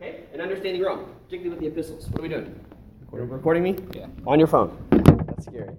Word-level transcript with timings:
Okay? 0.00 0.20
And 0.32 0.40
understanding 0.40 0.82
Rome, 0.82 1.06
particularly 1.24 1.50
with 1.50 1.60
the 1.60 1.66
epistles. 1.66 2.08
What 2.10 2.20
are 2.20 2.22
we 2.22 2.28
doing? 2.28 2.54
Recording, 3.10 3.28
recording 3.30 3.62
me? 3.64 3.76
Yeah. 3.92 4.06
On 4.26 4.38
your 4.38 4.46
phone. 4.46 4.76
That's 4.90 5.46
scary. 5.46 5.74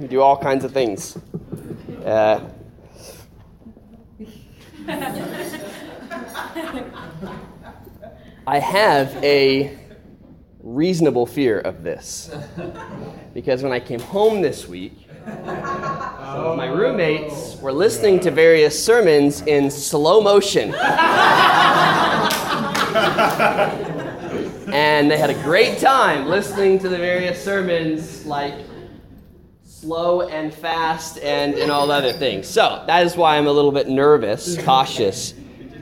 you 0.00 0.08
do 0.08 0.22
all 0.22 0.36
kinds 0.36 0.64
of 0.64 0.72
things. 0.72 1.18
Uh, 2.04 2.48
I 8.46 8.58
have 8.58 9.14
a 9.22 9.78
reasonable 10.60 11.26
fear 11.26 11.60
of 11.60 11.82
this. 11.82 12.30
Because 13.34 13.62
when 13.62 13.72
I 13.72 13.80
came 13.80 14.00
home 14.00 14.40
this 14.40 14.66
week, 14.66 15.06
of 16.46 16.56
my 16.56 16.66
roommates 16.66 17.56
were 17.60 17.72
listening 17.72 18.20
to 18.20 18.30
various 18.30 18.84
sermons 18.84 19.42
in 19.42 19.70
slow 19.70 20.20
motion. 20.20 20.74
and 24.72 25.10
they 25.10 25.18
had 25.18 25.30
a 25.30 25.42
great 25.42 25.78
time 25.78 26.26
listening 26.26 26.78
to 26.78 26.88
the 26.88 26.96
various 26.96 27.42
sermons, 27.42 28.24
like 28.26 28.54
slow 29.64 30.22
and 30.28 30.52
fast 30.52 31.18
and, 31.20 31.54
and 31.54 31.70
all 31.70 31.90
other 31.90 32.12
things. 32.12 32.46
So 32.46 32.84
that 32.86 33.06
is 33.06 33.16
why 33.16 33.36
I'm 33.36 33.46
a 33.46 33.52
little 33.52 33.72
bit 33.72 33.88
nervous, 33.88 34.62
cautious 34.64 35.34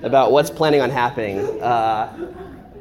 about 0.02 0.32
what's 0.32 0.50
planning 0.50 0.80
on 0.80 0.90
happening 0.90 1.60
uh, 1.60 2.32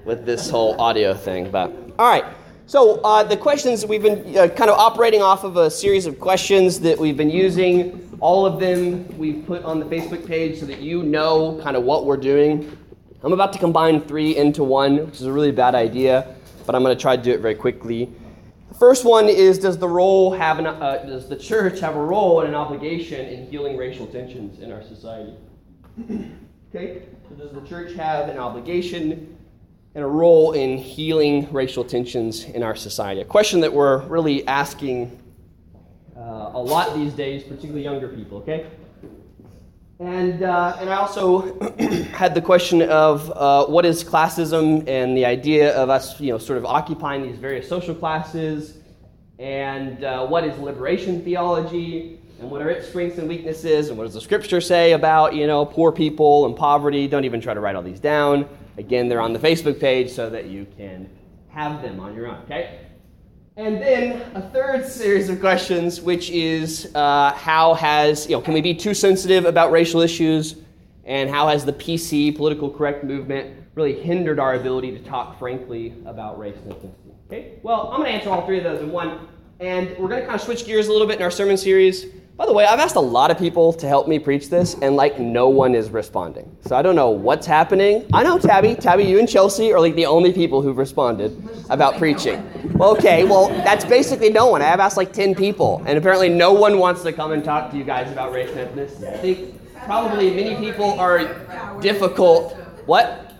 with 0.05 0.25
this 0.25 0.49
whole 0.49 0.79
audio 0.79 1.13
thing. 1.13 1.49
But 1.51 1.71
all 1.97 2.09
right. 2.09 2.25
So 2.67 2.99
uh, 2.99 3.23
the 3.23 3.37
questions 3.37 3.85
we've 3.85 4.01
been 4.01 4.37
uh, 4.37 4.49
kind 4.49 4.69
of 4.69 4.77
operating 4.77 5.21
off 5.21 5.45
of 5.45 5.55
a 5.55 5.71
series 5.71 6.05
of 6.05 6.19
questions 6.19 6.81
that 6.81 6.99
we've 6.99 7.15
been 7.15 7.29
using. 7.29 8.17
All 8.19 8.45
of 8.45 8.59
them 8.59 9.07
we've 9.17 9.45
put 9.47 9.63
on 9.63 9.79
the 9.79 9.85
Facebook 9.85 10.27
page 10.27 10.59
so 10.59 10.65
that 10.65 10.81
you 10.81 11.01
know 11.01 11.61
kind 11.63 11.77
of 11.77 11.83
what 11.83 12.05
we're 12.05 12.17
doing. 12.17 12.77
I'm 13.23 13.31
about 13.31 13.53
to 13.53 13.59
combine 13.59 14.01
three 14.01 14.35
into 14.35 14.65
one, 14.65 14.97
which 15.05 15.15
is 15.15 15.21
a 15.21 15.31
really 15.31 15.53
bad 15.53 15.75
idea, 15.75 16.35
but 16.65 16.75
I'm 16.75 16.83
going 16.83 16.93
to 16.93 17.01
try 17.01 17.15
to 17.15 17.23
do 17.23 17.31
it 17.31 17.39
very 17.39 17.55
quickly. 17.55 18.11
The 18.67 18.75
first 18.75 19.05
one 19.05 19.29
is 19.29 19.57
Does 19.57 19.77
the 19.77 19.87
role 19.87 20.33
have 20.33 20.59
an, 20.59 20.67
uh, 20.67 21.05
does 21.07 21.29
the 21.29 21.37
church 21.37 21.79
have 21.79 21.95
a 21.95 22.03
role 22.03 22.41
and 22.41 22.49
an 22.49 22.55
obligation 22.55 23.27
in 23.27 23.49
healing 23.49 23.77
racial 23.77 24.07
tensions 24.07 24.59
in 24.59 24.73
our 24.73 24.83
society? 24.83 25.35
okay, 26.75 27.03
so 27.29 27.35
does 27.35 27.53
the 27.53 27.61
church 27.61 27.93
have 27.93 28.27
an 28.27 28.37
obligation 28.37 29.36
and 29.97 30.05
a 30.05 30.07
role 30.07 30.51
in 30.51 30.77
healing 30.77 31.51
racial 31.51 31.83
tensions 31.83 32.43
in 32.43 32.61
our 32.61 32.75
society? 32.75 33.19
A 33.21 33.25
question 33.25 33.61
that 33.61 33.73
we're 33.73 34.05
really 34.05 34.47
asking 34.47 35.19
uh, 36.15 36.51
a 36.53 36.61
lot 36.61 36.95
these 36.95 37.13
days, 37.13 37.41
particularly 37.41 37.81
younger 37.81 38.07
people, 38.07 38.37
okay? 38.37 38.67
And, 39.99 40.43
uh, 40.43 40.77
and 40.79 40.87
I 40.87 40.97
also 40.97 41.59
had 42.13 42.35
the 42.35 42.41
question 42.43 42.83
of 42.83 43.31
uh, 43.31 43.65
what 43.65 43.87
is 43.87 44.03
classism 44.03 44.87
and 44.87 45.17
the 45.17 45.25
idea 45.25 45.75
of 45.75 45.89
us, 45.89 46.19
you 46.21 46.31
know, 46.31 46.37
sort 46.37 46.59
of 46.59 46.65
occupying 46.65 47.23
these 47.23 47.39
various 47.39 47.67
social 47.67 47.95
classes, 47.95 48.77
and 49.39 50.03
uh, 50.03 50.27
what 50.27 50.43
is 50.43 50.55
liberation 50.59 51.23
theology, 51.23 52.19
and 52.39 52.51
what 52.51 52.61
are 52.61 52.69
its 52.69 52.87
strengths 52.87 53.17
and 53.17 53.27
weaknesses, 53.27 53.89
and 53.89 53.97
what 53.97 54.03
does 54.03 54.13
the 54.13 54.21
scripture 54.21 54.61
say 54.61 54.91
about, 54.91 55.33
you 55.33 55.47
know, 55.47 55.65
poor 55.65 55.91
people 55.91 56.45
and 56.45 56.55
poverty. 56.55 57.07
Don't 57.07 57.25
even 57.25 57.41
try 57.41 57.55
to 57.55 57.59
write 57.59 57.75
all 57.75 57.81
these 57.81 57.99
down. 57.99 58.47
Again, 58.77 59.09
they're 59.09 59.21
on 59.21 59.33
the 59.33 59.39
Facebook 59.39 59.79
page 59.79 60.11
so 60.11 60.29
that 60.29 60.45
you 60.45 60.67
can 60.77 61.09
have 61.49 61.81
them 61.81 61.99
on 61.99 62.13
your 62.13 62.27
own, 62.27 62.41
okay? 62.43 62.79
And 63.55 63.81
then 63.81 64.21
a 64.35 64.41
third 64.51 64.87
series 64.87 65.29
of 65.29 65.39
questions, 65.39 65.99
which 65.99 66.29
is 66.29 66.91
uh, 66.93 67.33
how 67.33 67.73
has, 67.73 68.27
you 68.27 68.35
know, 68.35 68.41
can 68.41 68.53
we 68.53 68.61
be 68.61 68.75
too 68.75 68.93
sensitive 68.93 69.45
about 69.45 69.71
racial 69.71 70.01
issues? 70.01 70.57
And 71.05 71.27
how 71.27 71.47
has 71.47 71.65
the 71.65 71.73
PC, 71.73 72.35
political 72.35 72.69
correct 72.69 73.03
movement, 73.03 73.55
really 73.73 73.99
hindered 73.99 74.39
our 74.39 74.53
ability 74.53 74.91
to 74.91 74.99
talk 74.99 75.39
frankly 75.39 75.95
about 76.05 76.37
race 76.37 76.57
and 76.65 76.73
ethnicity? 76.73 77.15
Okay, 77.27 77.53
well, 77.63 77.87
I'm 77.87 78.01
going 78.01 78.11
to 78.11 78.17
answer 78.17 78.29
all 78.29 78.45
three 78.45 78.59
of 78.59 78.63
those 78.63 78.81
in 78.81 78.91
one. 78.91 79.27
And 79.59 79.89
we're 79.97 80.07
going 80.07 80.21
to 80.21 80.27
kind 80.27 80.35
of 80.35 80.41
switch 80.41 80.65
gears 80.65 80.87
a 80.87 80.91
little 80.91 81.07
bit 81.07 81.15
in 81.15 81.23
our 81.23 81.31
sermon 81.31 81.57
series. 81.57 82.05
By 82.37 82.45
the 82.45 82.53
way, 82.53 82.67
I've 82.67 82.79
asked 82.79 82.95
a 82.95 82.99
lot 82.99 83.31
of 83.31 83.39
people 83.39 83.73
to 83.73 83.87
help 83.87 84.07
me 84.07 84.19
preach 84.19 84.47
this, 84.47 84.75
and 84.83 84.95
like 84.95 85.17
no 85.17 85.49
one 85.49 85.73
is 85.73 85.89
responding. 85.89 86.55
So 86.61 86.75
I 86.75 86.83
don't 86.83 86.95
know 86.95 87.09
what's 87.09 87.47
happening. 87.47 88.05
I 88.13 88.21
know 88.21 88.37
Tabby, 88.37 88.75
Tabby, 88.75 89.05
you 89.05 89.17
and 89.17 89.27
Chelsea 89.27 89.73
are 89.73 89.79
like 89.79 89.95
the 89.95 90.05
only 90.05 90.31
people 90.31 90.61
who've 90.61 90.77
responded 90.77 91.35
about 91.71 91.97
preaching. 91.97 92.47
Well, 92.77 92.91
okay, 92.95 93.23
well, 93.23 93.47
that's 93.49 93.85
basically 93.85 94.29
no 94.29 94.45
one. 94.45 94.61
I 94.61 94.65
have 94.65 94.79
asked 94.79 94.97
like 94.97 95.11
10 95.13 95.33
people, 95.33 95.81
and 95.87 95.97
apparently 95.97 96.29
no 96.29 96.53
one 96.53 96.77
wants 96.77 97.01
to 97.03 97.11
come 97.11 97.31
and 97.31 97.43
talk 97.43 97.71
to 97.71 97.77
you 97.77 97.83
guys 97.83 98.11
about 98.11 98.31
race 98.31 98.51
and 98.55 98.69
ethnicity. 98.69 99.11
I 99.11 99.17
think 99.17 99.75
probably 99.85 100.29
many 100.29 100.55
people 100.63 100.91
are 100.99 101.79
difficult. 101.81 102.53
What? 102.85 103.33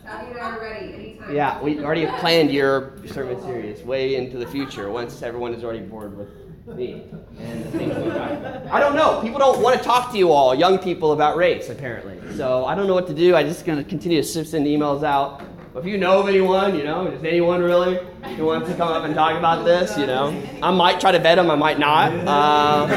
Yeah, 1.32 1.62
we 1.62 1.84
already 1.84 2.06
have 2.06 2.20
planned 2.20 2.50
your 2.50 2.94
sermon 3.06 3.40
series 3.44 3.84
way 3.84 4.16
into 4.16 4.38
the 4.38 4.48
future 4.48 4.90
once 4.90 5.22
everyone 5.22 5.54
is 5.54 5.64
already 5.64 5.82
bored 5.82 6.18
with 6.18 6.47
and 6.70 7.64
the 7.64 7.72
things 7.72 7.96
we 7.96 8.10
talk 8.10 8.72
I 8.72 8.80
don't 8.80 8.96
know. 8.96 9.22
People 9.22 9.40
don't 9.40 9.62
want 9.62 9.78
to 9.78 9.84
talk 9.84 10.12
to 10.12 10.18
you 10.18 10.32
all, 10.32 10.54
young 10.54 10.78
people, 10.78 11.14
about 11.14 11.38
race, 11.38 11.70
apparently. 11.70 12.20
So 12.36 12.66
I 12.66 12.76
don't 12.76 12.88
know 12.88 12.94
what 12.94 13.08
to 13.08 13.14
do. 13.14 13.36
I'm 13.36 13.48
just 13.48 13.66
going 13.66 13.78
to 13.78 13.90
continue 13.90 14.22
to 14.22 14.28
send 14.28 14.68
emails 14.68 15.04
out. 15.04 15.42
If 15.76 15.86
you 15.86 15.98
know 15.98 16.20
of 16.20 16.28
anyone, 16.28 16.76
you 16.76 16.84
know, 16.84 17.10
just 17.10 17.24
anyone 17.24 17.62
really 17.62 18.00
who 18.36 18.46
wants 18.46 18.68
to 18.68 18.76
come 18.76 18.90
up 18.90 19.06
and 19.06 19.16
talk 19.16 19.38
about 19.38 19.64
this, 19.64 19.98
you 19.98 20.08
know, 20.08 20.30
I 20.62 20.72
might 20.72 21.00
try 21.00 21.12
to 21.12 21.20
vet 21.20 21.38
them, 21.38 21.50
I 21.52 21.56
might 21.56 21.80
not. 21.80 22.12
Uh, 22.28 22.88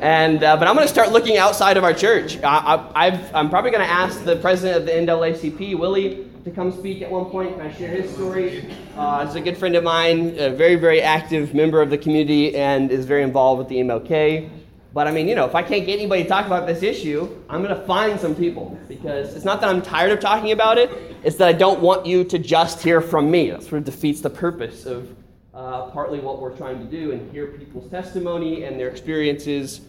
and 0.00 0.42
uh, 0.42 0.56
but 0.56 0.68
I'm 0.68 0.74
going 0.74 0.86
to 0.86 0.92
start 0.92 1.12
looking 1.12 1.36
outside 1.36 1.76
of 1.76 1.84
our 1.84 1.92
church. 1.92 2.38
I, 2.42 3.20
am 3.34 3.50
probably 3.50 3.72
going 3.72 3.84
to 3.84 3.92
ask 3.92 4.24
the 4.24 4.36
president 4.36 4.78
of 4.78 4.86
the 4.86 4.92
NAACP, 4.92 5.78
Willie, 5.78 6.31
to 6.44 6.50
come 6.50 6.72
speak 6.72 7.02
at 7.02 7.10
one 7.10 7.26
point. 7.26 7.56
Can 7.56 7.66
I 7.66 7.72
share 7.72 7.88
his 7.88 8.12
story? 8.12 8.66
Uh, 8.96 9.24
he's 9.24 9.34
a 9.36 9.40
good 9.40 9.56
friend 9.56 9.76
of 9.76 9.84
mine, 9.84 10.34
a 10.38 10.50
very, 10.50 10.74
very 10.74 11.00
active 11.00 11.54
member 11.54 11.80
of 11.80 11.90
the 11.90 11.98
community, 11.98 12.56
and 12.56 12.90
is 12.90 13.04
very 13.04 13.22
involved 13.22 13.60
with 13.60 13.68
the 13.68 13.76
MLK. 13.76 14.50
But 14.92 15.06
I 15.06 15.10
mean, 15.10 15.26
you 15.26 15.34
know, 15.34 15.46
if 15.46 15.54
I 15.54 15.62
can't 15.62 15.86
get 15.86 15.98
anybody 15.98 16.24
to 16.24 16.28
talk 16.28 16.46
about 16.46 16.66
this 16.66 16.82
issue, 16.82 17.28
I'm 17.48 17.62
going 17.62 17.74
to 17.74 17.86
find 17.86 18.20
some 18.20 18.34
people 18.34 18.78
because 18.88 19.34
it's 19.34 19.44
not 19.44 19.60
that 19.62 19.70
I'm 19.70 19.80
tired 19.80 20.12
of 20.12 20.20
talking 20.20 20.52
about 20.52 20.76
it, 20.78 20.90
it's 21.24 21.36
that 21.36 21.48
I 21.48 21.52
don't 21.52 21.80
want 21.80 22.04
you 22.04 22.24
to 22.24 22.38
just 22.38 22.82
hear 22.82 23.00
from 23.00 23.30
me. 23.30 23.50
That 23.50 23.62
sort 23.62 23.74
of 23.74 23.84
defeats 23.84 24.20
the 24.20 24.30
purpose 24.30 24.84
of 24.84 25.14
uh, 25.54 25.86
partly 25.90 26.18
what 26.18 26.40
we're 26.40 26.56
trying 26.56 26.78
to 26.78 26.84
do 26.84 27.12
and 27.12 27.30
hear 27.30 27.46
people's 27.46 27.90
testimony 27.90 28.64
and 28.64 28.78
their 28.78 28.88
experiences. 28.88 29.80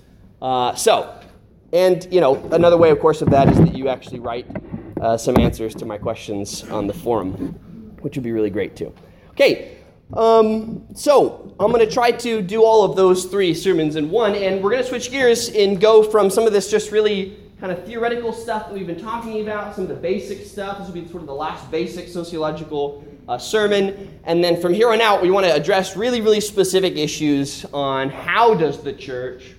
Uh, 0.42 0.74
so, 0.75 1.19
and, 1.74 2.08
you 2.12 2.22
know, 2.22 2.36
another 2.52 2.78
way, 2.78 2.92
of 2.92 3.00
course, 3.00 3.22
of 3.22 3.30
that 3.31 3.50
is 3.50 3.58
that 3.58 3.75
you 3.75 3.90
actually 3.90 4.19
write 4.19 4.46
uh, 5.03 5.18
some 5.18 5.38
answers 5.38 5.75
to 5.75 5.86
my 5.86 5.97
questions 5.97 6.64
on 6.69 6.88
the 6.88 6.94
forum, 6.94 7.34
which 8.02 8.16
would 8.16 8.24
be 8.24 8.31
really 8.31 8.50
great 8.50 8.75
too. 8.75 8.94
Okay, 9.31 9.78
um, 10.14 10.86
so 10.96 11.53
I'm 11.59 11.72
going 11.72 11.86
to 11.86 11.91
try 11.91 12.12
to 12.12 12.41
do 12.41 12.64
all 12.64 12.84
of 12.84 12.96
those 12.96 13.25
three 13.25 13.53
sermons 13.53 13.97
in 13.97 14.09
one, 14.09 14.34
and 14.34 14.63
we're 14.63 14.72
going 14.72 14.81
to 14.81 14.88
switch 14.88 15.12
gears 15.12 15.50
and 15.50 15.80
go 15.80 16.03
from 16.03 16.30
some 16.30 16.47
of 16.47 16.53
this 16.53 16.72
just 16.72 16.92
really 16.92 17.38
kind 17.59 17.72
of 17.72 17.86
theoretical 17.86 18.31
stuff 18.31 18.68
that 18.68 18.74
we've 18.74 18.88
been 18.88 19.00
talking 19.00 19.42
about, 19.42 19.75
some 19.75 19.84
of 19.84 19.90
the 19.90 19.96
basic 19.96 20.46
stuff. 20.46 20.78
This 20.78 20.88
will 20.88 20.94
be 20.94 21.08
sort 21.08 21.22
of 21.22 21.28
the 21.28 21.36
last 21.36 21.69
basic 21.69 22.08
sociological 22.08 23.06
uh, 23.28 23.38
sermon, 23.38 24.19
and 24.24 24.42
then 24.42 24.59
from 24.62 24.74
here 24.74 24.92
on 24.92 25.02
out, 25.02 25.22
we 25.22 25.31
want 25.31 25.46
to 25.46 25.53
address 25.53 25.97
really, 25.97 26.22
really 26.22 26.42
specific 26.42 26.96
issues 26.96 27.66
on 27.74 28.09
how 28.09 28.53
does 28.53 28.81
the 28.84 28.94
church 28.94 29.56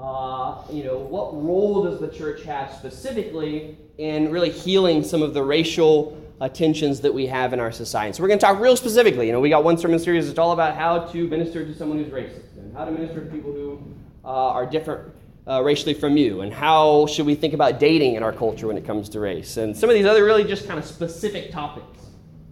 uh, 0.00 0.62
you 0.70 0.82
know, 0.84 0.98
what 0.98 1.34
role 1.34 1.84
does 1.84 2.00
the 2.00 2.08
church 2.08 2.42
have 2.44 2.72
specifically 2.72 3.76
in 3.98 4.30
really 4.30 4.50
healing 4.50 5.04
some 5.04 5.22
of 5.22 5.34
the 5.34 5.42
racial 5.42 6.16
uh, 6.40 6.48
tensions 6.48 7.02
that 7.02 7.12
we 7.12 7.26
have 7.26 7.52
in 7.52 7.60
our 7.60 7.70
society? 7.70 8.14
So 8.14 8.22
we're 8.22 8.28
going 8.28 8.38
to 8.38 8.46
talk 8.46 8.58
real 8.60 8.76
specifically. 8.76 9.26
You 9.26 9.32
know, 9.32 9.40
we 9.40 9.50
got 9.50 9.62
one 9.62 9.76
sermon 9.76 9.98
series 9.98 10.26
that's 10.26 10.38
all 10.38 10.52
about 10.52 10.74
how 10.74 11.00
to 11.00 11.28
minister 11.28 11.66
to 11.66 11.74
someone 11.74 12.02
who's 12.02 12.12
racist 12.12 12.56
and 12.56 12.74
how 12.74 12.86
to 12.86 12.90
minister 12.90 13.22
to 13.22 13.30
people 13.30 13.52
who 13.52 13.78
uh, 14.24 14.28
are 14.28 14.64
different 14.64 15.12
uh, 15.46 15.62
racially 15.62 15.94
from 15.94 16.16
you, 16.16 16.42
and 16.42 16.52
how 16.52 17.06
should 17.06 17.26
we 17.26 17.34
think 17.34 17.52
about 17.52 17.78
dating 17.78 18.14
in 18.14 18.22
our 18.22 18.32
culture 18.32 18.68
when 18.68 18.76
it 18.76 18.86
comes 18.86 19.08
to 19.08 19.20
race, 19.20 19.56
and 19.56 19.76
some 19.76 19.88
of 19.90 19.94
these 19.94 20.06
other 20.06 20.24
really 20.24 20.44
just 20.44 20.66
kind 20.66 20.78
of 20.78 20.84
specific 20.84 21.50
topics 21.50 22.06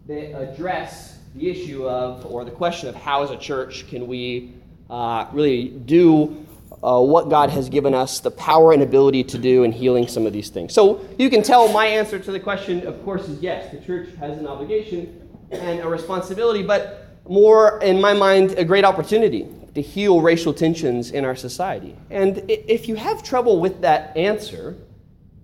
that 0.07 0.37
address 0.39 1.19
the 1.35 1.49
issue 1.49 1.87
of 1.87 2.27
or 2.27 2.45
the 2.45 2.51
question 2.51 2.89
of 2.89 2.95
how 2.95 3.23
as 3.23 3.31
a 3.31 3.37
church 3.37 3.87
can 3.89 4.07
we 4.07 4.55
uh, 4.91 5.27
really 5.33 5.69
do 5.69 6.47
uh, 6.83 7.01
what 7.01 7.29
God 7.29 7.51
has 7.51 7.69
given 7.69 7.95
us 7.95 8.21
the 8.21 8.31
power 8.31 8.73
and 8.73 8.83
ability 8.83 9.25
to 9.25 9.39
do 9.39 9.65
in 9.65 9.73
healing 9.73 10.07
some 10.07 10.27
of 10.27 10.33
these 10.33 10.49
things. 10.49 10.73
So 10.73 11.05
you 11.19 11.29
can 11.31 11.43
tell 11.43 11.69
my 11.73 11.87
answer 11.87 12.19
to 12.19 12.33
the 12.33 12.41
question, 12.41 12.87
of 12.87 13.03
course, 13.05 13.29
is 13.29 13.41
yes. 13.41 13.73
The 13.73 13.81
church 13.81 14.11
has 14.21 14.39
an 14.39 14.47
obligation 14.47 15.29
and 15.51 15.81
a 15.81 15.89
responsibility, 15.89 16.63
but 16.63 17.07
more, 17.29 17.81
in 17.83 18.01
my 18.01 18.13
mind, 18.13 18.53
a 18.53 18.65
great 18.65 18.85
opportunity 18.85 19.49
to 19.75 19.83
heal 19.83 20.21
racial 20.21 20.55
tensions 20.55 21.11
in 21.11 21.25
our 21.25 21.37
society. 21.37 21.97
And 22.11 22.43
if 22.49 22.89
you 22.89 22.95
have 22.97 23.23
trouble 23.23 23.61
with 23.61 23.81
that 23.83 24.17
answer, 24.17 24.77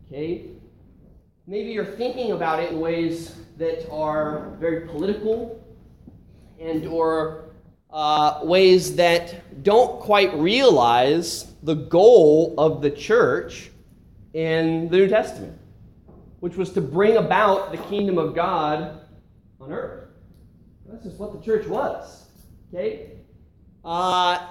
okay, 0.09 0.47
maybe 1.47 1.71
you're 1.71 1.85
thinking 1.85 2.33
about 2.33 2.61
it 2.61 2.73
in 2.73 2.81
ways 2.81 3.37
that 3.59 3.89
are 3.91 4.57
very 4.59 4.89
political 4.89 5.63
and 6.59 6.87
or 6.87 7.44
uh, 7.95 8.41
ways 8.43 8.97
that 8.97 9.63
don't 9.63 10.01
quite 10.01 10.35
realize 10.35 11.55
the 11.63 11.75
goal 11.75 12.55
of 12.59 12.83
the 12.83 12.91
church 12.91 13.71
in 14.33 14.89
the 14.89 14.97
New 14.97 15.09
Testament, 15.09 15.57
which 16.41 16.57
was 16.57 16.73
to 16.73 16.81
bring 16.81 17.17
about 17.17 17.71
the 17.71 17.79
kingdom 17.79 18.19
of 18.19 18.35
God 18.35 19.01
on 19.61 19.73
earth. 19.73 20.09
That's 20.87 21.05
just 21.05 21.19
what 21.19 21.33
the 21.33 21.41
church 21.41 21.69
was. 21.69 22.27
Okay? 22.69 23.13
Uh, 23.85 24.45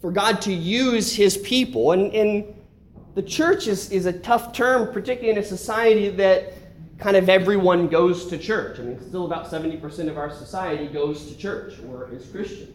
for 0.00 0.10
God 0.10 0.40
to 0.42 0.52
use 0.52 1.14
his 1.14 1.36
people. 1.36 1.92
And, 1.92 2.12
and 2.14 2.54
the 3.14 3.22
church 3.22 3.66
is, 3.66 3.90
is 3.90 4.06
a 4.06 4.12
tough 4.12 4.54
term, 4.54 4.90
particularly 4.90 5.36
in 5.36 5.38
a 5.38 5.46
society 5.46 6.08
that 6.08 6.54
kind 7.00 7.16
of 7.16 7.28
everyone 7.28 7.88
goes 7.88 8.26
to 8.26 8.38
church. 8.38 8.78
I 8.78 8.82
mean, 8.82 9.00
still 9.00 9.24
about 9.24 9.50
70% 9.50 10.08
of 10.08 10.18
our 10.18 10.30
society 10.30 10.86
goes 10.86 11.26
to 11.26 11.36
church 11.36 11.74
or 11.88 12.12
is 12.12 12.26
Christian. 12.26 12.74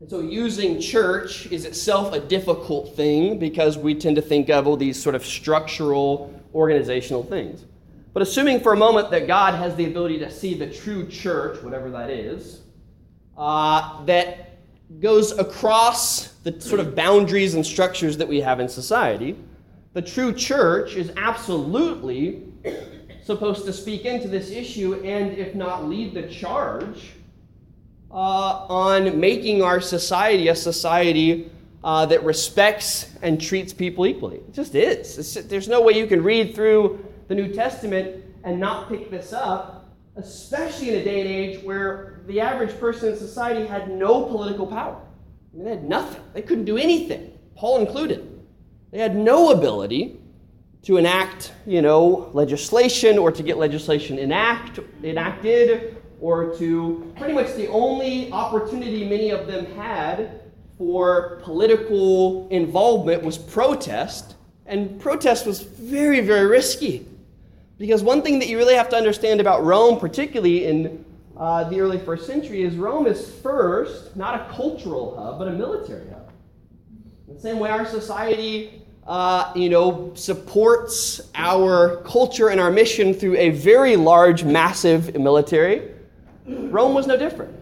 And 0.00 0.08
so 0.08 0.20
using 0.20 0.80
church 0.80 1.46
is 1.46 1.64
itself 1.64 2.12
a 2.12 2.20
difficult 2.20 2.94
thing 2.94 3.38
because 3.38 3.76
we 3.76 3.96
tend 3.96 4.14
to 4.16 4.22
think 4.22 4.48
of 4.48 4.68
all 4.68 4.76
these 4.76 5.00
sort 5.00 5.16
of 5.16 5.26
structural, 5.26 6.32
organizational 6.54 7.24
things. 7.24 7.64
But 8.12 8.22
assuming 8.22 8.60
for 8.60 8.72
a 8.72 8.76
moment 8.76 9.10
that 9.10 9.26
God 9.26 9.54
has 9.54 9.74
the 9.74 9.86
ability 9.86 10.20
to 10.20 10.30
see 10.30 10.54
the 10.54 10.70
true 10.70 11.08
church, 11.08 11.62
whatever 11.62 11.90
that 11.90 12.10
is, 12.10 12.60
uh, 13.36 14.04
that 14.04 14.58
goes 15.00 15.36
across 15.36 16.28
the 16.44 16.60
sort 16.60 16.80
of 16.80 16.94
boundaries 16.94 17.54
and 17.54 17.66
structures 17.66 18.16
that 18.16 18.28
we 18.28 18.40
have 18.40 18.60
in 18.60 18.68
society, 18.68 19.36
the 19.94 20.02
true 20.02 20.32
church 20.32 20.94
is 20.94 21.12
absolutely 21.16 22.44
supposed 23.28 23.66
to 23.66 23.74
speak 23.74 24.06
into 24.06 24.26
this 24.26 24.50
issue 24.50 24.94
and, 25.04 25.36
if 25.36 25.54
not 25.54 25.86
lead 25.86 26.14
the 26.14 26.26
charge, 26.28 27.10
uh, 28.10 28.14
on 28.14 29.20
making 29.20 29.62
our 29.62 29.82
society 29.82 30.48
a 30.48 30.56
society 30.56 31.50
uh, 31.84 32.06
that 32.06 32.24
respects 32.24 33.12
and 33.20 33.38
treats 33.38 33.70
people 33.74 34.06
equally. 34.06 34.36
It 34.36 34.54
just 34.54 34.74
is. 34.74 35.18
It's, 35.18 35.34
there's 35.46 35.68
no 35.68 35.82
way 35.82 35.92
you 35.92 36.06
can 36.06 36.22
read 36.22 36.54
through 36.54 37.04
the 37.28 37.34
New 37.34 37.52
Testament 37.52 38.24
and 38.44 38.58
not 38.58 38.88
pick 38.88 39.10
this 39.10 39.34
up, 39.34 39.94
especially 40.16 40.88
in 40.88 40.94
a 40.94 41.04
day 41.04 41.20
and 41.20 41.28
age 41.28 41.62
where 41.62 42.22
the 42.28 42.40
average 42.40 42.80
person 42.80 43.12
in 43.12 43.18
society 43.18 43.66
had 43.66 43.90
no 43.90 44.24
political 44.24 44.66
power. 44.66 44.98
I 45.52 45.56
mean, 45.56 45.64
they 45.66 45.72
had 45.72 45.84
nothing. 45.84 46.22
They 46.32 46.40
couldn't 46.40 46.64
do 46.64 46.78
anything, 46.78 47.38
Paul 47.56 47.80
included. 47.80 48.40
They 48.90 49.00
had 49.00 49.14
no 49.14 49.50
ability 49.50 50.17
to 50.88 50.96
enact, 50.96 51.52
you 51.66 51.82
know, 51.82 52.30
legislation 52.32 53.18
or 53.18 53.30
to 53.30 53.42
get 53.42 53.58
legislation 53.58 54.18
enact, 54.18 54.80
enacted 55.04 55.98
or 56.18 56.56
to 56.56 57.12
pretty 57.18 57.34
much 57.34 57.54
the 57.56 57.68
only 57.68 58.32
opportunity 58.32 59.06
many 59.06 59.28
of 59.28 59.46
them 59.46 59.66
had 59.76 60.40
for 60.78 61.42
political 61.42 62.48
involvement 62.48 63.22
was 63.22 63.36
protest. 63.36 64.36
And 64.64 64.98
protest 64.98 65.44
was 65.44 65.60
very, 65.60 66.22
very 66.22 66.46
risky. 66.46 67.06
Because 67.76 68.02
one 68.02 68.22
thing 68.22 68.38
that 68.38 68.48
you 68.48 68.56
really 68.56 68.74
have 68.74 68.88
to 68.88 68.96
understand 68.96 69.42
about 69.42 69.62
Rome, 69.64 70.00
particularly 70.00 70.64
in 70.64 71.04
uh, 71.36 71.64
the 71.64 71.80
early 71.80 71.98
first 71.98 72.26
century, 72.26 72.62
is 72.62 72.76
Rome 72.76 73.06
is 73.06 73.30
first 73.42 74.16
not 74.16 74.40
a 74.40 74.54
cultural 74.54 75.18
hub, 75.18 75.38
but 75.38 75.48
a 75.48 75.52
military 75.52 76.08
hub. 76.08 76.32
The 77.28 77.38
same 77.38 77.58
way 77.58 77.68
our 77.68 77.84
society, 77.84 78.86
uh, 79.08 79.50
you 79.56 79.70
know, 79.70 80.12
supports 80.14 81.22
our 81.34 81.96
culture 82.02 82.50
and 82.50 82.60
our 82.60 82.70
mission 82.70 83.14
through 83.14 83.36
a 83.36 83.48
very 83.48 83.96
large, 83.96 84.44
massive 84.44 85.18
military, 85.18 85.90
Rome 86.46 86.94
was 86.94 87.06
no 87.06 87.16
different. 87.16 87.54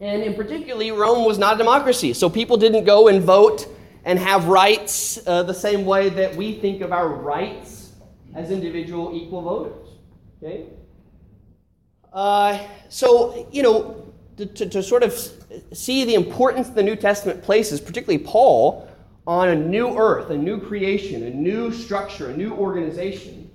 And 0.00 0.22
in 0.22 0.34
particularly, 0.34 0.90
Rome 0.90 1.26
was 1.26 1.38
not 1.38 1.56
a 1.56 1.58
democracy. 1.58 2.14
So 2.14 2.30
people 2.30 2.56
didn't 2.56 2.84
go 2.84 3.08
and 3.08 3.22
vote 3.22 3.68
and 4.06 4.18
have 4.18 4.46
rights 4.46 5.18
uh, 5.26 5.42
the 5.42 5.52
same 5.52 5.84
way 5.84 6.08
that 6.08 6.34
we 6.34 6.54
think 6.54 6.80
of 6.80 6.92
our 6.92 7.08
rights 7.08 7.92
as 8.34 8.50
individual 8.50 9.14
equal 9.14 9.42
voters. 9.42 9.88
Okay? 10.42 10.64
Uh, 12.10 12.58
so, 12.88 13.46
you 13.52 13.62
know, 13.62 14.12
to, 14.38 14.46
to, 14.46 14.66
to, 14.66 14.82
sort 14.82 15.02
of 15.02 15.12
see 15.72 16.04
the 16.04 16.14
importance 16.14 16.70
the 16.70 16.82
New 16.82 16.96
Testament 16.96 17.42
places, 17.42 17.80
particularly 17.80 18.24
Paul, 18.24 18.88
on 19.28 19.50
a 19.50 19.54
new 19.54 19.94
earth, 19.98 20.30
a 20.30 20.36
new 20.36 20.58
creation, 20.58 21.22
a 21.24 21.30
new 21.30 21.70
structure, 21.70 22.30
a 22.30 22.36
new 22.36 22.54
organization, 22.54 23.50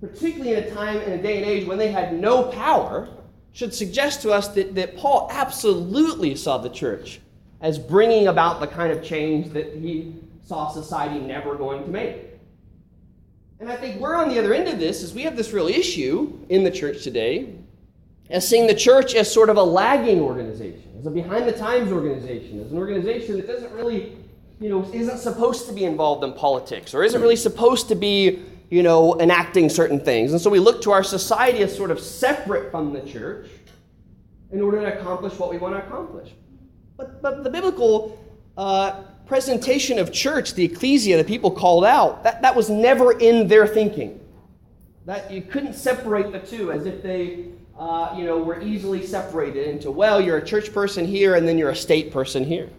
particularly 0.00 0.54
in 0.54 0.64
a 0.64 0.70
time 0.70 0.96
and 0.96 1.12
a 1.12 1.22
day 1.22 1.36
and 1.36 1.44
age 1.44 1.68
when 1.68 1.76
they 1.76 1.92
had 1.92 2.18
no 2.18 2.44
power 2.44 3.06
should 3.52 3.74
suggest 3.74 4.22
to 4.22 4.32
us 4.32 4.48
that, 4.48 4.74
that 4.74 4.96
Paul 4.96 5.28
absolutely 5.30 6.34
saw 6.34 6.56
the 6.56 6.70
church 6.70 7.20
as 7.60 7.78
bringing 7.78 8.28
about 8.28 8.60
the 8.60 8.66
kind 8.66 8.90
of 8.90 9.04
change 9.04 9.52
that 9.52 9.76
he 9.76 10.16
saw 10.42 10.70
society 10.70 11.20
never 11.20 11.56
going 11.56 11.84
to 11.84 11.90
make. 11.90 12.16
And 13.60 13.70
I 13.70 13.76
think 13.76 14.00
we're 14.00 14.16
on 14.16 14.30
the 14.30 14.38
other 14.38 14.54
end 14.54 14.66
of 14.66 14.80
this 14.80 15.02
is 15.02 15.12
we 15.12 15.22
have 15.22 15.36
this 15.36 15.52
real 15.52 15.68
issue 15.68 16.40
in 16.48 16.64
the 16.64 16.70
church 16.70 17.04
today 17.04 17.54
as 18.30 18.48
seeing 18.48 18.66
the 18.66 18.74
church 18.74 19.14
as 19.14 19.30
sort 19.30 19.50
of 19.50 19.58
a 19.58 19.62
lagging 19.62 20.20
organization, 20.20 20.90
as 20.98 21.04
a 21.04 21.10
behind 21.10 21.46
the 21.46 21.52
times 21.52 21.92
organization, 21.92 22.60
as 22.64 22.72
an 22.72 22.78
organization 22.78 23.36
that 23.36 23.46
doesn't 23.46 23.72
really, 23.74 24.16
you 24.62 24.68
know, 24.68 24.88
isn't 24.92 25.18
supposed 25.18 25.66
to 25.66 25.72
be 25.72 25.84
involved 25.84 26.22
in 26.22 26.32
politics 26.32 26.94
or 26.94 27.02
isn't 27.02 27.20
really 27.20 27.36
supposed 27.36 27.88
to 27.88 27.94
be 27.94 28.42
you 28.72 28.82
know, 28.82 29.20
enacting 29.20 29.68
certain 29.68 30.00
things. 30.00 30.32
And 30.32 30.40
so 30.40 30.48
we 30.48 30.58
look 30.58 30.80
to 30.82 30.92
our 30.92 31.04
society 31.04 31.58
as 31.58 31.76
sort 31.76 31.90
of 31.90 32.00
separate 32.00 32.70
from 32.70 32.94
the 32.94 33.02
church 33.02 33.50
in 34.50 34.62
order 34.62 34.80
to 34.80 34.98
accomplish 34.98 35.38
what 35.38 35.50
we 35.50 35.58
want 35.58 35.74
to 35.74 35.86
accomplish. 35.86 36.30
But, 36.96 37.20
but 37.20 37.44
the 37.44 37.50
biblical 37.50 38.18
uh, 38.56 39.02
presentation 39.26 39.98
of 39.98 40.10
church, 40.10 40.54
the 40.54 40.64
ecclesia, 40.64 41.18
the 41.18 41.24
people 41.24 41.50
called 41.50 41.84
out, 41.84 42.22
that, 42.22 42.40
that 42.40 42.56
was 42.56 42.70
never 42.70 43.12
in 43.18 43.46
their 43.46 43.66
thinking. 43.66 44.18
That 45.04 45.30
you 45.30 45.42
couldn't 45.42 45.74
separate 45.74 46.32
the 46.32 46.38
two 46.38 46.72
as 46.72 46.86
if 46.86 47.02
they, 47.02 47.48
uh, 47.78 48.14
you 48.16 48.24
know, 48.24 48.38
were 48.38 48.62
easily 48.62 49.06
separated 49.06 49.68
into, 49.68 49.90
well, 49.90 50.18
you're 50.18 50.38
a 50.38 50.46
church 50.46 50.72
person 50.72 51.04
here 51.04 51.34
and 51.34 51.46
then 51.46 51.58
you're 51.58 51.70
a 51.70 51.76
state 51.76 52.10
person 52.10 52.42
here. 52.42 52.70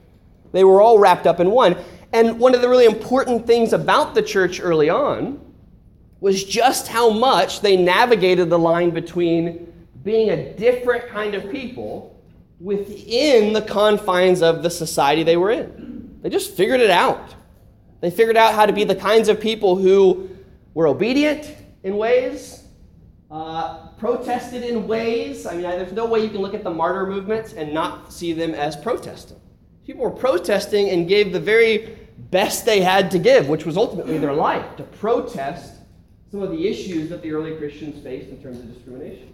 They 0.54 0.64
were 0.64 0.82
all 0.82 0.98
wrapped 0.98 1.28
up 1.28 1.42
in 1.42 1.52
one. 1.52 1.76
And 2.14 2.40
one 2.40 2.56
of 2.56 2.62
the 2.62 2.70
really 2.70 2.86
important 2.86 3.46
things 3.46 3.74
about 3.74 4.16
the 4.16 4.22
church 4.22 4.62
early 4.62 4.90
on 4.90 5.42
was 6.22 6.46
just 6.46 6.88
how 6.88 7.10
much 7.10 7.60
they 7.60 7.76
navigated 7.76 8.50
the 8.50 8.58
line 8.58 8.92
between 8.92 9.74
being 10.04 10.30
a 10.30 10.54
different 10.54 11.10
kind 11.10 11.34
of 11.36 11.52
people 11.52 12.22
within 12.60 13.52
the 13.52 13.62
confines 13.62 14.42
of 14.42 14.64
the 14.64 14.70
society 14.70 15.24
they 15.24 15.36
were 15.36 15.52
in. 15.52 16.20
They 16.22 16.30
just 16.30 16.56
figured 16.56 16.80
it 16.80 16.90
out. 16.90 17.36
They 18.00 18.12
figured 18.12 18.38
out 18.38 18.54
how 18.54 18.66
to 18.66 18.74
be 18.74 18.84
the 18.84 18.96
kinds 18.96 19.28
of 19.28 19.42
people 19.42 19.76
who 19.76 20.30
were 20.74 20.88
obedient 20.88 21.56
in 21.84 21.98
ways, 21.98 22.64
uh, 23.31 23.88
protested 23.98 24.64
in 24.64 24.88
ways. 24.88 25.45
I 25.45 25.54
mean, 25.54 25.64
there's 25.64 25.94
no 25.94 26.06
way 26.06 26.22
you 26.22 26.30
can 26.30 26.42
look 26.42 26.54
at 26.54 26.64
the 26.64 26.72
martyr 26.72 27.07
movements 27.07 27.54
and 27.54 27.74
not 27.74 28.14
see 28.14 28.33
them 28.33 28.54
as 28.54 28.76
protesting. 28.76 29.40
People 29.85 30.04
were 30.04 30.11
protesting 30.11 30.90
and 30.90 31.07
gave 31.07 31.33
the 31.33 31.40
very 31.40 31.97
best 32.31 32.66
they 32.66 32.81
had 32.81 33.11
to 33.11 33.19
give, 33.19 33.49
which 33.49 33.66
was 33.66 33.78
ultimately 33.78 34.18
their 34.18 34.33
life, 34.33 34.75
to 34.78 34.83
protest 34.83 35.75
some 36.31 36.42
of 36.42 36.52
the 36.52 36.68
issues 36.68 37.09
that 37.09 37.21
the 37.21 37.31
early 37.31 37.56
Christians 37.57 38.02
faced 38.04 38.30
in 38.30 38.42
terms 38.42 38.59
of 38.59 38.73
discrimination. 38.73 39.33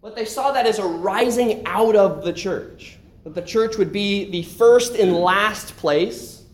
But 0.00 0.14
they 0.14 0.24
saw 0.24 0.52
that 0.52 0.66
as 0.66 0.78
a 0.78 0.86
rising 0.86 1.66
out 1.66 1.96
of 1.96 2.24
the 2.24 2.32
church, 2.32 2.96
that 3.24 3.34
the 3.34 3.42
church 3.42 3.76
would 3.76 3.92
be 3.92 4.30
the 4.30 4.44
first 4.44 4.94
and 4.94 5.12
last 5.12 5.76
place 5.76 6.44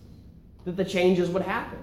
that 0.65 0.77
the 0.77 0.85
changes 0.85 1.29
would 1.29 1.43
happen. 1.43 1.79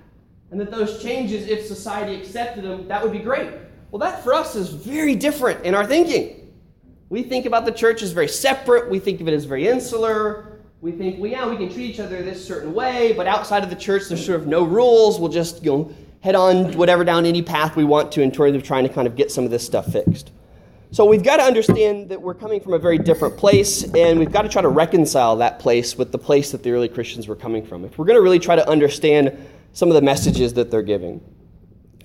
And 0.50 0.60
that 0.60 0.72
those 0.72 1.01
changes, 1.01 1.48
if 1.48 1.65
society 1.65 2.20
accepted 2.20 2.63
them, 2.63 2.88
that 2.88 3.01
would 3.01 3.13
be 3.13 3.20
great. 3.20 3.51
Well, 3.91 4.00
that 4.00 4.24
for 4.24 4.34
us 4.34 4.56
is 4.56 4.70
very 4.70 5.15
different 5.15 5.63
in 5.63 5.75
our 5.75 5.86
thinking. 5.86 6.41
We 7.12 7.24
think 7.24 7.46
about 7.46 7.65
the 7.65 7.74
church 7.74 8.01
as 8.03 8.13
very 8.13 8.30
separate, 8.30 8.89
we 8.89 8.98
think 8.98 9.20
of 9.20 9.27
it 9.27 9.34
as 9.34 9.44
very 9.44 9.68
insular, 9.68 10.60
we 10.80 10.94
think, 10.94 11.20
well, 11.20 11.30
yeah, 11.30 11.46
we 11.46 11.58
can 11.58 11.68
treat 11.68 11.89
each 11.89 12.00
other 12.00 12.24
this 12.24 12.48
certain 12.48 12.74
way, 12.74 13.12
but 13.12 13.27
outside 13.27 13.65
of 13.65 13.70
the 13.70 13.75
church, 13.75 14.03
there's 14.08 14.25
sort 14.25 14.39
of 14.39 14.48
no 14.48 14.63
rules. 14.63 15.20
We'll 15.20 15.30
just 15.30 15.62
you 15.62 15.72
know, 15.72 15.94
head 16.22 16.36
on 16.36 16.72
whatever 16.77 17.03
down 17.03 17.25
any 17.25 17.41
path 17.41 17.75
we 17.75 17.84
want 17.84 18.13
to 18.13 18.22
in 18.22 18.32
terms 18.32 18.56
of 18.56 18.63
trying 18.63 18.88
to 18.88 18.89
kind 18.89 19.08
of 19.08 19.18
get 19.18 19.30
some 19.30 19.44
of 19.44 19.51
this 19.51 19.65
stuff 19.65 19.91
fixed. 19.91 20.32
So 20.91 21.03
we've 21.03 21.22
got 21.22 21.38
to 21.38 21.44
understand 21.44 22.08
that 22.12 22.22
we're 22.22 22.34
coming 22.34 22.62
from 22.62 22.75
a 22.75 22.80
very 22.80 22.98
different 22.98 23.36
place, 23.36 23.84
and 23.94 24.18
we've 24.18 24.32
got 24.32 24.44
to 24.44 24.50
try 24.50 24.62
to 24.62 24.70
reconcile 24.70 25.36
that 25.36 25.60
place 25.60 25.98
with 25.98 26.13
the 26.13 26.18
place 26.18 26.51
that 26.53 26.63
the 26.63 26.72
early 26.72 26.88
Christians 26.88 27.27
were 27.27 27.36
coming 27.36 27.65
from. 27.65 27.84
If 27.84 27.98
we're 27.98 28.06
going 28.06 28.18
to 28.18 28.22
really 28.22 28.39
try 28.39 28.56
to 28.56 28.65
understand 28.70 29.38
some 29.74 29.89
of 29.89 29.96
the 29.96 30.01
messages 30.01 30.53
that 30.53 30.72
they're 30.72 30.82
giving. 30.82 31.20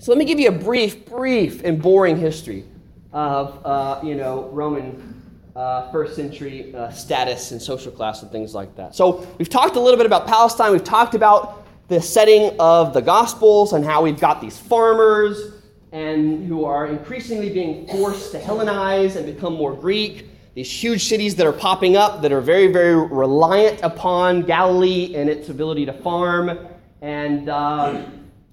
So 0.01 0.11
let 0.11 0.17
me 0.17 0.25
give 0.25 0.37
you 0.37 0.49
a 0.49 0.51
brief, 0.51 1.05
brief, 1.05 1.63
and 1.63 1.81
boring 1.81 2.17
history 2.17 2.65
of, 3.13 3.65
uh, 3.65 3.99
you 4.03 4.15
know, 4.15 4.49
Roman 4.51 5.17
uh, 5.55 5.91
first 5.91 6.15
century 6.15 6.73
uh, 6.75 6.91
status 6.91 7.51
and 7.51 7.59
social 7.61 7.91
class 7.91 8.21
and 8.21 8.31
things 8.31 8.53
like 8.53 8.75
that. 8.75 8.95
So 8.95 9.27
we've 9.39 9.49
talked 9.49 9.75
a 9.75 9.79
little 9.79 9.97
bit 9.97 10.05
about 10.05 10.27
Palestine. 10.27 10.71
We've 10.71 10.83
talked 10.83 11.15
about 11.15 11.65
the 11.87 11.99
setting 11.99 12.55
of 12.59 12.93
the 12.93 13.01
Gospels 13.01 13.73
and 13.73 13.83
how 13.83 14.03
we've 14.03 14.19
got 14.19 14.39
these 14.39 14.57
farmers 14.57 15.53
and 15.91 16.45
who 16.47 16.65
are 16.65 16.87
increasingly 16.87 17.49
being 17.49 17.87
forced 17.87 18.31
to 18.33 18.39
Hellenize 18.39 19.15
and 19.15 19.25
become 19.25 19.53
more 19.53 19.73
Greek. 19.73 20.27
These 20.53 20.71
huge 20.71 21.05
cities 21.05 21.35
that 21.35 21.47
are 21.47 21.53
popping 21.53 21.95
up 21.95 22.21
that 22.21 22.31
are 22.31 22.41
very, 22.41 22.67
very 22.67 22.95
reliant 22.95 23.81
upon 23.83 24.43
Galilee 24.43 25.15
and 25.15 25.29
its 25.29 25.49
ability 25.49 25.85
to 25.85 25.93
farm. 25.93 26.67
And, 27.01 27.47
uh, 27.47 28.03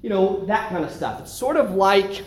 you 0.00 0.11
know, 0.11 0.44
that 0.46 0.68
kind 0.68 0.84
of 0.84 0.90
stuff. 0.90 1.20
It's 1.20 1.32
sort 1.32 1.56
of 1.56 1.75
like 1.75 2.23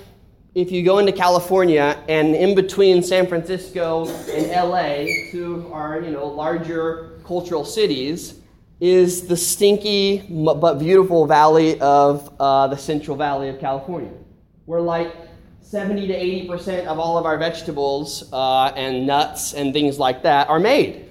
if 0.58 0.72
you 0.72 0.82
go 0.82 0.98
into 0.98 1.12
California 1.12 2.04
and 2.10 2.34
in 2.36 2.56
between 2.56 3.04
San 3.04 3.28
Francisco 3.28 4.08
and 4.08 4.50
LA, 4.50 5.06
two 5.30 5.54
of 5.54 5.72
our, 5.72 6.02
you 6.02 6.10
know, 6.10 6.26
larger 6.26 7.20
cultural 7.24 7.64
cities, 7.64 8.40
is 8.80 9.28
the 9.28 9.38
stinky 9.38 10.26
but 10.28 10.80
beautiful 10.80 11.28
valley 11.28 11.80
of 11.80 12.34
uh, 12.40 12.66
the 12.66 12.76
Central 12.76 13.16
Valley 13.16 13.50
of 13.50 13.60
California, 13.60 14.10
where 14.66 14.82
like 14.82 15.14
70 15.62 16.08
to 16.08 16.14
80 16.16 16.48
percent 16.48 16.88
of 16.88 16.98
all 16.98 17.20
of 17.20 17.28
our 17.28 17.38
vegetables 17.38 18.28
uh, 18.34 18.74
and 18.76 19.06
nuts 19.06 19.54
and 19.54 19.74
things 19.74 20.00
like 20.00 20.24
that 20.24 20.50
are 20.50 20.60
made. 20.60 21.08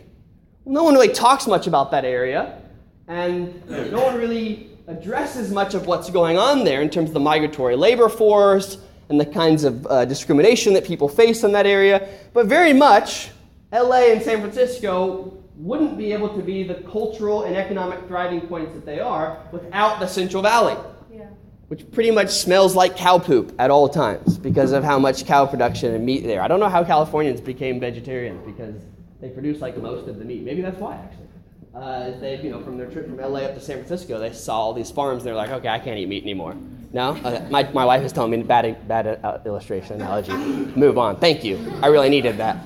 No 0.65 0.83
one 0.83 0.95
really 0.95 1.13
talks 1.13 1.47
much 1.47 1.69
about 1.69 1.93
that 1.93 2.05
area, 2.05 2.61
and 3.07 3.65
no 3.69 4.05
one 4.05 4.17
really 4.17 4.71
addresses 4.89 5.53
much 5.53 5.75
of 5.75 5.87
what's 5.87 6.11
going 6.11 6.37
on 6.37 6.65
there 6.65 6.83
in 6.83 6.91
terms 6.91 7.11
of 7.11 7.15
the 7.15 7.21
migratory 7.21 7.77
labor 7.77 8.09
force 8.09 8.79
and 9.09 9.21
the 9.21 9.27
kinds 9.27 9.65
of 9.65 9.87
uh, 9.87 10.05
discrimination 10.05 10.73
that 10.75 10.85
people 10.85 11.09
face 11.09 11.45
in 11.45 11.53
that 11.53 11.67
area. 11.67 12.09
But 12.33 12.47
very 12.47 12.73
much, 12.73 13.31
LA 13.73 14.13
and 14.13 14.23
San 14.23 14.41
Francisco 14.41 15.43
wouldn't 15.57 15.97
be 15.97 16.13
able 16.13 16.35
to 16.37 16.43
be 16.43 16.63
the 16.63 16.75
cultural 16.75 17.45
and 17.45 17.57
economic 17.57 18.07
thriving 18.07 18.43
points 18.43 18.75
that 18.75 18.85
they 18.85 19.01
are 19.01 19.39
without 19.53 20.01
the 20.01 20.07
Central 20.07 20.43
Valley, 20.43 20.77
yeah. 21.11 21.29
which 21.69 21.91
pretty 21.93 22.11
much 22.11 22.31
smells 22.31 22.77
like 22.77 22.97
cow 22.97 23.19
poop 23.19 23.55
at 23.59 23.71
all 23.71 23.89
times 23.89 24.37
because 24.39 24.73
of 24.73 24.85
how 24.85 24.99
much 24.99 25.25
cow 25.25 25.47
production 25.47 25.95
and 25.95 26.05
meat 26.05 26.25
there. 26.25 26.43
I 26.43 26.49
don't 26.49 26.61
know 26.61 26.69
how 26.69 26.85
Californians 26.85 27.41
became 27.41 27.81
vegetarians 27.81 28.45
because 28.45 28.75
they 29.21 29.31
produce 29.31 29.61
like 29.61 29.79
most 29.79 30.09
of 30.09 30.19
the 30.19 30.25
meat. 30.25 30.43
Maybe 30.43 30.61
that's 30.61 30.79
why, 30.79 30.97
actually. 30.97 31.27
Uh, 31.75 32.19
they, 32.21 32.41
you 32.41 32.51
know, 32.51 32.63
from 32.63 32.79
their 32.79 32.91
trip 32.91 33.07
from 33.07 33.19
LA 33.19 33.41
up 33.41 33.55
to 33.55 33.61
San 33.61 33.77
Francisco, 33.77 34.19
they 34.19 34.33
saw 34.33 34.61
all 34.61 34.73
these 34.73 34.91
farms. 34.91 35.23
and 35.23 35.29
They're 35.29 35.35
like, 35.35 35.51
okay, 35.51 35.69
I 35.69 35.79
can't 35.79 35.99
eat 35.99 36.09
meat 36.09 36.23
anymore. 36.23 36.57
No, 36.93 37.11
uh, 37.11 37.47
my, 37.51 37.65
my 37.73 37.85
wife 37.85 38.03
is 38.03 38.13
telling 38.13 38.31
me 38.31 38.43
bad 38.43 38.89
bad 38.89 39.07
uh, 39.23 39.39
illustration 39.45 39.97
analogy. 39.97 40.33
Move 40.77 40.99
on. 40.99 41.17
Thank 41.17 41.45
you. 41.45 41.59
I 41.83 41.89
really 41.89 42.09
needed 42.09 42.39
that. 42.39 42.57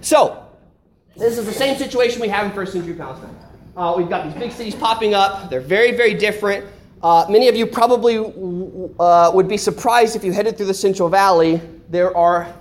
So, 0.00 0.48
this 1.16 1.38
is 1.38 1.46
the 1.46 1.52
same 1.52 1.76
situation 1.78 2.20
we 2.20 2.28
have 2.28 2.44
in 2.44 2.52
first 2.52 2.72
century 2.72 2.94
Palestine. 2.94 3.36
Uh, 3.76 3.94
we've 3.96 4.08
got 4.08 4.24
these 4.24 4.34
big 4.34 4.52
cities 4.52 4.74
popping 4.74 5.14
up. 5.14 5.48
They're 5.48 5.60
very, 5.60 5.92
very 5.92 6.14
different. 6.14 6.66
Uh, 7.02 7.26
many 7.28 7.48
of 7.48 7.56
you 7.56 7.66
probably 7.66 8.18
uh, 8.98 9.30
would 9.32 9.48
be 9.48 9.56
surprised 9.56 10.14
if 10.14 10.24
you 10.24 10.32
headed 10.32 10.56
through 10.56 10.66
the 10.66 10.74
Central 10.74 11.08
Valley. 11.08 11.60
There 11.88 12.16
are 12.16 12.52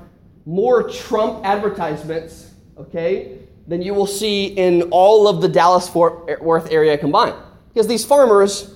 more 0.46 0.90
Trump 0.90 1.46
advertisements, 1.46 2.52
okay, 2.78 3.40
than 3.68 3.82
you 3.82 3.94
will 3.94 4.08
see 4.08 4.48
in 4.48 4.84
all 4.92 5.28
of 5.28 5.42
the 5.42 5.48
Dallas 5.48 5.88
Fort 5.88 6.42
Worth 6.42 6.72
area 6.72 6.98
combined. 6.98 7.36
Because 7.74 7.88
these 7.88 8.06
farmers, 8.06 8.76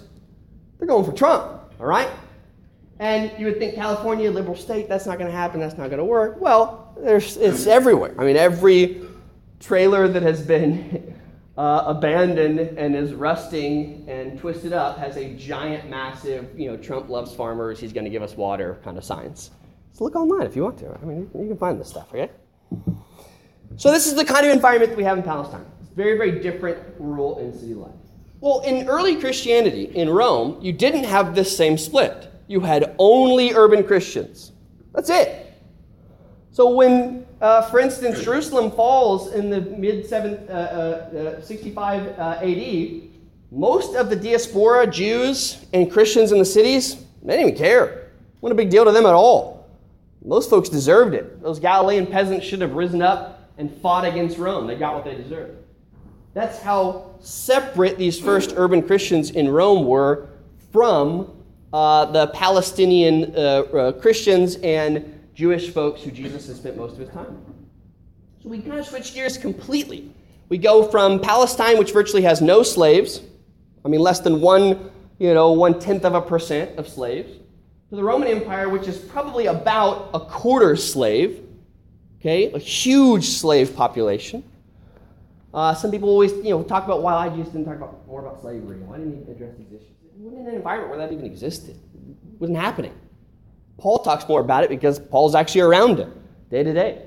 they're 0.77 0.88
going 0.88 1.05
for 1.05 1.13
Trump, 1.13 1.62
all 1.79 1.86
right? 1.86 2.10
And 3.00 3.32
you 3.38 3.46
would 3.46 3.58
think 3.58 3.75
California, 3.75 4.32
liberal 4.32 4.55
state, 4.55 4.88
that's 4.88 5.05
not 5.05 5.17
going 5.17 5.29
to 5.29 5.36
happen, 5.36 5.60
that's 5.60 5.77
not 5.77 5.88
going 5.88 6.00
to 6.00 6.05
work. 6.05 6.39
Well, 6.39 6.94
there's, 6.98 7.36
it's 7.38 7.67
everywhere. 7.67 8.15
I 8.17 8.24
mean, 8.24 8.38
every 8.38 9.01
trailer 9.60 10.08
that 10.08 10.24
has 10.24 10.41
been 10.41 11.20
uh, 11.58 11.84
abandoned 11.88 12.60
and 12.60 12.96
is 12.96 13.13
rusting 13.13 14.05
and 14.08 14.39
twisted 14.39 14.72
up 14.72 14.98
has 14.98 15.17
a 15.17 15.34
giant, 15.34 15.89
massive, 15.89 16.58
you 16.58 16.72
know, 16.72 16.77
Trump 16.77 17.10
loves 17.10 17.34
farmers, 17.34 17.79
he's 17.79 17.91
going 17.91 18.05
to 18.05 18.10
give 18.10 18.22
us 18.22 18.36
water 18.36 18.79
kind 18.84 18.98
of 18.98 19.03
signs. 19.03 19.51
So 19.91 20.03
look 20.03 20.15
online 20.15 20.44
if 20.44 20.55
you 20.55 20.63
want 20.63 20.77
to. 20.79 20.98
I 21.01 21.05
mean, 21.05 21.29
you 21.34 21.48
can 21.48 21.58
find 21.58 21.79
this 21.79 21.89
stuff, 21.89 22.13
okay? 22.13 22.29
So 23.77 23.91
this 23.91 24.08
is 24.08 24.15
the 24.15 24.25
kind 24.25 24.46
of 24.46 24.53
environment 24.53 24.91
that 24.91 24.98
we 24.98 25.03
have 25.03 25.17
in 25.17 25.24
Palestine. 25.24 25.65
It's 25.82 25.89
very, 25.89 26.17
very 26.17 26.39
different 26.39 26.79
rural 26.98 27.39
and 27.39 27.53
city 27.53 27.74
life. 27.74 27.91
Well, 28.45 28.59
in 28.59 28.87
early 28.87 29.15
Christianity 29.15 29.85
in 29.85 30.07
Rome, 30.07 30.59
you 30.61 30.71
didn't 30.71 31.05
have 31.05 31.33
this 31.33 31.57
same 31.57 31.79
split 31.79 32.31
you 32.47 32.59
had 32.59 32.93
only 32.99 33.55
urban 33.55 33.83
Christians. 33.83 34.51
That's 34.93 35.09
it. 35.09 35.51
So 36.51 36.69
when, 36.69 37.25
uh, 37.41 37.63
for 37.63 37.79
instance, 37.79 38.21
Jerusalem 38.21 38.69
falls 38.69 39.33
in 39.33 39.49
the 39.49 39.61
mid 39.61 40.13
uh, 40.13 40.17
uh, 40.17 41.41
65 41.41 42.19
uh, 42.19 42.21
AD, 42.39 43.01
most 43.49 43.95
of 43.95 44.11
the 44.11 44.15
diaspora, 44.15 44.85
Jews 44.85 45.65
and 45.73 45.91
Christians 45.91 46.31
in 46.31 46.37
the 46.37 46.45
cities, 46.45 46.97
they 47.23 47.37
didn't 47.37 47.49
even 47.49 47.57
care. 47.57 48.11
What 48.41 48.51
a 48.51 48.55
big 48.55 48.69
deal 48.69 48.85
to 48.85 48.91
them 48.91 49.07
at 49.07 49.15
all. 49.15 49.67
Those 50.23 50.45
folks 50.45 50.69
deserved 50.69 51.15
it. 51.15 51.41
Those 51.41 51.57
Galilean 51.57 52.05
peasants 52.05 52.45
should 52.45 52.61
have 52.61 52.73
risen 52.73 53.01
up 53.01 53.49
and 53.57 53.75
fought 53.81 54.05
against 54.05 54.37
Rome. 54.37 54.67
They 54.67 54.75
got 54.75 54.93
what 54.93 55.03
they 55.03 55.15
deserved. 55.15 55.63
That's 56.35 56.59
how 56.59 57.14
separate 57.25 57.98
these 57.98 58.20
first 58.20 58.53
urban 58.55 58.84
Christians 58.84 59.32
in 59.32 59.50
Rome 59.50 59.86
were 59.86 60.29
from 60.72 61.32
uh, 61.74 62.05
the 62.05 62.27
Palestinian 62.27 63.34
uh, 63.36 63.39
uh, 63.39 63.91
Christians 63.94 64.58
and 64.58 65.27
Jewish 65.34 65.72
folks 65.72 66.03
who 66.03 66.12
Jesus 66.12 66.48
has 66.48 66.58
spent 66.58 66.77
most 66.77 66.94
of 66.94 67.00
his 67.00 67.10
time. 67.10 67.44
So 68.41 68.50
we 68.50 68.60
kind 68.60 68.79
of 68.79 68.86
switch 68.86 69.13
gears 69.13 69.38
completely. 69.38 70.12
We 70.50 70.60
go 70.60 70.88
from 70.88 71.20
Palestine, 71.20 71.79
which 71.79 71.91
virtually 71.91 72.22
has 72.22 72.41
no 72.41 72.62
slaves, 72.62 73.22
I 73.84 73.88
mean 73.88 74.01
less 74.01 74.20
than 74.20 74.39
one, 74.39 74.91
you 75.17 75.34
know, 75.34 75.51
one 75.51 75.79
tenth 75.79 76.05
of 76.05 76.13
a 76.13 76.22
percent 76.22 76.77
of 76.77 76.88
slaves, 76.88 77.32
to 77.89 77.96
the 77.96 78.03
Roman 78.03 78.27
Empire, 78.27 78.70
which 78.70 78.88
is 78.88 79.00
probably 79.00 79.48
about 79.48 80.12
a 80.13 80.20
quarter 80.20 80.75
slave, 80.75 81.41
okay, 82.20 82.51
a 82.51 82.60
huge 82.60 83.29
slave 83.29 83.75
population. 83.75 84.44
Uh, 85.55 85.74
some 85.74 85.89
people 85.89 86.09
always, 86.09 86.33
you 86.33 86.50
know, 86.50 86.62
talk 86.63 86.83
about 86.83 87.01
why 87.01 87.13
I 87.13 87.29
just 87.29 87.53
didn't 87.53 87.65
talk 87.65 87.77
about 87.77 88.05
more 88.05 88.19
about 88.19 88.41
slavery. 88.41 88.77
Why 88.79 88.97
didn't 88.97 89.25
he 89.25 89.31
address 89.31 89.55
these 89.57 89.69
issues? 89.69 89.95
wasn't 90.17 90.41
in 90.41 90.47
an 90.47 90.55
environment 90.55 90.89
where 90.89 91.00
that 91.00 91.13
even 91.13 91.25
existed. 91.25 91.75
It 91.93 92.39
wasn't 92.39 92.57
happening. 92.57 92.93
Paul 93.77 94.00
talks 94.00 94.27
more 94.27 94.41
about 94.41 94.65
it 94.65 94.69
because 94.69 95.00
Paul's 95.00 95.33
actually 95.33 95.62
around 95.62 96.00
it 96.00 96.09
day 96.50 96.63
to 96.63 96.74
day. 96.74 97.03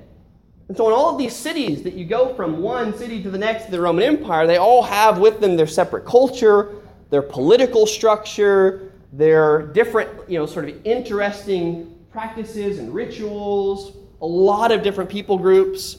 And 0.68 0.76
so, 0.76 0.86
in 0.86 0.94
all 0.94 1.10
of 1.10 1.18
these 1.18 1.34
cities 1.34 1.82
that 1.82 1.94
you 1.94 2.06
go 2.06 2.34
from 2.34 2.62
one 2.62 2.96
city 2.96 3.22
to 3.22 3.30
the 3.30 3.38
next 3.38 3.66
of 3.66 3.70
the 3.70 3.80
Roman 3.80 4.04
Empire, 4.04 4.46
they 4.46 4.56
all 4.58 4.82
have 4.82 5.18
with 5.18 5.40
them 5.40 5.56
their 5.56 5.66
separate 5.66 6.06
culture, 6.06 6.76
their 7.10 7.22
political 7.22 7.86
structure, 7.86 8.92
their 9.12 9.66
different, 9.68 10.10
you 10.28 10.38
know, 10.38 10.46
sort 10.46 10.68
of 10.68 10.86
interesting 10.86 11.98
practices 12.10 12.78
and 12.78 12.92
rituals, 12.92 13.96
a 14.20 14.26
lot 14.26 14.72
of 14.72 14.82
different 14.82 15.08
people 15.08 15.38
groups. 15.38 15.98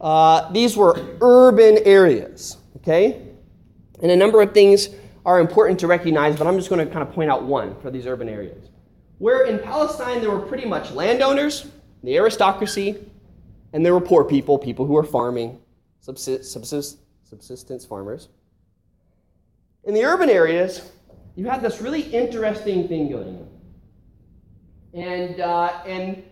Uh, 0.00 0.50
these 0.52 0.76
were 0.76 1.16
urban 1.20 1.78
areas, 1.84 2.58
okay? 2.76 3.22
And 4.02 4.10
a 4.10 4.16
number 4.16 4.42
of 4.42 4.52
things 4.52 4.88
are 5.24 5.40
important 5.40 5.80
to 5.80 5.86
recognize, 5.86 6.36
but 6.36 6.46
I'm 6.46 6.56
just 6.56 6.68
going 6.68 6.86
to 6.86 6.92
kind 6.92 7.06
of 7.06 7.14
point 7.14 7.30
out 7.30 7.44
one 7.44 7.78
for 7.80 7.90
these 7.90 8.06
urban 8.06 8.28
areas. 8.28 8.68
Where 9.18 9.44
in 9.44 9.58
Palestine 9.58 10.20
there 10.20 10.30
were 10.30 10.40
pretty 10.40 10.66
much 10.66 10.92
landowners, 10.92 11.66
the 12.02 12.16
aristocracy, 12.16 12.96
and 13.72 13.84
there 13.84 13.94
were 13.94 14.00
poor 14.00 14.24
people, 14.24 14.58
people 14.58 14.86
who 14.86 14.92
were 14.92 15.02
farming, 15.04 15.58
subsist, 16.00 16.52
subsistence 16.52 17.84
farmers. 17.84 18.28
In 19.84 19.94
the 19.94 20.04
urban 20.04 20.28
areas, 20.28 20.92
you 21.34 21.46
had 21.46 21.62
this 21.62 21.80
really 21.80 22.02
interesting 22.02 22.86
thing 22.86 23.10
going 23.10 23.28
on. 23.36 23.48
And, 24.94 25.40
uh, 25.40 25.80
and 25.86 26.22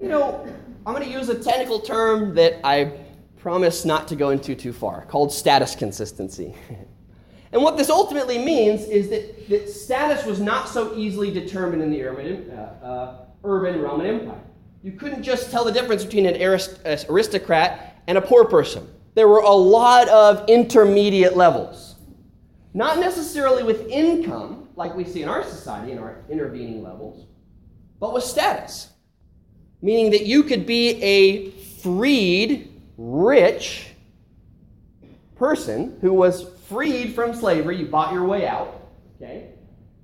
you 0.00 0.08
know, 0.08 0.46
I'm 0.86 0.94
going 0.94 1.06
to 1.06 1.12
use 1.12 1.28
a 1.28 1.38
technical 1.38 1.80
term 1.80 2.34
that 2.34 2.60
I 2.64 2.92
promise 3.38 3.84
not 3.84 4.08
to 4.08 4.16
go 4.16 4.30
into 4.30 4.54
too 4.54 4.72
far, 4.72 5.04
called 5.06 5.32
status 5.32 5.74
consistency. 5.74 6.54
And 7.52 7.62
what 7.62 7.76
this 7.76 7.88
ultimately 7.88 8.38
means 8.38 8.82
is 8.84 9.08
that, 9.08 9.48
that 9.48 9.68
status 9.70 10.26
was 10.26 10.40
not 10.40 10.68
so 10.68 10.94
easily 10.94 11.30
determined 11.30 11.82
in 11.82 11.90
the 11.90 12.02
urban, 12.02 12.50
uh, 12.50 12.84
uh, 12.84 13.24
urban 13.44 13.80
Roman 13.80 14.06
Empire. 14.06 14.42
You 14.82 14.92
couldn't 14.92 15.22
just 15.22 15.50
tell 15.50 15.64
the 15.64 15.72
difference 15.72 16.04
between 16.04 16.26
an 16.26 16.36
arist- 16.36 16.78
aristocrat 17.08 18.02
and 18.06 18.18
a 18.18 18.20
poor 18.20 18.44
person. 18.44 18.88
There 19.14 19.28
were 19.28 19.40
a 19.40 19.50
lot 19.50 20.08
of 20.08 20.48
intermediate 20.48 21.36
levels. 21.36 21.96
Not 22.74 22.98
necessarily 22.98 23.62
with 23.62 23.88
income, 23.88 24.68
like 24.76 24.94
we 24.94 25.04
see 25.04 25.22
in 25.22 25.28
our 25.28 25.42
society 25.42 25.92
in 25.92 25.98
our 25.98 26.24
intervening 26.30 26.82
levels, 26.82 27.26
but 27.98 28.12
with 28.12 28.22
status. 28.22 28.90
Meaning 29.80 30.10
that 30.10 30.26
you 30.26 30.42
could 30.42 30.66
be 30.66 31.02
a 31.02 31.50
freed, 31.50 32.67
rich 32.98 33.86
person 35.36 35.96
who 36.02 36.12
was 36.12 36.50
freed 36.66 37.14
from 37.14 37.32
slavery, 37.32 37.78
you 37.78 37.86
bought 37.86 38.12
your 38.12 38.24
way 38.24 38.46
out, 38.46 38.88
okay, 39.16 39.52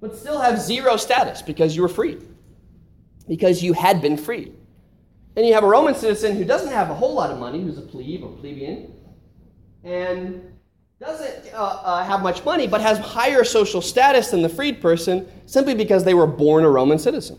but 0.00 0.16
still 0.16 0.40
have 0.40 0.58
zero 0.58 0.96
status 0.96 1.42
because 1.42 1.76
you 1.76 1.82
were 1.82 1.88
freed, 1.88 2.26
because 3.28 3.62
you 3.62 3.72
had 3.72 4.00
been 4.00 4.16
freed. 4.16 4.54
And 5.36 5.44
you 5.44 5.52
have 5.54 5.64
a 5.64 5.68
Roman 5.68 5.96
citizen 5.96 6.36
who 6.36 6.44
doesn't 6.44 6.72
have 6.72 6.90
a 6.90 6.94
whole 6.94 7.14
lot 7.14 7.30
of 7.30 7.38
money, 7.40 7.60
who's 7.60 7.76
a 7.76 7.82
plebe 7.82 8.22
or 8.22 8.30
plebeian, 8.36 8.94
and 9.82 10.54
doesn't 11.00 11.52
uh, 11.52 11.56
uh, 11.56 12.04
have 12.04 12.22
much 12.22 12.44
money, 12.44 12.68
but 12.68 12.80
has 12.80 12.98
higher 12.98 13.42
social 13.42 13.82
status 13.82 14.30
than 14.30 14.42
the 14.42 14.48
freed 14.48 14.80
person 14.80 15.28
simply 15.46 15.74
because 15.74 16.04
they 16.04 16.14
were 16.14 16.26
born 16.26 16.64
a 16.64 16.70
Roman 16.70 16.98
citizen. 16.98 17.38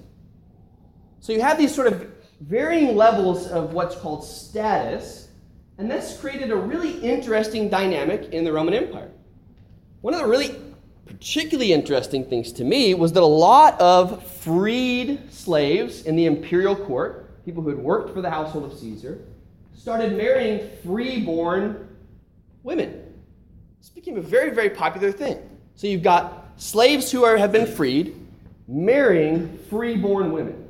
So 1.21 1.31
you 1.31 1.41
have 1.41 1.57
these 1.57 1.73
sort 1.73 1.87
of 1.87 2.11
varying 2.41 2.95
levels 2.95 3.47
of 3.47 3.73
what's 3.73 3.95
called 3.95 4.25
status, 4.25 5.24
and 5.77 5.89
this 5.89 6.17
created 6.19 6.51
a 6.51 6.55
really 6.55 6.99
interesting 6.99 7.69
dynamic 7.69 8.31
in 8.31 8.43
the 8.43 8.51
Roman 8.51 8.73
Empire. 8.73 9.11
One 10.01 10.13
of 10.13 10.21
the 10.21 10.27
really 10.27 10.55
particularly 11.05 11.73
interesting 11.73 12.25
things 12.25 12.51
to 12.53 12.63
me 12.63 12.93
was 12.93 13.11
that 13.13 13.23
a 13.23 13.25
lot 13.25 13.79
of 13.79 14.25
freed 14.25 15.31
slaves 15.31 16.03
in 16.03 16.15
the 16.15 16.25
imperial 16.25 16.75
court, 16.75 17.43
people 17.45 17.61
who 17.61 17.69
had 17.69 17.79
worked 17.79 18.13
for 18.13 18.21
the 18.21 18.29
household 18.29 18.71
of 18.71 18.77
Caesar, 18.77 19.19
started 19.73 20.17
marrying 20.17 20.69
freeborn 20.83 21.87
women. 22.63 23.13
This 23.79 23.89
became 23.89 24.17
a 24.17 24.21
very, 24.21 24.49
very 24.49 24.69
popular 24.69 25.11
thing. 25.11 25.37
So 25.75 25.87
you've 25.87 26.03
got 26.03 26.53
slaves 26.57 27.11
who 27.11 27.23
are, 27.23 27.37
have 27.37 27.51
been 27.51 27.67
freed 27.67 28.15
marrying 28.67 29.57
freeborn 29.69 30.31
women. 30.31 30.67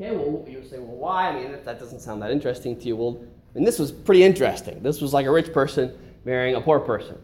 Okay, 0.00 0.14
well, 0.14 0.44
you 0.48 0.64
say, 0.64 0.78
well, 0.78 0.96
why? 0.96 1.28
I 1.28 1.34
mean, 1.34 1.52
that 1.52 1.78
doesn't 1.78 2.00
sound 2.00 2.22
that 2.22 2.30
interesting 2.30 2.78
to 2.78 2.86
you. 2.86 2.96
Well, 2.96 3.20
and 3.54 3.66
this 3.66 3.78
was 3.78 3.90
pretty 3.90 4.22
interesting. 4.22 4.82
This 4.82 5.00
was 5.00 5.12
like 5.12 5.26
a 5.26 5.30
rich 5.30 5.52
person 5.52 5.96
marrying 6.24 6.54
a 6.54 6.60
poor 6.60 6.80
person. 6.80 7.18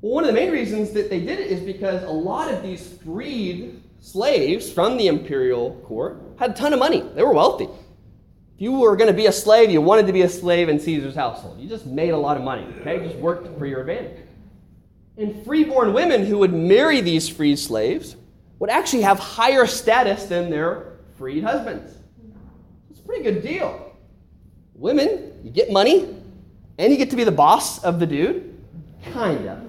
Well, 0.00 0.12
one 0.12 0.24
of 0.24 0.28
the 0.28 0.34
main 0.34 0.52
reasons 0.52 0.92
that 0.92 1.10
they 1.10 1.20
did 1.20 1.40
it 1.40 1.50
is 1.50 1.60
because 1.60 2.02
a 2.04 2.10
lot 2.10 2.52
of 2.52 2.62
these 2.62 2.98
freed 3.04 3.82
slaves 4.00 4.70
from 4.70 4.96
the 4.96 5.08
imperial 5.08 5.72
court 5.86 6.22
had 6.38 6.52
a 6.52 6.54
ton 6.54 6.72
of 6.72 6.78
money. 6.78 7.02
They 7.14 7.22
were 7.22 7.32
wealthy. 7.32 7.64
If 7.64 8.62
you 8.62 8.72
were 8.72 8.96
going 8.96 9.08
to 9.08 9.16
be 9.16 9.26
a 9.26 9.32
slave, 9.32 9.70
you 9.70 9.80
wanted 9.80 10.06
to 10.06 10.12
be 10.12 10.22
a 10.22 10.28
slave 10.28 10.68
in 10.68 10.78
Caesar's 10.78 11.14
household. 11.14 11.60
You 11.60 11.68
just 11.68 11.86
made 11.86 12.10
a 12.10 12.16
lot 12.16 12.36
of 12.36 12.44
money, 12.44 12.66
okay? 12.80 12.98
Just 13.04 13.16
worked 13.16 13.58
for 13.58 13.66
your 13.66 13.80
advantage. 13.80 14.18
And 15.16 15.44
freeborn 15.44 15.92
women 15.92 16.24
who 16.24 16.38
would 16.38 16.52
marry 16.52 17.00
these 17.00 17.28
freed 17.28 17.58
slaves 17.58 18.14
would 18.60 18.70
actually 18.70 19.02
have 19.02 19.18
higher 19.18 19.66
status 19.66 20.26
than 20.26 20.48
their 20.50 20.98
freed 21.16 21.42
husbands. 21.42 21.92
It's 22.90 23.00
a 23.00 23.02
pretty 23.02 23.24
good 23.24 23.42
deal. 23.42 23.87
Women, 24.78 25.32
you 25.42 25.50
get 25.50 25.72
money, 25.72 26.14
and 26.78 26.92
you 26.92 26.96
get 26.96 27.10
to 27.10 27.16
be 27.16 27.24
the 27.24 27.32
boss 27.32 27.82
of 27.82 27.98
the 27.98 28.06
dude. 28.06 28.56
Kind 29.12 29.46
of. 29.48 29.68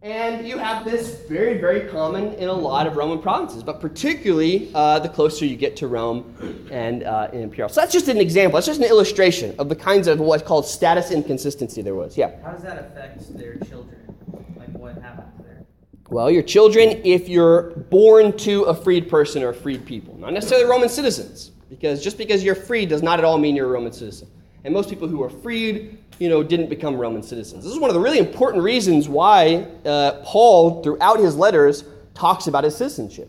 And 0.00 0.46
you 0.46 0.56
have 0.56 0.84
this 0.84 1.22
very, 1.28 1.58
very 1.58 1.90
common 1.90 2.32
in 2.34 2.48
a 2.48 2.52
lot 2.52 2.86
of 2.86 2.96
Roman 2.96 3.18
provinces, 3.18 3.64
but 3.64 3.80
particularly 3.80 4.70
uh, 4.72 5.00
the 5.00 5.08
closer 5.08 5.44
you 5.44 5.56
get 5.56 5.74
to 5.78 5.88
Rome 5.88 6.68
and 6.70 7.02
uh, 7.02 7.28
in 7.32 7.42
imperial. 7.42 7.68
So 7.68 7.80
that's 7.80 7.92
just 7.92 8.06
an 8.06 8.18
example. 8.18 8.56
That's 8.56 8.68
just 8.68 8.80
an 8.80 8.86
illustration 8.86 9.54
of 9.58 9.68
the 9.68 9.74
kinds 9.74 10.06
of 10.06 10.20
what's 10.20 10.44
called 10.44 10.64
status 10.64 11.10
inconsistency 11.10 11.82
there 11.82 11.96
was. 11.96 12.16
Yeah. 12.16 12.40
How 12.42 12.52
does 12.52 12.62
that 12.62 12.78
affect 12.78 13.36
their 13.36 13.56
children? 13.68 14.14
Like 14.56 14.70
what 14.70 14.94
happens 15.02 15.44
there? 15.44 15.66
Well, 16.08 16.30
your 16.30 16.44
children, 16.44 17.00
if 17.04 17.28
you're 17.28 17.70
born 17.90 18.36
to 18.38 18.62
a 18.62 18.74
freed 18.74 19.08
person 19.08 19.42
or 19.42 19.52
freed 19.52 19.84
people, 19.84 20.16
not 20.18 20.32
necessarily 20.32 20.70
Roman 20.70 20.88
citizens, 20.88 21.50
because 21.68 22.02
just 22.02 22.18
because 22.18 22.44
you're 22.44 22.54
freed 22.54 22.88
does 22.88 23.02
not 23.02 23.18
at 23.18 23.24
all 23.24 23.38
mean 23.38 23.56
you're 23.56 23.66
a 23.66 23.72
Roman 23.72 23.92
citizen. 23.92 24.28
And 24.64 24.74
most 24.74 24.88
people 24.88 25.06
who 25.06 25.22
are 25.22 25.30
freed 25.30 25.98
you 26.18 26.28
know, 26.28 26.42
didn't 26.42 26.68
become 26.68 26.96
Roman 26.96 27.22
citizens. 27.22 27.64
This 27.64 27.72
is 27.72 27.78
one 27.78 27.90
of 27.90 27.94
the 27.94 28.00
really 28.00 28.18
important 28.18 28.62
reasons 28.62 29.08
why 29.08 29.66
uh, 29.84 30.22
Paul, 30.24 30.82
throughout 30.82 31.18
his 31.18 31.36
letters, 31.36 31.84
talks 32.14 32.46
about 32.46 32.64
his 32.64 32.76
citizenship. 32.76 33.28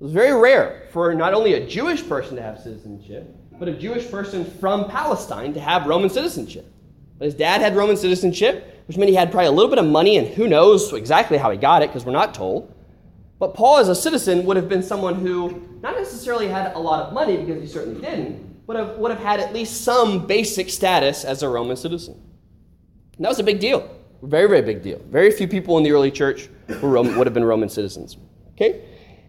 It 0.00 0.04
was 0.04 0.12
very 0.12 0.32
rare 0.32 0.86
for 0.92 1.14
not 1.14 1.34
only 1.34 1.54
a 1.54 1.66
Jewish 1.66 2.06
person 2.06 2.36
to 2.36 2.42
have 2.42 2.58
citizenship, 2.58 3.34
but 3.58 3.66
a 3.66 3.72
Jewish 3.72 4.08
person 4.08 4.44
from 4.44 4.88
Palestine 4.88 5.52
to 5.54 5.60
have 5.60 5.86
Roman 5.86 6.08
citizenship. 6.08 6.70
But 7.18 7.24
his 7.24 7.34
dad 7.34 7.60
had 7.60 7.74
Roman 7.74 7.96
citizenship, 7.96 8.84
which 8.86 8.96
meant 8.96 9.08
he 9.08 9.16
had 9.16 9.32
probably 9.32 9.48
a 9.48 9.52
little 9.52 9.70
bit 9.70 9.78
of 9.78 9.86
money, 9.86 10.16
and 10.18 10.28
who 10.28 10.46
knows 10.46 10.92
exactly 10.92 11.36
how 11.36 11.50
he 11.50 11.58
got 11.58 11.82
it 11.82 11.88
because 11.88 12.04
we're 12.04 12.12
not 12.12 12.32
told. 12.32 12.72
But 13.38 13.54
Paul, 13.54 13.78
as 13.78 13.88
a 13.88 13.94
citizen, 13.94 14.44
would 14.46 14.56
have 14.56 14.68
been 14.68 14.82
someone 14.82 15.14
who 15.14 15.78
not 15.80 15.96
necessarily 15.96 16.48
had 16.48 16.74
a 16.74 16.78
lot 16.78 17.06
of 17.06 17.12
money 17.12 17.36
because 17.36 17.62
he 17.62 17.68
certainly 17.68 18.00
didn't, 18.00 18.66
but 18.66 18.76
have, 18.76 18.96
would 18.96 19.12
have 19.12 19.20
had 19.20 19.38
at 19.38 19.52
least 19.52 19.82
some 19.82 20.26
basic 20.26 20.68
status 20.70 21.24
as 21.24 21.42
a 21.42 21.48
Roman 21.48 21.76
citizen. 21.76 22.14
And 23.16 23.24
that 23.24 23.28
was 23.28 23.38
a 23.38 23.44
big 23.44 23.60
deal. 23.60 23.88
Very, 24.22 24.48
very 24.48 24.62
big 24.62 24.82
deal. 24.82 25.00
Very 25.08 25.30
few 25.30 25.46
people 25.46 25.78
in 25.78 25.84
the 25.84 25.92
early 25.92 26.10
church 26.10 26.48
were 26.82 26.88
Roman, 26.88 27.16
would 27.16 27.26
have 27.28 27.34
been 27.34 27.44
Roman 27.44 27.68
citizens. 27.68 28.16
Okay? 28.54 28.84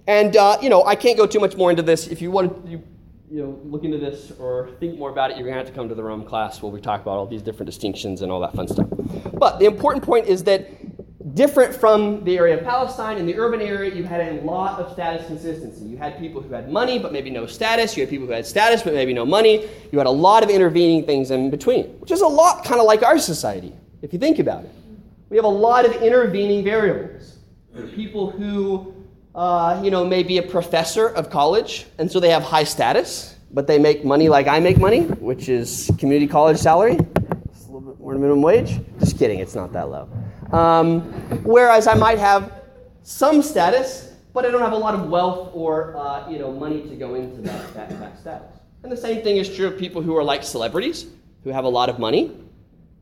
And, 0.07 0.35
uh, 0.35 0.57
you 0.59 0.69
know, 0.69 0.83
I 0.85 0.95
can't 0.95 1.15
go 1.15 1.27
too 1.27 1.39
much 1.39 1.55
more 1.55 1.69
into 1.69 1.83
this. 1.83 2.07
If 2.07 2.19
you 2.19 2.31
want 2.31 2.65
to, 2.65 2.71
you, 2.71 2.83
you 3.29 3.43
know, 3.43 3.59
look 3.63 3.83
into 3.83 3.99
this 3.99 4.31
or 4.39 4.71
think 4.79 4.97
more 4.97 5.11
about 5.11 5.29
it, 5.29 5.37
you're 5.37 5.45
going 5.45 5.53
to 5.53 5.59
have 5.59 5.67
to 5.67 5.73
come 5.73 5.87
to 5.87 5.93
the 5.93 6.03
Rome 6.03 6.25
class 6.25 6.63
where 6.63 6.71
we 6.71 6.81
talk 6.81 7.01
about 7.03 7.17
all 7.17 7.27
these 7.27 7.43
different 7.43 7.67
distinctions 7.67 8.23
and 8.23 8.31
all 8.31 8.39
that 8.39 8.55
fun 8.55 8.67
stuff. 8.67 8.87
But 9.33 9.59
the 9.59 9.65
important 9.65 10.03
point 10.03 10.25
is 10.25 10.43
that 10.45 10.67
different 11.33 11.75
from 11.75 12.23
the 12.23 12.37
area 12.37 12.57
of 12.57 12.63
Palestine, 12.63 13.17
in 13.17 13.25
the 13.25 13.37
urban 13.37 13.61
area, 13.61 13.93
you 13.93 14.03
had 14.03 14.21
a 14.21 14.41
lot 14.41 14.79
of 14.79 14.91
status 14.93 15.27
consistency. 15.27 15.85
You 15.85 15.97
had 15.97 16.17
people 16.19 16.41
who 16.41 16.53
had 16.53 16.71
money 16.71 16.99
but 16.99 17.11
maybe 17.11 17.29
no 17.29 17.45
status. 17.45 17.97
You 17.97 18.03
had 18.03 18.09
people 18.09 18.27
who 18.27 18.33
had 18.33 18.45
status 18.45 18.83
but 18.83 18.93
maybe 18.93 19.13
no 19.13 19.25
money. 19.25 19.67
You 19.91 19.97
had 19.97 20.07
a 20.07 20.11
lot 20.11 20.43
of 20.43 20.49
intervening 20.49 21.05
things 21.05 21.31
in 21.31 21.49
between, 21.49 21.85
which 21.99 22.11
is 22.11 22.21
a 22.21 22.27
lot 22.27 22.63
kind 22.63 22.79
of 22.79 22.85
like 22.85 23.03
our 23.03 23.17
society, 23.19 23.73
if 24.01 24.13
you 24.13 24.19
think 24.19 24.39
about 24.39 24.63
it. 24.63 24.71
We 25.29 25.37
have 25.37 25.45
a 25.45 25.47
lot 25.47 25.85
of 25.85 26.01
intervening 26.01 26.63
variables. 26.63 27.37
People 27.95 28.31
who, 28.31 28.93
uh, 29.35 29.79
you 29.83 29.91
know, 29.91 30.03
may 30.03 30.23
be 30.23 30.37
a 30.37 30.43
professor 30.43 31.07
of 31.07 31.29
college, 31.29 31.85
and 31.97 32.11
so 32.11 32.19
they 32.19 32.29
have 32.29 32.43
high 32.43 32.63
status, 32.63 33.35
but 33.51 33.67
they 33.67 33.77
make 33.77 34.03
money 34.03 34.27
like 34.27 34.47
I 34.47 34.59
make 34.59 34.77
money, 34.77 35.01
which 35.01 35.47
is 35.47 35.89
community 35.97 36.27
college 36.27 36.57
salary. 36.57 36.97
It's 37.49 37.65
a 37.65 37.71
little 37.71 37.81
bit 37.81 37.99
more 37.99 38.13
than 38.13 38.21
minimum 38.21 38.41
wage. 38.41 38.79
Just 38.99 39.17
kidding, 39.17 39.39
it's 39.39 39.55
not 39.55 39.71
that 39.73 39.89
low. 39.89 40.09
Um, 40.51 41.01
whereas 41.43 41.87
I 41.87 41.93
might 41.93 42.17
have 42.17 42.51
some 43.03 43.41
status, 43.41 44.13
but 44.33 44.45
I 44.45 44.51
don't 44.51 44.61
have 44.61 44.71
a 44.71 44.77
lot 44.77 44.95
of 44.95 45.09
wealth 45.09 45.51
or 45.53 45.95
uh, 45.97 46.29
you 46.29 46.39
know 46.39 46.51
money 46.51 46.81
to 46.89 46.95
go 46.95 47.15
into 47.15 47.41
that, 47.41 47.73
that, 47.73 47.99
that 47.99 48.19
status. 48.19 48.55
And 48.83 48.91
the 48.91 48.97
same 48.97 49.23
thing 49.23 49.37
is 49.37 49.53
true 49.53 49.67
of 49.67 49.77
people 49.77 50.01
who 50.01 50.15
are 50.15 50.23
like 50.23 50.43
celebrities, 50.43 51.07
who 51.43 51.49
have 51.51 51.65
a 51.65 51.69
lot 51.69 51.89
of 51.89 51.99
money, 51.99 52.31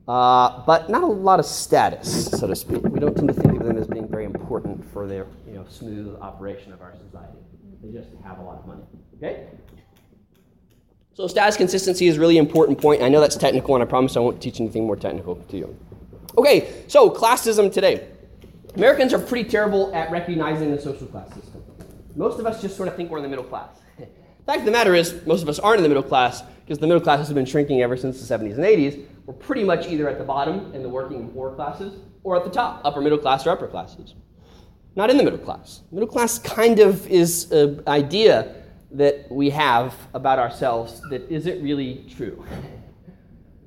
uh, 0.08 0.64
but 0.66 0.90
not 0.90 1.04
a 1.04 1.08
lot 1.08 1.40
of 1.40 1.46
status, 1.46 2.32
so 2.32 2.48
to 2.48 2.56
speak. 2.56 2.82
We 2.84 3.00
don't 3.00 3.16
tend 3.16 3.28
to 3.28 3.34
think 3.34 3.60
of 3.60 3.68
them 3.68 3.78
as 3.78 3.88
being 3.88 4.08
very 4.08 4.26
important 4.26 4.84
for 4.92 5.08
their 5.08 5.28
you 5.46 5.54
know 5.54 5.66
smooth 5.70 6.16
operation 6.22 6.74
of 6.74 6.82
our 6.82 6.96
society. 6.96 7.38
They 7.84 7.92
just 7.92 8.10
have 8.24 8.40
a 8.40 8.42
lot 8.42 8.60
of 8.60 8.68
money. 8.68 8.84
Okay. 9.18 9.48
So 11.14 11.28
status 11.28 11.58
consistency 11.58 12.08
is 12.08 12.18
a 12.18 12.20
really 12.20 12.38
important 12.38 12.80
point. 12.80 13.02
I 13.02 13.10
know 13.10 13.20
that's 13.20 13.36
technical, 13.36 13.76
and 13.76 13.84
I 13.84 13.88
promise 13.88 14.16
I 14.16 14.20
won't 14.20 14.42
teach 14.42 14.60
anything 14.60 14.86
more 14.86 14.96
technical 14.96 15.36
to 15.36 15.58
you. 15.58 15.78
Okay, 16.38 16.84
so 16.88 17.10
classism 17.10 17.74
today. 17.74 18.08
Americans 18.76 19.12
are 19.12 19.18
pretty 19.18 19.50
terrible 19.50 19.92
at 19.96 20.12
recognizing 20.12 20.70
the 20.70 20.80
social 20.80 21.08
class 21.08 21.34
system. 21.34 21.64
Most 22.16 22.40
of 22.40 22.46
us 22.46 22.62
just 22.62 22.78
sort 22.78 22.88
of 22.88 22.96
think 22.96 23.10
we're 23.10 23.18
in 23.18 23.24
the 23.24 23.30
middle 23.30 23.44
class. 23.44 23.70
the 23.98 24.06
fact 24.46 24.60
of 24.60 24.66
the 24.66 24.72
matter 24.72 24.94
is, 24.94 25.26
most 25.26 25.42
of 25.42 25.50
us 25.50 25.58
aren't 25.58 25.80
in 25.80 25.84
the 25.84 25.90
middle 25.90 26.04
class 26.04 26.44
because 26.64 26.78
the 26.78 26.86
middle 26.86 27.02
class 27.02 27.20
has 27.20 27.34
been 27.34 27.46
shrinking 27.46 27.82
ever 27.82 27.98
since 27.98 28.22
the 28.22 28.38
70s 28.38 28.54
and 28.54 28.64
80s. 28.64 29.04
We're 29.26 29.34
pretty 29.34 29.64
much 29.64 29.88
either 29.88 30.08
at 30.08 30.20
the 30.20 30.24
bottom 30.24 30.72
in 30.76 30.84
the 30.84 30.90
working 30.90 31.22
and 31.22 31.34
poor 31.34 31.56
classes 31.56 32.00
or 32.24 32.36
at 32.36 32.44
the 32.44 32.52
top, 32.52 32.82
upper 32.86 33.02
middle 33.02 33.18
class 33.18 33.48
or 33.48 33.50
upper 33.50 33.68
classes. 33.68 34.14
Not 34.96 35.10
in 35.10 35.18
the 35.18 35.24
middle 35.24 35.40
class. 35.40 35.82
Middle 35.92 36.08
class 36.08 36.38
kind 36.38 36.80
of 36.80 37.08
is 37.08 37.52
an 37.52 37.82
idea 37.88 38.64
that 38.92 39.26
we 39.32 39.50
have 39.50 39.96
about 40.14 40.38
ourselves 40.38 41.02
that 41.10 41.28
isn't 41.32 41.64
really 41.64 42.06
true. 42.16 42.46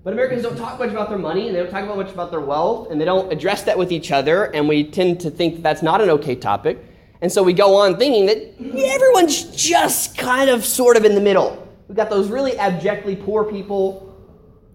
But 0.02 0.14
Americans 0.14 0.42
don't 0.42 0.56
talk 0.56 0.78
much 0.78 0.90
about 0.90 1.10
their 1.10 1.18
money, 1.18 1.46
and 1.46 1.54
they 1.54 1.60
don't 1.60 1.70
talk 1.70 1.84
about 1.84 1.98
much 1.98 2.10
about 2.10 2.30
their 2.30 2.40
wealth, 2.40 2.90
and 2.90 2.98
they 2.98 3.04
don't 3.04 3.30
address 3.30 3.64
that 3.64 3.76
with 3.76 3.92
each 3.92 4.10
other, 4.10 4.44
and 4.44 4.66
we 4.66 4.82
tend 4.84 5.20
to 5.20 5.30
think 5.30 5.56
that 5.56 5.62
that's 5.62 5.82
not 5.82 6.00
an 6.00 6.08
okay 6.10 6.34
topic. 6.34 6.78
And 7.20 7.30
so 7.30 7.42
we 7.42 7.52
go 7.52 7.76
on 7.76 7.98
thinking 7.98 8.24
that 8.26 8.38
everyone's 8.58 9.44
just 9.54 10.16
kind 10.16 10.48
of 10.48 10.64
sort 10.64 10.96
of 10.96 11.04
in 11.04 11.14
the 11.14 11.20
middle. 11.20 11.68
We've 11.86 11.96
got 11.96 12.08
those 12.08 12.30
really 12.30 12.56
abjectly 12.58 13.14
poor 13.14 13.44
people, 13.44 14.06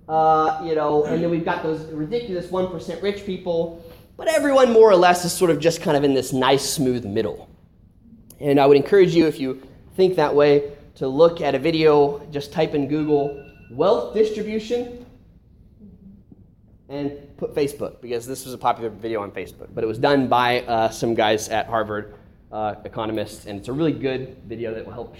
uh, 0.08 0.62
you 0.64 0.76
know, 0.76 1.06
and 1.06 1.24
then 1.24 1.32
we've 1.32 1.46
got 1.46 1.64
those 1.64 1.86
ridiculous 1.92 2.46
1% 2.46 3.02
rich 3.02 3.26
people, 3.26 3.84
but 4.18 4.28
everyone 4.28 4.72
more 4.72 4.92
or 4.92 4.96
less 4.96 5.26
is 5.26 5.34
sort 5.34 5.50
of 5.50 5.60
just 5.60 5.82
kind 5.82 5.98
of 5.98 6.04
in 6.04 6.14
this 6.14 6.34
nice, 6.34 6.70
smooth 6.70 7.04
middle. 7.04 7.50
And 8.40 8.60
I 8.60 8.68
would 8.68 8.78
encourage 8.78 9.16
you, 9.16 9.26
if 9.26 9.40
you 9.40 9.64
think 9.96 10.18
that 10.18 10.36
way, 10.36 10.72
to 10.96 11.08
look 11.08 11.42
at 11.42 11.56
a 11.56 11.60
video, 11.60 12.24
just 12.28 12.54
type 12.54 12.76
in 12.76 12.88
Google 12.88 13.42
wealth 13.72 14.14
distribution 14.14 15.05
and 16.89 17.38
put 17.38 17.56
Facebook 17.56 18.02
because 18.02 18.26
this 18.26 18.45
was 18.45 18.54
a 18.54 18.58
popular 18.58 18.89
video 18.89 19.21
on 19.21 19.32
Facebook. 19.32 19.69
But 19.74 19.84
it 19.84 19.88
was 19.88 19.98
done 19.98 20.28
by 20.28 20.62
uh, 20.62 20.89
some 20.89 21.13
guys 21.13 21.50
at 21.50 21.67
Harvard, 21.67 22.15
uh, 22.52 22.76
economists, 22.86 23.45
and 23.45 23.60
it's 23.60 23.67
a 23.67 23.74
really 23.74 23.91
good 23.91 24.38
video 24.45 24.74
that 24.74 24.86
will 24.86 24.93
help 24.93 25.15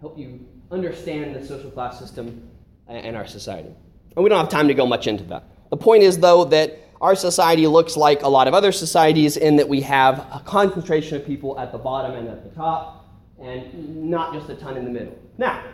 help 0.00 0.18
you 0.18 0.46
understand 0.70 1.34
the 1.34 1.44
social 1.44 1.70
class 1.70 1.98
system 1.98 2.48
and 2.88 3.16
our 3.16 3.26
society. 3.26 3.68
And 4.16 4.24
we 4.24 4.28
don't 4.28 4.38
have 4.38 4.48
time 4.48 4.68
to 4.68 4.74
go 4.74 4.86
much 4.86 5.06
into 5.06 5.24
that. 5.24 5.44
The 5.70 5.76
point 5.76 6.02
is, 6.02 6.18
though, 6.18 6.44
that 6.46 6.78
our 7.00 7.14
society 7.14 7.66
looks 7.66 7.96
like 7.96 8.22
a 8.22 8.28
lot 8.28 8.48
of 8.48 8.54
other 8.54 8.72
societies 8.72 9.36
in 9.36 9.56
that 9.56 9.68
we 9.68 9.80
have 9.82 10.18
a 10.32 10.42
concentration 10.44 11.16
of 11.16 11.24
people 11.24 11.58
at 11.58 11.72
the 11.72 11.78
bottom 11.78 12.16
and 12.16 12.28
at 12.28 12.44
the 12.44 12.50
top, 12.50 13.08
and 13.40 14.10
not 14.10 14.34
just 14.34 14.50
a 14.50 14.54
ton 14.54 14.76
in 14.76 14.84
the 14.84 14.90
middle. 14.90 15.16
Now, 15.38 15.64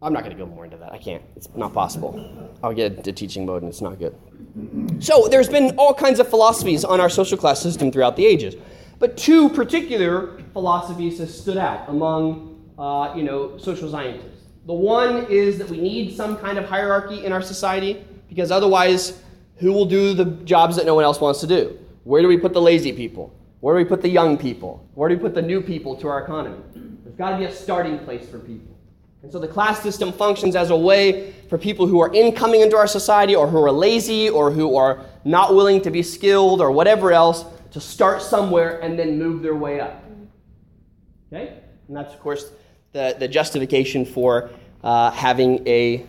I'm 0.00 0.12
not 0.12 0.22
going 0.22 0.36
to 0.36 0.42
go 0.42 0.46
more 0.48 0.64
into 0.64 0.76
that. 0.76 0.92
I 0.92 0.98
can't. 0.98 1.22
It's 1.34 1.48
not 1.56 1.72
possible. 1.74 2.12
I'll 2.62 2.72
get 2.72 2.96
into 2.96 3.12
teaching 3.12 3.44
mode 3.44 3.62
and 3.62 3.70
it's 3.70 3.80
not 3.80 3.98
good. 3.98 4.14
So, 5.00 5.28
there's 5.28 5.48
been 5.48 5.74
all 5.76 5.92
kinds 5.92 6.20
of 6.20 6.28
philosophies 6.28 6.84
on 6.84 7.00
our 7.00 7.08
social 7.08 7.36
class 7.36 7.60
system 7.60 7.90
throughout 7.90 8.16
the 8.16 8.26
ages. 8.26 8.54
But 8.98 9.16
two 9.16 9.48
particular 9.48 10.40
philosophies 10.52 11.18
have 11.18 11.30
stood 11.30 11.56
out 11.56 11.88
among, 11.88 12.72
uh, 12.78 13.12
you 13.16 13.22
know, 13.22 13.58
social 13.58 13.90
scientists. 13.90 14.46
The 14.66 14.72
one 14.74 15.26
is 15.30 15.58
that 15.58 15.68
we 15.68 15.80
need 15.80 16.14
some 16.16 16.36
kind 16.36 16.58
of 16.58 16.64
hierarchy 16.64 17.24
in 17.24 17.32
our 17.32 17.42
society 17.42 18.04
because 18.28 18.50
otherwise, 18.50 19.22
Who 19.58 19.72
will 19.72 19.86
do 19.86 20.14
the 20.14 20.24
jobs 20.44 20.76
that 20.76 20.86
no 20.86 20.94
one 20.94 21.02
else 21.02 21.20
wants 21.20 21.40
to 21.40 21.46
do? 21.48 21.76
Where 22.04 22.22
do 22.22 22.28
we 22.28 22.38
put 22.38 22.52
the 22.52 22.60
lazy 22.60 22.92
people? 22.92 23.34
Where 23.58 23.74
do 23.74 23.78
we 23.82 23.88
put 23.88 24.02
the 24.02 24.08
young 24.08 24.38
people? 24.38 24.88
Where 24.94 25.08
do 25.08 25.16
we 25.16 25.20
put 25.20 25.34
the 25.34 25.42
new 25.42 25.60
people 25.60 25.96
to 25.96 26.06
our 26.06 26.22
economy? 26.22 26.62
There's 27.02 27.16
got 27.16 27.30
to 27.30 27.38
be 27.38 27.44
a 27.44 27.52
starting 27.52 27.98
place 27.98 28.28
for 28.28 28.38
people. 28.38 28.77
And 29.22 29.32
so 29.32 29.38
the 29.38 29.48
class 29.48 29.82
system 29.82 30.12
functions 30.12 30.54
as 30.54 30.70
a 30.70 30.76
way 30.76 31.32
for 31.48 31.58
people 31.58 31.86
who 31.86 32.00
are 32.00 32.12
incoming 32.14 32.60
into 32.60 32.76
our 32.76 32.86
society 32.86 33.34
or 33.34 33.48
who 33.48 33.62
are 33.62 33.72
lazy 33.72 34.30
or 34.30 34.50
who 34.50 34.76
are 34.76 35.04
not 35.24 35.54
willing 35.54 35.80
to 35.82 35.90
be 35.90 36.02
skilled 36.02 36.60
or 36.60 36.70
whatever 36.70 37.12
else 37.12 37.44
to 37.72 37.80
start 37.80 38.22
somewhere 38.22 38.80
and 38.80 38.98
then 38.98 39.18
move 39.18 39.42
their 39.42 39.56
way 39.56 39.80
up. 39.80 40.04
Okay? 41.32 41.58
And 41.88 41.96
that's, 41.96 42.14
of 42.14 42.20
course, 42.20 42.52
the, 42.92 43.16
the 43.18 43.26
justification 43.26 44.04
for 44.04 44.50
uh, 44.84 45.10
having 45.10 45.66
a 45.66 46.06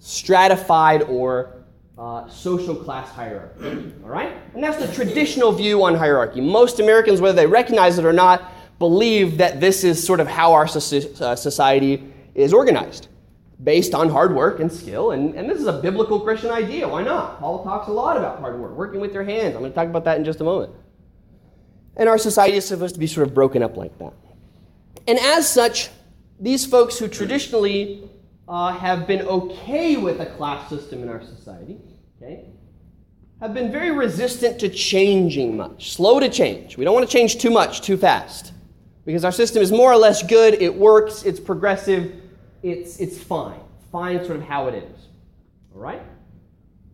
stratified 0.00 1.02
or 1.02 1.64
uh, 1.96 2.28
social 2.28 2.74
class 2.74 3.08
hierarchy. 3.10 3.92
All 4.02 4.10
right? 4.10 4.32
And 4.54 4.62
that's 4.62 4.84
the 4.84 4.92
traditional 4.92 5.52
view 5.52 5.84
on 5.84 5.94
hierarchy. 5.94 6.40
Most 6.40 6.80
Americans, 6.80 7.20
whether 7.20 7.36
they 7.36 7.46
recognize 7.46 7.96
it 7.96 8.04
or 8.04 8.12
not, 8.12 8.52
believe 8.80 9.38
that 9.38 9.60
this 9.60 9.84
is 9.84 10.04
sort 10.04 10.18
of 10.18 10.26
how 10.26 10.52
our 10.52 10.64
uh, 10.64 11.36
society 11.36 12.10
is 12.34 12.52
organized 12.52 13.08
based 13.62 13.94
on 13.94 14.08
hard 14.08 14.34
work 14.34 14.60
and 14.60 14.72
skill. 14.72 15.12
And, 15.12 15.34
and 15.34 15.48
this 15.48 15.58
is 15.58 15.66
a 15.66 15.80
biblical 15.80 16.20
Christian 16.20 16.50
idea. 16.50 16.88
Why 16.88 17.02
not? 17.02 17.38
Paul 17.38 17.62
talks 17.62 17.88
a 17.88 17.92
lot 17.92 18.16
about 18.16 18.40
hard 18.40 18.58
work, 18.58 18.72
working 18.72 19.00
with 19.00 19.14
your 19.14 19.24
hands. 19.24 19.54
I'm 19.54 19.60
going 19.60 19.70
to 19.70 19.74
talk 19.74 19.88
about 19.88 20.04
that 20.04 20.18
in 20.18 20.24
just 20.24 20.40
a 20.40 20.44
moment. 20.44 20.72
And 21.96 22.08
our 22.08 22.18
society 22.18 22.56
is 22.56 22.66
supposed 22.66 22.94
to 22.94 23.00
be 23.00 23.06
sort 23.06 23.26
of 23.26 23.34
broken 23.34 23.62
up 23.62 23.76
like 23.76 23.96
that. 23.98 24.12
And 25.06 25.18
as 25.18 25.48
such, 25.48 25.90
these 26.40 26.66
folks 26.66 26.98
who 26.98 27.06
traditionally 27.06 28.10
uh, 28.48 28.72
have 28.72 29.06
been 29.06 29.22
okay 29.22 29.96
with 29.96 30.20
a 30.20 30.26
class 30.26 30.68
system 30.68 31.02
in 31.02 31.08
our 31.08 31.22
society, 31.22 31.78
okay, 32.20 32.46
have 33.40 33.54
been 33.54 33.70
very 33.70 33.90
resistant 33.90 34.58
to 34.60 34.68
changing 34.68 35.56
much, 35.56 35.92
slow 35.92 36.18
to 36.18 36.28
change. 36.28 36.76
We 36.76 36.84
don't 36.84 36.94
want 36.94 37.08
to 37.08 37.12
change 37.12 37.38
too 37.38 37.50
much 37.50 37.82
too 37.82 37.96
fast 37.96 38.52
because 39.04 39.24
our 39.24 39.32
system 39.32 39.62
is 39.62 39.70
more 39.70 39.92
or 39.92 39.96
less 39.96 40.22
good, 40.22 40.54
it 40.54 40.74
works, 40.74 41.22
it's 41.24 41.38
progressive, 41.38 42.23
it's, 42.64 42.98
it's 42.98 43.18
fine. 43.18 43.60
Fine, 43.92 44.24
sort 44.24 44.38
of 44.38 44.42
how 44.42 44.66
it 44.68 44.74
is. 44.74 45.00
All 45.74 45.80
right? 45.80 46.02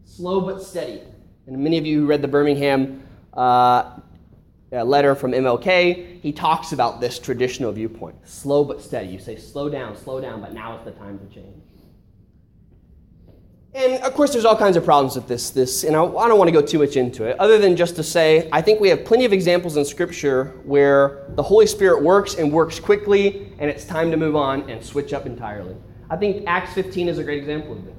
Slow 0.05 0.41
but 0.41 0.63
steady. 0.63 1.03
And 1.47 1.57
many 1.59 1.79
of 1.79 1.87
you 1.87 2.01
who 2.01 2.07
read 2.07 2.23
the 2.23 2.29
Birmingham 2.29 3.03
uh, 3.33 4.01
letter 4.73 5.15
from 5.15 5.31
MLK, 5.31 6.21
he 6.21 6.33
talks 6.33 6.73
about 6.73 7.01
this 7.01 7.19
traditional 7.19 7.71
viewpoint. 7.73 8.17
Slow 8.29 8.65
but 8.65 8.83
steady. 8.83 9.09
You 9.09 9.21
say, 9.21 9.37
slow 9.37 9.69
down, 9.71 9.97
slow 9.97 10.21
down, 10.21 10.41
but 10.41 10.53
now 10.53 10.77
is 10.79 10.85
the 10.85 10.91
time 10.91 11.19
to 11.21 11.35
change. 11.35 11.63
And 13.73 14.03
of 14.03 14.15
course, 14.15 14.33
there's 14.33 14.45
all 14.45 14.57
kinds 14.57 14.77
of 14.77 14.85
problems 14.85 15.15
with 15.15 15.29
this. 15.29 15.51
This, 15.51 15.85
and 15.85 15.95
I, 15.95 16.03
I 16.03 16.27
don't 16.27 16.39
want 16.39 16.49
to 16.49 16.53
go 16.53 16.61
too 16.61 16.81
much 16.81 16.97
into 16.97 17.25
it, 17.25 17.39
other 17.39 17.57
than 17.57 17.77
just 17.77 17.95
to 17.97 18.03
say, 18.03 18.49
I 18.51 18.61
think 18.61 18.81
we 18.81 18.89
have 18.89 19.05
plenty 19.05 19.25
of 19.25 19.33
examples 19.33 19.77
in 19.77 19.85
Scripture 19.85 20.61
where 20.65 21.27
the 21.37 21.43
Holy 21.43 21.67
Spirit 21.67 22.03
works 22.03 22.35
and 22.35 22.53
works 22.53 22.81
quickly, 22.81 23.53
and 23.61 23.71
it's 23.71 23.85
time 23.85 24.11
to 24.11 24.17
move 24.17 24.35
on 24.35 24.69
and 24.69 24.85
switch 24.85 25.13
up 25.13 25.25
entirely. 25.25 25.77
I 26.11 26.17
think 26.17 26.45
Acts 26.49 26.75
15 26.75 27.09
is 27.09 27.19
a 27.19 27.25
great 27.25 27.39
example 27.39 27.75
of 27.75 27.85
this, 27.85 27.95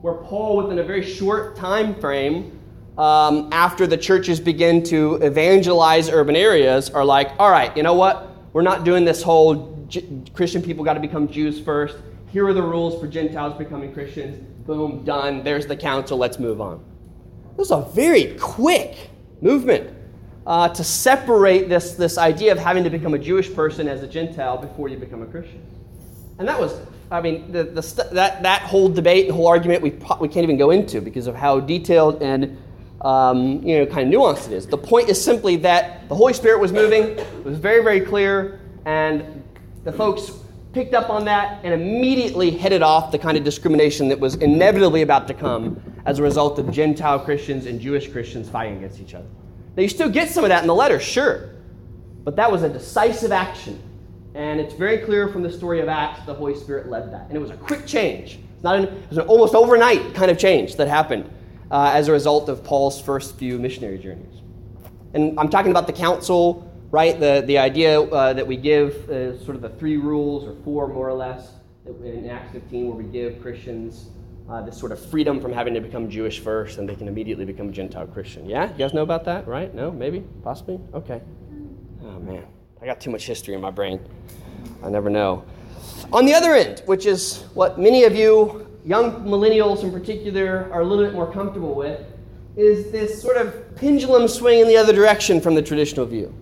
where 0.00 0.14
Paul, 0.14 0.56
within 0.56 0.78
a 0.78 0.82
very 0.82 1.04
short 1.04 1.54
time 1.54 1.94
frame, 2.00 2.58
um, 2.96 3.50
after 3.52 3.86
the 3.86 3.98
churches 3.98 4.40
begin 4.40 4.82
to 4.84 5.16
evangelize 5.16 6.08
urban 6.08 6.34
areas, 6.34 6.88
are 6.88 7.04
like, 7.04 7.30
all 7.38 7.50
right, 7.50 7.76
you 7.76 7.82
know 7.82 7.94
what? 7.94 8.30
We're 8.54 8.62
not 8.62 8.84
doing 8.84 9.04
this 9.04 9.22
whole 9.22 9.86
Christian 10.32 10.62
people 10.62 10.82
got 10.82 10.94
to 10.94 11.00
become 11.00 11.28
Jews 11.28 11.60
first. 11.60 11.98
Here 12.32 12.46
are 12.46 12.54
the 12.54 12.62
rules 12.62 12.98
for 12.98 13.06
Gentiles 13.06 13.58
becoming 13.58 13.92
Christians 13.92 14.46
boom, 14.70 15.02
done, 15.02 15.42
there's 15.42 15.66
the 15.66 15.76
council, 15.76 16.16
let's 16.16 16.38
move 16.38 16.60
on. 16.60 16.80
This 17.56 17.66
is 17.66 17.72
a 17.72 17.80
very 17.92 18.36
quick 18.38 19.10
movement 19.40 19.92
uh, 20.46 20.68
to 20.68 20.84
separate 20.84 21.68
this, 21.68 21.94
this 21.94 22.16
idea 22.16 22.52
of 22.52 22.58
having 22.58 22.84
to 22.84 22.90
become 22.90 23.14
a 23.14 23.18
Jewish 23.18 23.52
person 23.52 23.88
as 23.88 24.04
a 24.04 24.06
Gentile 24.06 24.58
before 24.58 24.88
you 24.88 24.96
become 24.96 25.22
a 25.22 25.26
Christian. 25.26 25.60
And 26.38 26.46
that 26.46 26.60
was, 26.60 26.78
I 27.10 27.20
mean, 27.20 27.50
the, 27.50 27.64
the 27.64 27.82
st- 27.82 28.12
that, 28.12 28.44
that 28.44 28.62
whole 28.62 28.88
debate 28.88 29.26
and 29.26 29.34
whole 29.34 29.48
argument 29.48 29.82
we, 29.82 29.90
we 30.20 30.28
can't 30.28 30.44
even 30.44 30.56
go 30.56 30.70
into 30.70 31.00
because 31.00 31.26
of 31.26 31.34
how 31.34 31.58
detailed 31.58 32.22
and 32.22 32.56
um, 33.00 33.64
you 33.64 33.76
know, 33.76 33.86
kind 33.86 34.14
of 34.14 34.20
nuanced 34.20 34.46
it 34.46 34.52
is. 34.52 34.68
The 34.68 34.78
point 34.78 35.08
is 35.08 35.22
simply 35.22 35.56
that 35.56 36.08
the 36.08 36.14
Holy 36.14 36.32
Spirit 36.32 36.60
was 36.60 36.70
moving, 36.70 37.18
it 37.18 37.44
was 37.44 37.58
very, 37.58 37.82
very 37.82 38.02
clear, 38.02 38.60
and 38.84 39.42
the 39.82 39.92
folks 39.92 40.30
picked 40.72 40.94
up 40.94 41.10
on 41.10 41.24
that 41.24 41.60
and 41.64 41.74
immediately 41.74 42.50
headed 42.50 42.82
off 42.82 43.10
the 43.10 43.18
kind 43.18 43.36
of 43.36 43.44
discrimination 43.44 44.08
that 44.08 44.20
was 44.20 44.36
inevitably 44.36 45.02
about 45.02 45.26
to 45.28 45.34
come 45.34 45.80
as 46.06 46.18
a 46.18 46.22
result 46.22 46.58
of 46.58 46.70
Gentile 46.70 47.18
Christians 47.18 47.66
and 47.66 47.80
Jewish 47.80 48.10
Christians 48.10 48.48
fighting 48.48 48.76
against 48.76 49.00
each 49.00 49.14
other. 49.14 49.26
Now, 49.76 49.82
you 49.82 49.88
still 49.88 50.10
get 50.10 50.28
some 50.28 50.44
of 50.44 50.48
that 50.50 50.62
in 50.62 50.66
the 50.66 50.74
letter, 50.74 51.00
sure, 51.00 51.50
but 52.24 52.36
that 52.36 52.50
was 52.50 52.62
a 52.62 52.68
decisive 52.68 53.32
action. 53.32 53.82
And 54.34 54.60
it's 54.60 54.74
very 54.74 54.98
clear 54.98 55.28
from 55.28 55.42
the 55.42 55.50
story 55.50 55.80
of 55.80 55.88
Acts 55.88 56.24
the 56.24 56.34
Holy 56.34 56.54
Spirit 56.54 56.88
led 56.88 57.12
that. 57.12 57.26
And 57.26 57.36
it 57.36 57.40
was 57.40 57.50
a 57.50 57.56
quick 57.56 57.84
change. 57.84 58.38
It's 58.54 58.62
not 58.62 58.76
an, 58.76 58.84
it 58.84 59.08
was 59.08 59.18
an 59.18 59.26
almost 59.26 59.54
overnight 59.54 60.14
kind 60.14 60.30
of 60.30 60.38
change 60.38 60.76
that 60.76 60.86
happened 60.86 61.28
uh, 61.70 61.90
as 61.92 62.06
a 62.06 62.12
result 62.12 62.48
of 62.48 62.62
Paul's 62.62 63.00
first 63.00 63.36
few 63.36 63.58
missionary 63.58 63.98
journeys. 63.98 64.40
And 65.14 65.38
I'm 65.38 65.48
talking 65.48 65.72
about 65.72 65.88
the 65.88 65.92
council 65.92 66.69
right? 66.90 67.18
The, 67.18 67.42
the 67.46 67.58
idea 67.58 68.00
uh, 68.00 68.32
that 68.32 68.46
we 68.46 68.56
give 68.56 69.08
uh, 69.08 69.38
sort 69.44 69.56
of 69.56 69.62
the 69.62 69.70
three 69.70 69.96
rules, 69.96 70.44
or 70.44 70.54
four 70.64 70.88
more 70.88 71.08
or 71.08 71.14
less, 71.14 71.52
in 71.86 72.28
Acts 72.28 72.52
15, 72.52 72.88
where 72.88 72.96
we 72.96 73.04
give 73.04 73.40
Christians 73.40 74.10
uh, 74.48 74.60
this 74.62 74.76
sort 74.76 74.92
of 74.92 75.04
freedom 75.10 75.40
from 75.40 75.52
having 75.52 75.74
to 75.74 75.80
become 75.80 76.10
Jewish 76.10 76.40
first 76.40 76.78
and 76.78 76.88
they 76.88 76.96
can 76.96 77.08
immediately 77.08 77.44
become 77.44 77.72
Gentile 77.72 78.06
Christian. 78.06 78.48
Yeah? 78.48 78.70
You 78.72 78.78
guys 78.78 78.92
know 78.92 79.02
about 79.02 79.24
that, 79.24 79.46
right? 79.46 79.72
No? 79.74 79.92
Maybe? 79.92 80.24
Possibly? 80.42 80.80
Okay. 80.92 81.20
Oh, 82.02 82.18
man. 82.18 82.44
I 82.82 82.86
got 82.86 83.00
too 83.00 83.10
much 83.10 83.26
history 83.26 83.54
in 83.54 83.60
my 83.60 83.70
brain. 83.70 84.00
I 84.82 84.90
never 84.90 85.10
know. 85.10 85.44
On 86.12 86.24
the 86.24 86.34
other 86.34 86.54
end, 86.54 86.82
which 86.86 87.06
is 87.06 87.42
what 87.54 87.78
many 87.78 88.04
of 88.04 88.16
you, 88.16 88.66
young 88.84 89.24
millennials 89.24 89.84
in 89.84 89.92
particular, 89.92 90.68
are 90.72 90.80
a 90.80 90.84
little 90.84 91.04
bit 91.04 91.14
more 91.14 91.30
comfortable 91.32 91.74
with, 91.74 92.00
is 92.56 92.90
this 92.90 93.20
sort 93.20 93.36
of 93.36 93.76
pendulum 93.76 94.26
swing 94.26 94.60
in 94.60 94.66
the 94.66 94.76
other 94.76 94.92
direction 94.92 95.40
from 95.40 95.54
the 95.54 95.62
traditional 95.62 96.06
view. 96.06 96.34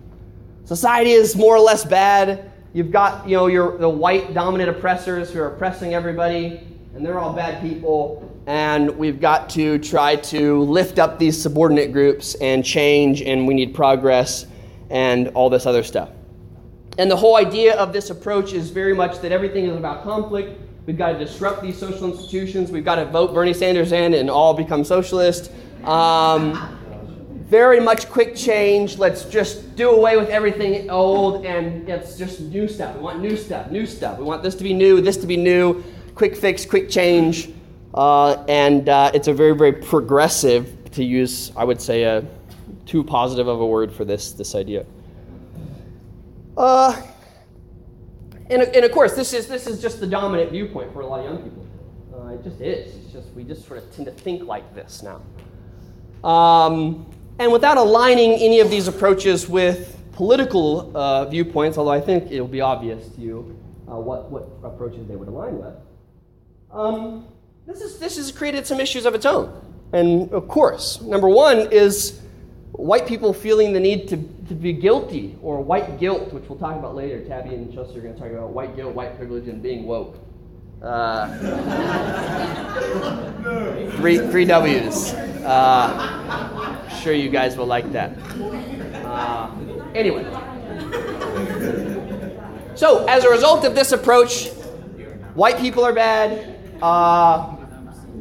Society 0.69 1.13
is 1.13 1.35
more 1.35 1.55
or 1.55 1.59
less 1.59 1.83
bad. 1.83 2.51
You've 2.73 2.91
got, 2.91 3.27
you 3.27 3.35
know, 3.35 3.47
your, 3.47 3.79
the 3.79 3.89
white 3.89 4.35
dominant 4.35 4.69
oppressors 4.69 5.31
who 5.31 5.39
are 5.39 5.47
oppressing 5.47 5.95
everybody, 5.95 6.61
and 6.93 7.03
they're 7.03 7.17
all 7.17 7.33
bad 7.33 7.59
people. 7.59 8.31
And 8.45 8.95
we've 8.95 9.19
got 9.19 9.49
to 9.49 9.79
try 9.79 10.17
to 10.17 10.61
lift 10.61 10.99
up 10.99 11.17
these 11.17 11.41
subordinate 11.41 11.91
groups 11.91 12.35
and 12.35 12.63
change, 12.63 13.23
and 13.23 13.47
we 13.47 13.55
need 13.55 13.73
progress 13.73 14.45
and 14.91 15.29
all 15.29 15.49
this 15.49 15.65
other 15.65 15.81
stuff. 15.81 16.11
And 16.99 17.09
the 17.09 17.17
whole 17.17 17.35
idea 17.35 17.75
of 17.75 17.91
this 17.91 18.11
approach 18.11 18.53
is 18.53 18.69
very 18.69 18.93
much 18.93 19.21
that 19.21 19.31
everything 19.31 19.65
is 19.65 19.75
about 19.75 20.03
conflict. 20.03 20.61
We've 20.85 20.95
got 20.95 21.13
to 21.13 21.17
disrupt 21.17 21.63
these 21.63 21.79
social 21.79 22.11
institutions. 22.11 22.69
We've 22.69 22.85
got 22.85 22.97
to 22.97 23.05
vote 23.05 23.33
Bernie 23.33 23.55
Sanders 23.55 23.91
in 23.91 24.13
and 24.13 24.29
all 24.29 24.53
become 24.53 24.83
socialist. 24.83 25.51
Um, 25.83 26.78
very 27.49 27.79
much 27.79 28.07
quick 28.09 28.35
change. 28.35 28.97
Let's 28.97 29.25
just 29.25 29.75
do 29.75 29.89
away 29.89 30.17
with 30.17 30.29
everything 30.29 30.89
old 30.89 31.45
and 31.45 31.89
it's 31.89 32.17
just 32.17 32.39
new 32.41 32.67
stuff. 32.67 32.95
We 32.95 33.01
want 33.01 33.21
new 33.21 33.35
stuff, 33.35 33.71
new 33.71 33.85
stuff. 33.85 34.19
We 34.19 34.23
want 34.23 34.43
this 34.43 34.55
to 34.55 34.63
be 34.63 34.73
new, 34.73 35.01
this 35.01 35.17
to 35.17 35.27
be 35.27 35.35
new, 35.35 35.83
quick 36.13 36.35
fix, 36.35 36.65
quick 36.65 36.89
change. 36.89 37.49
Uh, 37.93 38.45
and 38.47 38.87
uh, 38.87 39.11
it's 39.15 39.27
a 39.27 39.33
very, 39.33 39.55
very 39.55 39.73
progressive, 39.73 40.75
to 40.91 41.03
use, 41.03 41.51
I 41.55 41.63
would 41.63 41.81
say, 41.81 42.03
a 42.03 42.25
too 42.85 43.03
positive 43.03 43.47
of 43.47 43.61
a 43.61 43.65
word 43.65 43.91
for 43.91 44.05
this, 44.05 44.31
this 44.31 44.55
idea. 44.55 44.85
Uh, 46.57 46.99
and, 48.49 48.63
and 48.63 48.85
of 48.85 48.91
course, 48.91 49.13
this 49.13 49.33
is, 49.33 49.47
this 49.47 49.67
is 49.67 49.81
just 49.81 49.99
the 49.99 50.07
dominant 50.07 50.51
viewpoint 50.51 50.91
for 50.93 51.01
a 51.01 51.07
lot 51.07 51.19
of 51.19 51.25
young 51.25 51.43
people. 51.43 51.65
Uh, 52.13 52.33
it 52.33 52.43
just 52.43 52.59
is. 52.61 52.95
It's 52.95 53.13
just, 53.13 53.31
we 53.33 53.43
just 53.43 53.65
sort 53.67 53.79
of 53.79 53.91
tend 53.95 54.05
to 54.07 54.11
think 54.11 54.45
like 54.45 54.73
this 54.75 55.03
now. 55.03 55.21
Um, 56.27 57.05
and 57.39 57.51
without 57.51 57.77
aligning 57.77 58.33
any 58.33 58.59
of 58.59 58.69
these 58.69 58.87
approaches 58.87 59.47
with 59.47 59.97
political 60.11 60.95
uh, 60.95 61.25
viewpoints, 61.25 61.77
although 61.77 61.91
I 61.91 62.01
think 62.01 62.31
it'll 62.31 62.47
be 62.47 62.61
obvious 62.61 63.07
to 63.15 63.21
you 63.21 63.57
uh, 63.87 63.95
what, 63.95 64.29
what 64.29 64.49
approaches 64.63 65.07
they 65.07 65.15
would 65.15 65.29
align 65.29 65.57
with, 65.57 65.73
um, 66.71 67.27
this, 67.65 67.81
is, 67.81 67.97
this 67.97 68.17
has 68.17 68.31
created 68.31 68.67
some 68.67 68.79
issues 68.79 69.05
of 69.05 69.15
its 69.15 69.25
own. 69.25 69.65
And 69.93 70.31
of 70.31 70.47
course, 70.47 71.01
number 71.01 71.29
one 71.29 71.71
is 71.71 72.21
white 72.73 73.07
people 73.07 73.33
feeling 73.33 73.73
the 73.73 73.79
need 73.79 74.07
to, 74.09 74.17
to 74.49 74.53
be 74.53 74.73
guilty, 74.73 75.35
or 75.41 75.61
white 75.61 75.99
guilt, 75.99 76.31
which 76.33 76.47
we'll 76.47 76.59
talk 76.59 76.75
about 76.77 76.95
later. 76.95 77.23
Tabby 77.25 77.55
and 77.55 77.73
Chelsea 77.73 77.97
are 77.97 78.01
going 78.01 78.13
to 78.13 78.19
talk 78.19 78.29
about 78.29 78.49
white 78.49 78.75
guilt, 78.75 78.93
white 78.93 79.17
privilege, 79.17 79.47
and 79.47 79.63
being 79.63 79.85
woke. 79.85 80.17
Uh, 80.81 81.27
three, 83.97 84.17
three 84.17 84.45
W's. 84.45 85.13
Uh, 85.13 86.89
sure 87.01 87.13
you 87.13 87.29
guys 87.29 87.57
will 87.57 87.65
like 87.65 87.91
that. 87.91 88.17
Uh, 89.05 89.51
anyway. 89.93 90.23
So, 92.75 93.05
as 93.07 93.25
a 93.25 93.29
result 93.29 93.65
of 93.65 93.75
this 93.75 93.91
approach, 93.91 94.49
white 95.33 95.57
people 95.57 95.83
are 95.83 95.91
bad, 95.91 96.55
uh, 96.81 97.57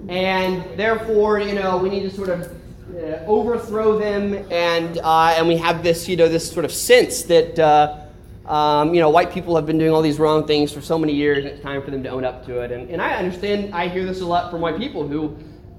and 0.09 0.65
therefore, 0.77 1.39
you 1.39 1.55
know, 1.55 1.77
we 1.77 1.91
need 1.91 2.03
to 2.03 2.11
sort 2.11 2.29
of 2.29 2.51
uh, 2.93 3.25
overthrow 3.27 3.99
them, 3.99 4.35
and 4.51 4.99
uh, 4.99 5.35
and 5.37 5.47
we 5.47 5.57
have 5.57 5.85
this 5.85 6.09
you 6.09 6.17
know 6.17 6.29
this 6.29 6.51
sort 6.51 6.65
of 6.65 6.73
sense 6.73 7.23
that 7.25 7.57
uh, 7.57 8.08
um, 8.49 8.95
you 8.95 9.01
know 9.01 9.11
white 9.11 9.31
people 9.31 9.55
have 9.57 9.67
been 9.67 9.79
doing 9.79 9.93
all 9.93 10.03
these 10.03 10.19
wrong 10.19 10.47
things 10.47 10.73
for 10.73 10.81
so 10.81 10.99
many 10.99 11.13
years, 11.13 11.45
and 11.45 11.49
it's 11.49 11.63
time 11.63 11.83
for 11.83 11.91
them 11.91 12.03
to 12.03 12.09
own 12.09 12.25
up 12.25 12.45
to 12.47 12.61
it. 12.61 12.73
And, 12.73 12.89
and 12.91 13.01
I 13.01 13.15
understand. 13.17 13.75
I 13.75 13.89
hear 13.89 14.05
this 14.05 14.21
a 14.21 14.27
lot 14.27 14.51
from 14.51 14.61
white 14.61 14.79
people 14.79 15.07
who 15.07 15.37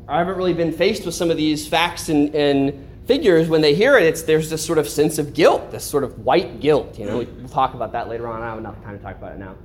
haven't 0.07 0.37
really 0.37 0.53
been 0.53 0.71
faced 0.71 1.05
with 1.05 1.15
some 1.15 1.29
of 1.31 1.37
these 1.37 1.67
facts 1.67 2.09
and, 2.09 2.33
and 2.35 2.87
figures. 3.05 3.49
When 3.49 3.61
they 3.61 3.73
hear 3.73 3.97
it, 3.97 4.03
it's 4.03 4.21
there's 4.21 4.49
this 4.49 4.63
sort 4.63 4.77
of 4.77 4.87
sense 4.87 5.17
of 5.17 5.33
guilt, 5.33 5.71
this 5.71 5.83
sort 5.83 6.03
of 6.03 6.19
white 6.25 6.59
guilt. 6.59 6.99
You 6.99 7.05
know, 7.05 7.17
we'll 7.17 7.49
talk 7.49 7.73
about 7.73 7.91
that 7.93 8.07
later 8.07 8.27
on. 8.27 8.41
I 8.41 8.47
don't 8.47 8.49
have 8.49 8.57
enough 8.59 8.83
time 8.83 8.97
to 8.97 9.03
talk 9.03 9.17
about 9.17 9.33
it 9.33 9.39
now. 9.39 9.55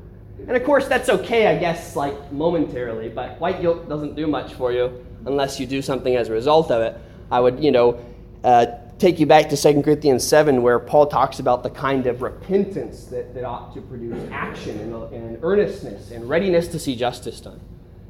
And 0.46 0.56
of 0.56 0.64
course, 0.64 0.88
that's 0.88 1.08
okay, 1.08 1.46
I 1.46 1.58
guess, 1.58 1.96
like 1.96 2.32
momentarily, 2.32 3.08
but 3.08 3.38
white 3.40 3.60
guilt 3.62 3.88
doesn't 3.88 4.14
do 4.14 4.26
much 4.26 4.54
for 4.54 4.72
you 4.72 5.04
unless 5.26 5.60
you 5.60 5.66
do 5.66 5.80
something 5.80 6.16
as 6.16 6.28
a 6.28 6.32
result 6.32 6.70
of 6.70 6.82
it. 6.82 6.98
I 7.30 7.40
would, 7.40 7.62
you 7.62 7.70
know, 7.70 8.04
uh, 8.42 8.66
take 8.98 9.18
you 9.18 9.26
back 9.26 9.48
to 9.48 9.56
2 9.56 9.82
Corinthians 9.82 10.26
7, 10.26 10.62
where 10.62 10.78
Paul 10.78 11.06
talks 11.06 11.38
about 11.38 11.62
the 11.62 11.70
kind 11.70 12.06
of 12.06 12.22
repentance 12.22 13.04
that, 13.06 13.34
that 13.34 13.44
ought 13.44 13.74
to 13.74 13.80
produce 13.80 14.30
action 14.30 14.78
and, 14.80 14.94
and 15.12 15.38
earnestness 15.42 16.10
and 16.10 16.28
readiness 16.28 16.68
to 16.68 16.78
see 16.78 16.94
justice 16.94 17.40
done. 17.40 17.60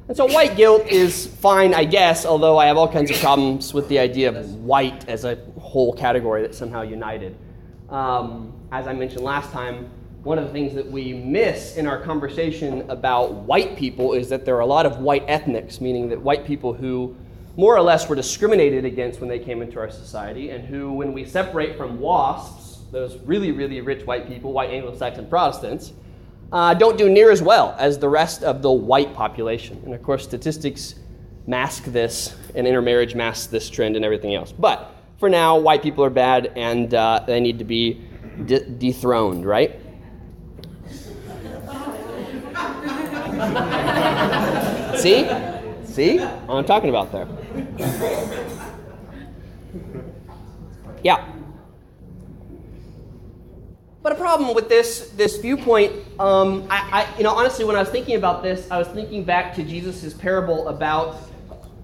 And 0.07 0.15
so 0.15 0.27
white 0.27 0.55
guilt 0.55 0.87
is 0.87 1.25
fine, 1.25 1.73
I 1.73 1.83
guess, 1.83 2.25
although 2.25 2.59
I 2.59 2.67
have 2.67 2.77
all 2.77 2.87
kinds 2.87 3.09
of 3.09 3.17
problems 3.17 3.73
with 3.73 3.89
the 3.89 3.97
idea 3.97 4.29
of 4.29 4.53
white 4.55 5.09
as 5.09 5.25
a 5.25 5.35
whole 5.59 5.93
category 5.93 6.43
that's 6.43 6.57
somehow 6.57 6.83
united. 6.83 7.35
Um, 7.89 8.53
as 8.71 8.85
I 8.85 8.93
mentioned 8.93 9.23
last 9.23 9.51
time, 9.51 9.89
one 10.21 10.37
of 10.37 10.45
the 10.45 10.51
things 10.51 10.75
that 10.75 10.89
we 10.89 11.13
miss 11.13 11.77
in 11.77 11.87
our 11.87 11.99
conversation 12.01 12.87
about 12.89 13.33
white 13.33 13.75
people 13.75 14.13
is 14.13 14.29
that 14.29 14.45
there 14.45 14.55
are 14.55 14.61
a 14.61 14.65
lot 14.65 14.85
of 14.85 14.99
white 14.99 15.23
ethnics, 15.27 15.81
meaning 15.81 16.09
that 16.09 16.21
white 16.21 16.45
people 16.45 16.73
who 16.73 17.15
more 17.57 17.75
or 17.75 17.81
less 17.81 18.07
were 18.09 18.15
discriminated 18.15 18.85
against 18.85 19.19
when 19.19 19.29
they 19.29 19.39
came 19.39 19.61
into 19.61 19.79
our 19.79 19.89
society, 19.89 20.49
and 20.49 20.65
who, 20.65 20.91
when 20.91 21.13
we 21.13 21.25
separate 21.25 21.77
from 21.77 21.99
WASPs, 21.99 22.79
those 22.91 23.17
really, 23.25 23.51
really 23.51 23.81
rich 23.81 24.05
white 24.05 24.27
people, 24.27 24.51
white 24.53 24.69
Anglo 24.69 24.95
Saxon 24.95 25.27
Protestants, 25.27 25.93
uh, 26.51 26.73
don't 26.73 26.97
do 26.97 27.09
near 27.09 27.31
as 27.31 27.41
well 27.41 27.75
as 27.79 27.97
the 27.97 28.07
rest 28.07 28.43
of 28.43 28.61
the 28.61 28.71
white 28.71 29.13
population. 29.13 29.81
And 29.85 29.93
of 29.93 30.03
course, 30.03 30.23
statistics 30.23 30.95
mask 31.47 31.85
this, 31.85 32.35
and 32.55 32.67
intermarriage 32.67 33.15
masks 33.15 33.47
this 33.47 33.69
trend 33.69 33.95
and 33.95 34.03
everything 34.03 34.35
else. 34.35 34.51
But 34.51 34.91
for 35.19 35.29
now, 35.29 35.57
white 35.57 35.81
people 35.81 36.03
are 36.03 36.09
bad 36.09 36.51
and 36.55 36.93
uh, 36.93 37.23
they 37.25 37.39
need 37.39 37.59
to 37.59 37.65
be 37.65 38.01
de- 38.45 38.65
dethroned, 38.65 39.45
right? 39.45 39.79
See? 44.97 45.29
See? 45.85 46.17
What 46.17 46.55
I'm 46.55 46.65
talking 46.65 46.89
about 46.89 47.11
there. 47.11 47.27
Yeah. 51.03 51.23
But 54.01 54.11
a 54.11 54.15
problem 54.15 54.53
with 54.55 54.69
this 54.69 55.09
this 55.15 55.37
viewpoint, 55.37 55.91
um, 56.19 56.67
I, 56.69 57.07
I, 57.11 57.17
you 57.17 57.23
know, 57.23 57.31
honestly, 57.31 57.65
when 57.65 57.75
I 57.75 57.79
was 57.79 57.89
thinking 57.89 58.15
about 58.15 58.43
this, 58.43 58.69
I 58.69 58.77
was 58.77 58.87
thinking 58.87 59.23
back 59.23 59.55
to 59.55 59.63
Jesus' 59.63 60.13
parable 60.13 60.67
about 60.67 61.17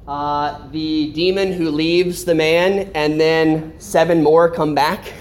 uh, 0.08 0.68
the 0.70 1.12
demon 1.14 1.52
who 1.52 1.70
leaves 1.70 2.26
the 2.26 2.36
man, 2.36 2.92
and 2.96 3.20
then 3.20 3.80
seven 3.80 4.22
more 4.24 4.50
come 4.50 4.76
back. 4.76 5.14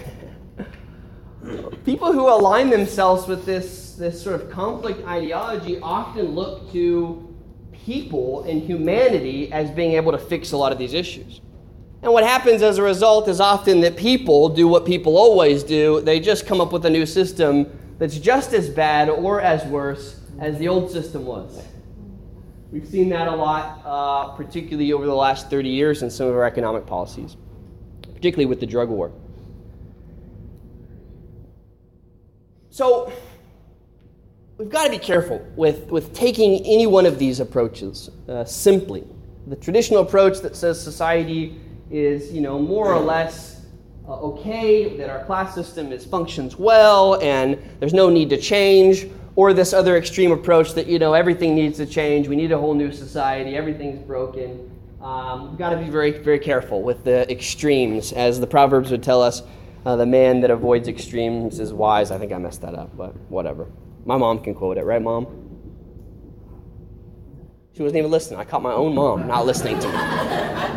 People 1.85 2.13
who 2.13 2.29
align 2.29 2.71
themselves 2.71 3.27
with 3.27 3.45
this 3.45 3.95
this 3.97 4.23
sort 4.23 4.41
of 4.41 4.51
conflict 4.51 5.07
ideology 5.07 5.79
often 5.81 6.35
look 6.35 6.73
to 6.73 7.30
people 7.85 8.43
and 8.45 8.63
humanity 8.63 9.53
as 9.53 9.71
being 9.71 9.93
able 9.93 10.13
to 10.13 10.19
fix 10.19 10.53
a 10.53 10.57
lot 10.57 10.73
of 10.73 10.79
these 10.79 10.95
issues. 10.95 11.41
And 12.03 12.13
what 12.13 12.25
happens 12.25 12.63
as 12.63 12.79
a 12.79 12.83
result 12.83 13.29
is 13.29 13.41
often 13.41 13.81
that 13.81 13.97
people 13.97 14.49
do 14.49 14.67
what 14.67 14.87
people 14.87 15.19
always 15.19 15.63
do. 15.63 16.01
They 16.01 16.19
just 16.19 16.47
come 16.47 16.61
up 16.61 16.73
with 16.73 16.87
a 16.87 16.91
new 16.91 17.05
system 17.05 17.79
that's 17.99 18.19
just 18.19 18.55
as 18.55 18.71
bad 18.71 19.11
or 19.11 19.41
as 19.41 19.65
worse 19.67 20.21
as 20.39 20.59
the 20.59 20.69
old 20.69 20.91
system 20.91 21.27
was. 21.27 21.63
We've 22.73 22.87
seen 22.87 23.09
that 23.11 23.29
a 23.29 23.35
lot, 23.35 23.83
uh, 23.85 24.29
particularly 24.37 24.93
over 24.93 25.05
the 25.05 25.15
last 25.15 25.51
30 25.51 25.69
years 25.69 26.03
in 26.03 26.11
some 26.11 26.29
of 26.29 26.35
our 26.35 26.45
economic 26.45 26.87
policies, 26.87 27.37
particularly 28.15 28.47
with 28.47 28.61
the 28.61 28.67
drug 28.67 28.89
war. 28.89 29.13
So, 32.71 33.13
we've 34.61 34.69
got 34.69 34.85
to 34.85 34.91
be 34.91 34.99
careful 34.99 35.43
with, 35.57 35.87
with 35.87 36.13
taking 36.13 36.63
any 36.67 36.87
one 36.87 37.07
of 37.07 37.19
these 37.19 37.41
approaches 37.41 38.11
uh, 38.29 38.45
simply. 38.45 39.03
The 39.47 39.57
traditional 39.57 40.03
approach 40.03 40.41
that 40.41 40.55
says 40.55 40.79
society 40.79 41.59
is, 41.91 42.31
you 42.31 42.43
know, 42.43 42.59
more 42.59 42.93
or 42.93 43.01
less 43.01 43.65
uh, 44.07 44.13
okay, 44.17 44.99
that 44.99 45.09
our 45.09 45.25
class 45.25 45.55
system 45.55 45.93
is 45.93 46.05
functions 46.05 46.57
well, 46.57 47.19
and 47.23 47.59
there's 47.79 47.95
no 47.95 48.11
need 48.11 48.29
to 48.29 48.37
change, 48.37 49.09
or 49.35 49.55
this 49.55 49.73
other 49.73 49.97
extreme 49.97 50.31
approach 50.31 50.75
that, 50.75 50.87
you 50.87 50.99
know, 50.99 51.15
everything 51.15 51.55
needs 51.55 51.79
to 51.79 51.87
change, 51.87 52.29
we 52.29 52.37
need 52.37 52.53
a 52.53 52.59
whole 52.59 52.75
new 52.75 52.93
society, 52.93 53.57
everything's 53.57 54.03
broken. 54.03 54.71
Um, 55.01 55.49
we've 55.49 55.59
got 55.59 55.71
to 55.71 55.79
be 55.79 55.89
very, 55.89 56.11
very 56.11 56.39
careful 56.39 56.83
with 56.83 57.03
the 57.05 57.31
extremes. 57.33 58.13
As 58.13 58.39
the 58.39 58.47
Proverbs 58.47 58.91
would 58.91 59.03
tell 59.03 59.23
us, 59.23 59.43
uh, 59.87 59.97
the 59.97 60.05
man 60.05 60.43
that 60.43 60.51
avoids 60.51 60.87
extremes 60.87 61.61
is 61.61 61.73
wise. 61.73 62.11
I 62.11 62.19
think 62.19 62.31
I 62.31 62.37
messed 62.37 62.61
that 62.61 62.75
up, 62.75 62.95
but 62.95 63.17
whatever. 63.31 63.67
My 64.05 64.17
mom 64.17 64.41
can 64.41 64.55
quote 64.55 64.79
it, 64.79 64.85
right, 64.85 65.03
mom? 65.03 65.27
She 67.75 67.83
wasn't 67.83 67.99
even 67.99 68.11
listening. 68.11 68.41
I 68.41 68.45
caught 68.45 68.63
my 68.63 68.73
own 68.73 68.95
mom 68.95 69.27
not 69.27 69.47
listening 69.47 69.79
to 69.79 69.87
me. 69.87 69.93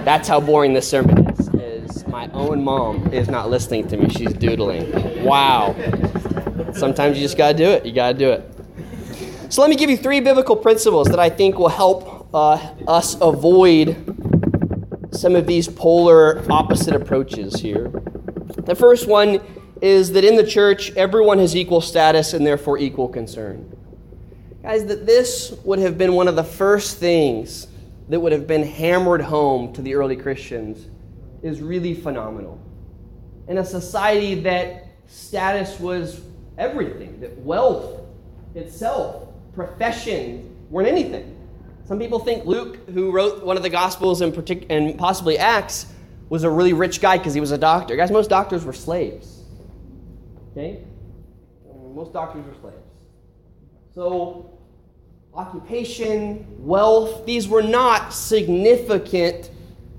That's 0.05 0.27
how 0.27 0.39
boring 0.39 0.73
this 0.73 0.87
sermon 0.87 1.29
is. 1.29 1.49
Is 1.53 2.07
my 2.07 2.29
own 2.31 2.63
mom 2.63 3.11
is 3.13 3.29
not 3.29 3.49
listening 3.49 3.87
to 3.89 3.97
me. 3.97 4.09
She's 4.09 4.33
doodling. 4.33 5.23
Wow. 5.23 5.75
Sometimes 6.73 7.17
you 7.17 7.23
just 7.23 7.37
got 7.37 7.53
to 7.53 7.57
do 7.57 7.69
it. 7.69 7.85
You 7.85 7.93
got 7.93 8.13
to 8.13 8.17
do 8.17 8.31
it. 8.31 8.53
So 9.49 9.61
let 9.61 9.69
me 9.69 9.75
give 9.75 9.89
you 9.89 9.97
three 9.97 10.19
biblical 10.19 10.55
principles 10.55 11.07
that 11.07 11.19
I 11.19 11.29
think 11.29 11.57
will 11.57 11.69
help 11.69 12.29
uh, 12.33 12.73
us 12.87 13.15
avoid 13.21 13.95
some 15.11 15.35
of 15.35 15.45
these 15.45 15.67
polar 15.67 16.43
opposite 16.51 16.95
approaches 16.95 17.55
here. 17.55 17.89
The 18.65 18.75
first 18.75 19.07
one 19.07 19.41
is 19.83 20.13
that 20.13 20.23
in 20.23 20.37
the 20.37 20.47
church, 20.47 20.91
everyone 20.95 21.39
has 21.39 21.57
equal 21.57 21.81
status 21.81 22.33
and 22.33 22.47
therefore 22.47 22.77
equal 22.77 23.09
concern. 23.09 23.69
Guys, 24.61 24.85
that 24.85 25.05
this 25.05 25.53
would 25.65 25.77
have 25.79 25.97
been 25.97 26.13
one 26.13 26.29
of 26.29 26.37
the 26.37 26.43
first 26.43 26.99
things 26.99 27.67
that 28.07 28.17
would 28.17 28.31
have 28.31 28.47
been 28.47 28.63
hammered 28.63 29.19
home 29.19 29.73
to 29.73 29.81
the 29.81 29.95
early 29.95 30.15
Christians 30.15 30.87
is 31.41 31.61
really 31.61 31.93
phenomenal. 31.93 32.61
In 33.49 33.57
a 33.57 33.65
society 33.65 34.35
that 34.35 34.87
status 35.07 35.77
was 35.81 36.21
everything, 36.57 37.19
that 37.19 37.37
wealth 37.39 37.99
itself, 38.55 39.27
profession, 39.53 40.55
weren't 40.69 40.87
anything. 40.87 41.37
Some 41.83 41.99
people 41.99 42.19
think 42.19 42.45
Luke, 42.45 42.87
who 42.87 43.11
wrote 43.11 43.43
one 43.43 43.57
of 43.57 43.63
the 43.63 43.69
Gospels 43.69 44.21
and, 44.21 44.33
partic- 44.33 44.67
and 44.69 44.97
possibly 44.97 45.37
Acts, 45.37 45.87
was 46.29 46.45
a 46.45 46.49
really 46.49 46.71
rich 46.71 47.01
guy 47.01 47.17
because 47.17 47.33
he 47.33 47.41
was 47.41 47.51
a 47.51 47.57
doctor. 47.57 47.97
Guys, 47.97 48.11
most 48.11 48.29
doctors 48.29 48.63
were 48.63 48.71
slaves. 48.71 49.32
Okay? 50.53 50.79
Most 51.93 52.13
doctors 52.13 52.45
were 52.45 52.53
slaves. 52.61 52.77
So, 53.93 54.57
occupation, 55.33 56.45
wealth, 56.59 57.25
these 57.25 57.47
were 57.47 57.61
not 57.61 58.13
significant 58.13 59.51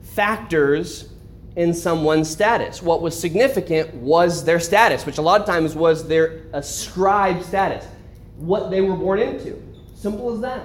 factors 0.03 1.11
in 1.57 1.75
someone's 1.75 2.29
status. 2.29 2.83
What 2.83 3.03
was 3.03 3.19
significant 3.19 3.95
was 3.95 4.45
their 4.45 4.59
status, 4.61 5.07
which 5.07 5.19
a 5.19 5.23
lot 5.23 5.41
of 5.41 5.47
times 5.47 5.75
was 5.75 6.07
their 6.07 6.43
ascribed 6.53 7.45
status, 7.45 7.87
what 8.37 8.71
they 8.71 8.81
were 8.81 8.97
born 8.97 9.21
into. 9.21 9.63
Simple 9.95 10.33
as 10.35 10.41
that. 10.41 10.63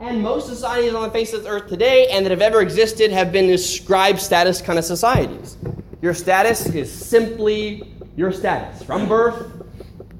And 0.00 0.22
most 0.22 0.46
societies 0.46 0.94
on 0.94 1.02
the 1.02 1.10
face 1.10 1.32
of 1.32 1.42
the 1.42 1.50
earth 1.50 1.68
today 1.68 2.08
and 2.08 2.24
that 2.24 2.30
have 2.30 2.40
ever 2.40 2.62
existed 2.62 3.10
have 3.10 3.32
been 3.32 3.50
ascribed 3.50 4.18
status 4.18 4.62
kind 4.62 4.78
of 4.78 4.84
societies. 4.84 5.56
Your 6.00 6.14
status 6.14 6.66
is 6.66 6.90
simply 6.90 7.99
your 8.16 8.32
status 8.32 8.82
from 8.82 9.08
birth, 9.08 9.52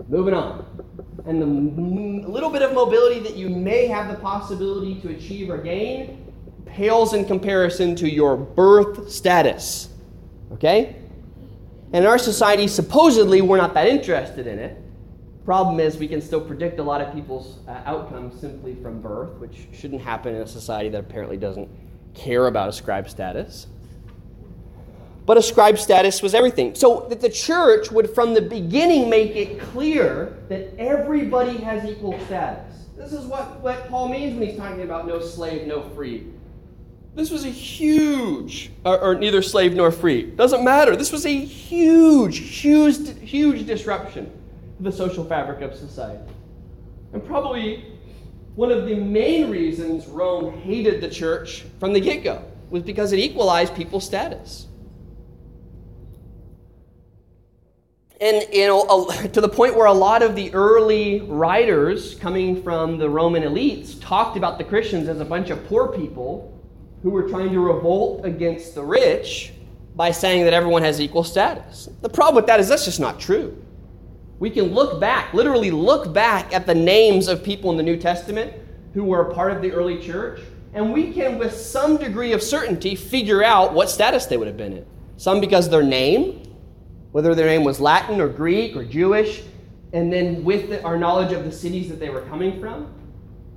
moving 0.09 0.35
on. 0.35 0.66
And 1.26 1.40
the 1.42 2.29
little 2.29 2.50
bit 2.50 2.62
of 2.62 2.72
mobility 2.72 3.20
that 3.20 3.37
you 3.37 3.48
may 3.48 3.87
have 3.87 4.09
the 4.09 4.16
possibility 4.16 5.00
to 5.00 5.11
achieve 5.11 5.50
or 5.50 5.59
gain 5.59 6.33
pales 6.66 7.14
in 7.14 7.24
comparison 7.24 7.94
to 7.96 8.09
your 8.09 8.37
birth 8.37 9.11
status. 9.11 9.88
Okay? 10.53 10.96
And 11.92 12.05
in 12.05 12.07
our 12.07 12.18
society, 12.18 12.68
supposedly, 12.68 13.42
we're 13.42 13.57
not 13.59 13.74
that 13.74 13.87
interested 13.87 14.46
in 14.46 14.59
it. 14.59 14.76
Problem 15.44 15.81
is, 15.81 15.96
we 15.96 16.07
can 16.07 16.20
still 16.20 16.40
predict 16.40 16.79
a 16.79 16.83
lot 16.83 17.00
of 17.00 17.12
people's 17.12 17.59
uh, 17.66 17.83
outcomes 17.85 18.40
simply 18.40 18.76
from 18.76 19.00
birth, 19.00 19.37
which 19.38 19.66
shouldn't 19.72 20.00
happen 20.00 20.35
in 20.35 20.42
a 20.42 20.46
society 20.46 20.88
that 20.90 21.00
apparently 21.00 21.37
doesn't 21.37 21.68
care 22.14 22.46
about 22.46 22.68
ascribed 22.68 23.11
status 23.11 23.66
but 25.30 25.38
ascribed 25.38 25.78
status 25.78 26.22
was 26.22 26.34
everything. 26.34 26.74
So 26.74 27.06
that 27.08 27.20
the 27.20 27.28
church 27.28 27.92
would, 27.92 28.10
from 28.10 28.34
the 28.34 28.42
beginning, 28.42 29.08
make 29.08 29.36
it 29.36 29.60
clear 29.60 30.36
that 30.48 30.76
everybody 30.76 31.56
has 31.58 31.84
equal 31.84 32.18
status. 32.26 32.86
This 32.96 33.12
is 33.12 33.26
what, 33.26 33.60
what 33.60 33.88
Paul 33.88 34.08
means 34.08 34.36
when 34.36 34.48
he's 34.48 34.58
talking 34.58 34.82
about 34.82 35.06
no 35.06 35.20
slave, 35.20 35.68
no 35.68 35.82
free. 35.90 36.26
This 37.14 37.30
was 37.30 37.44
a 37.44 37.48
huge, 37.48 38.72
or, 38.84 38.98
or, 38.98 39.14
neither 39.14 39.40
slave 39.40 39.72
nor 39.72 39.92
free. 39.92 40.24
Doesn't 40.24 40.64
matter. 40.64 40.96
This 40.96 41.12
was 41.12 41.24
a 41.24 41.44
huge, 41.44 42.38
huge, 42.38 43.16
huge 43.20 43.64
disruption 43.68 44.32
to 44.78 44.82
the 44.82 44.90
social 44.90 45.24
fabric 45.24 45.60
of 45.60 45.76
society. 45.76 46.28
And 47.12 47.24
probably 47.24 47.84
one 48.56 48.72
of 48.72 48.84
the 48.86 48.96
main 48.96 49.48
reasons 49.48 50.08
Rome 50.08 50.60
hated 50.62 51.00
the 51.00 51.08
church 51.08 51.66
from 51.78 51.92
the 51.92 52.00
get 52.00 52.24
go 52.24 52.44
was 52.68 52.82
because 52.82 53.12
it 53.12 53.20
equalized 53.20 53.76
people's 53.76 54.04
status. 54.04 54.66
And 58.20 58.46
you 58.52 58.66
know, 58.66 59.06
to 59.33 59.40
the 59.40 59.48
point 59.48 59.74
where 59.76 59.87
a 59.87 59.92
lot 59.92 60.22
of 60.22 60.37
the 60.37 60.52
early 60.52 61.20
writers 61.22 62.14
coming 62.16 62.62
from 62.62 62.98
the 62.98 63.09
Roman 63.09 63.42
elites 63.42 64.00
talked 64.00 64.37
about 64.37 64.59
the 64.59 64.64
Christians 64.64 65.09
as 65.09 65.20
a 65.20 65.24
bunch 65.24 65.50
of 65.50 65.64
poor 65.66 65.88
people 65.88 66.59
who 67.02 67.11
were 67.11 67.28
trying 67.28 67.50
to 67.52 67.61
revolt 67.61 68.24
against 68.24 68.74
the 68.74 68.85
rich 68.85 69.52
by 69.96 70.11
saying 70.11 70.44
that 70.44 70.52
everyone 70.52 70.83
has 70.83 71.00
equal 71.00 71.24
status. 71.24 71.88
The 72.02 72.09
problem 72.09 72.37
with 72.37 72.46
that 72.46 72.61
is 72.61 72.68
that's 72.68 72.85
just 72.85 73.00
not 73.00 73.18
true. 73.18 73.56
We 74.38 74.50
can 74.50 74.66
look 74.74 75.00
back, 75.00 75.35
literally 75.35 75.70
look 75.70 76.12
back 76.12 76.54
at 76.54 76.66
the 76.66 76.74
names 76.74 77.28
of 77.28 77.42
people 77.42 77.70
in 77.70 77.76
the 77.76 77.83
New 77.83 77.96
Testament 77.96 78.52
who 78.94 79.04
were 79.04 79.30
a 79.30 79.35
part 79.35 79.52
of 79.52 79.62
the 79.62 79.72
early 79.72 79.98
church, 79.98 80.40
and 80.72 80.92
we 80.92 81.12
can, 81.12 81.38
with 81.38 81.54
some 81.54 81.96
degree 81.96 82.33
of 82.33 82.42
certainty, 82.42 82.94
figure 82.94 83.42
out 83.44 83.72
what 83.72 83.90
status 83.90 84.26
they 84.26 84.37
would 84.37 84.46
have 84.46 84.56
been 84.56 84.72
in. 84.72 84.87
Some 85.16 85.40
because 85.40 85.68
their 85.68 85.83
name, 85.83 86.39
whether 87.12 87.34
their 87.34 87.46
name 87.46 87.64
was 87.64 87.80
Latin 87.80 88.20
or 88.20 88.28
Greek 88.28 88.76
or 88.76 88.84
Jewish, 88.84 89.42
and 89.92 90.12
then 90.12 90.44
with 90.44 90.84
our 90.84 90.96
knowledge 90.96 91.32
of 91.32 91.44
the 91.44 91.52
cities 91.52 91.88
that 91.88 91.98
they 91.98 92.10
were 92.10 92.22
coming 92.22 92.60
from, 92.60 92.92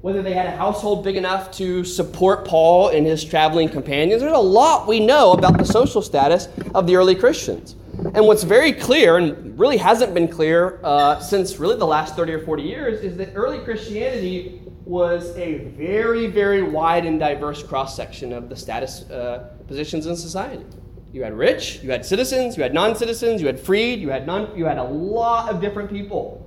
whether 0.01 0.21
they 0.21 0.33
had 0.33 0.47
a 0.47 0.55
household 0.57 1.03
big 1.03 1.15
enough 1.15 1.49
to 1.51 1.83
support 1.85 2.45
Paul 2.45 2.89
and 2.89 3.05
his 3.05 3.23
traveling 3.23 3.69
companions. 3.69 4.21
There's 4.21 4.33
a 4.33 4.37
lot 4.37 4.87
we 4.87 4.99
know 4.99 5.31
about 5.31 5.57
the 5.57 5.65
social 5.65 6.01
status 6.01 6.49
of 6.75 6.87
the 6.87 6.95
early 6.95 7.15
Christians. 7.15 7.75
And 8.13 8.25
what's 8.25 8.43
very 8.43 8.73
clear, 8.73 9.17
and 9.17 9.57
really 9.57 9.77
hasn't 9.77 10.13
been 10.13 10.27
clear 10.27 10.79
uh, 10.83 11.19
since 11.19 11.57
really 11.57 11.77
the 11.77 11.85
last 11.85 12.15
30 12.15 12.33
or 12.33 12.39
40 12.39 12.63
years, 12.63 13.01
is 13.01 13.15
that 13.17 13.33
early 13.35 13.59
Christianity 13.59 14.61
was 14.83 15.33
a 15.37 15.59
very, 15.77 16.27
very 16.27 16.63
wide 16.63 17.05
and 17.05 17.19
diverse 17.19 17.63
cross 17.63 17.95
section 17.95 18.33
of 18.33 18.49
the 18.49 18.55
status 18.55 19.09
uh, 19.09 19.51
positions 19.67 20.05
in 20.07 20.17
society. 20.17 20.65
You 21.13 21.23
had 21.23 21.37
rich, 21.37 21.81
you 21.81 21.91
had 21.91 22.05
citizens, 22.05 22.57
you 22.57 22.63
had 22.63 22.73
non 22.73 22.95
citizens, 22.95 23.39
you 23.39 23.47
had 23.47 23.59
freed, 23.59 23.99
you 23.99 24.09
had, 24.09 24.27
non, 24.27 24.57
you 24.57 24.65
had 24.65 24.77
a 24.77 24.83
lot 24.83 25.49
of 25.49 25.61
different 25.61 25.89
people 25.89 26.43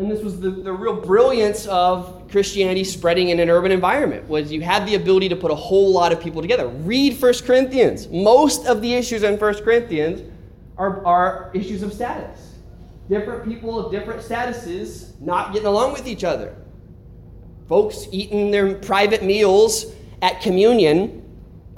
and 0.00 0.10
this 0.10 0.22
was 0.22 0.40
the, 0.40 0.50
the 0.50 0.72
real 0.72 0.96
brilliance 0.96 1.66
of 1.66 2.26
Christianity 2.30 2.84
spreading 2.84 3.28
in 3.28 3.38
an 3.38 3.50
urban 3.50 3.70
environment, 3.70 4.26
was 4.30 4.50
you 4.50 4.62
had 4.62 4.86
the 4.86 4.94
ability 4.94 5.28
to 5.28 5.36
put 5.36 5.50
a 5.50 5.54
whole 5.54 5.92
lot 5.92 6.10
of 6.10 6.18
people 6.22 6.40
together. 6.40 6.68
Read 6.68 7.20
1 7.20 7.34
Corinthians. 7.44 8.08
Most 8.08 8.66
of 8.66 8.80
the 8.80 8.94
issues 8.94 9.24
in 9.24 9.38
1 9.38 9.54
Corinthians 9.62 10.22
are, 10.78 11.04
are 11.04 11.50
issues 11.52 11.82
of 11.82 11.92
status. 11.92 12.54
Different 13.10 13.44
people 13.44 13.78
of 13.78 13.92
different 13.92 14.22
statuses 14.22 15.20
not 15.20 15.52
getting 15.52 15.68
along 15.68 15.92
with 15.92 16.06
each 16.06 16.24
other. 16.24 16.56
Folks 17.68 18.06
eating 18.10 18.50
their 18.50 18.76
private 18.76 19.22
meals 19.22 19.92
at 20.22 20.40
communion. 20.40 21.19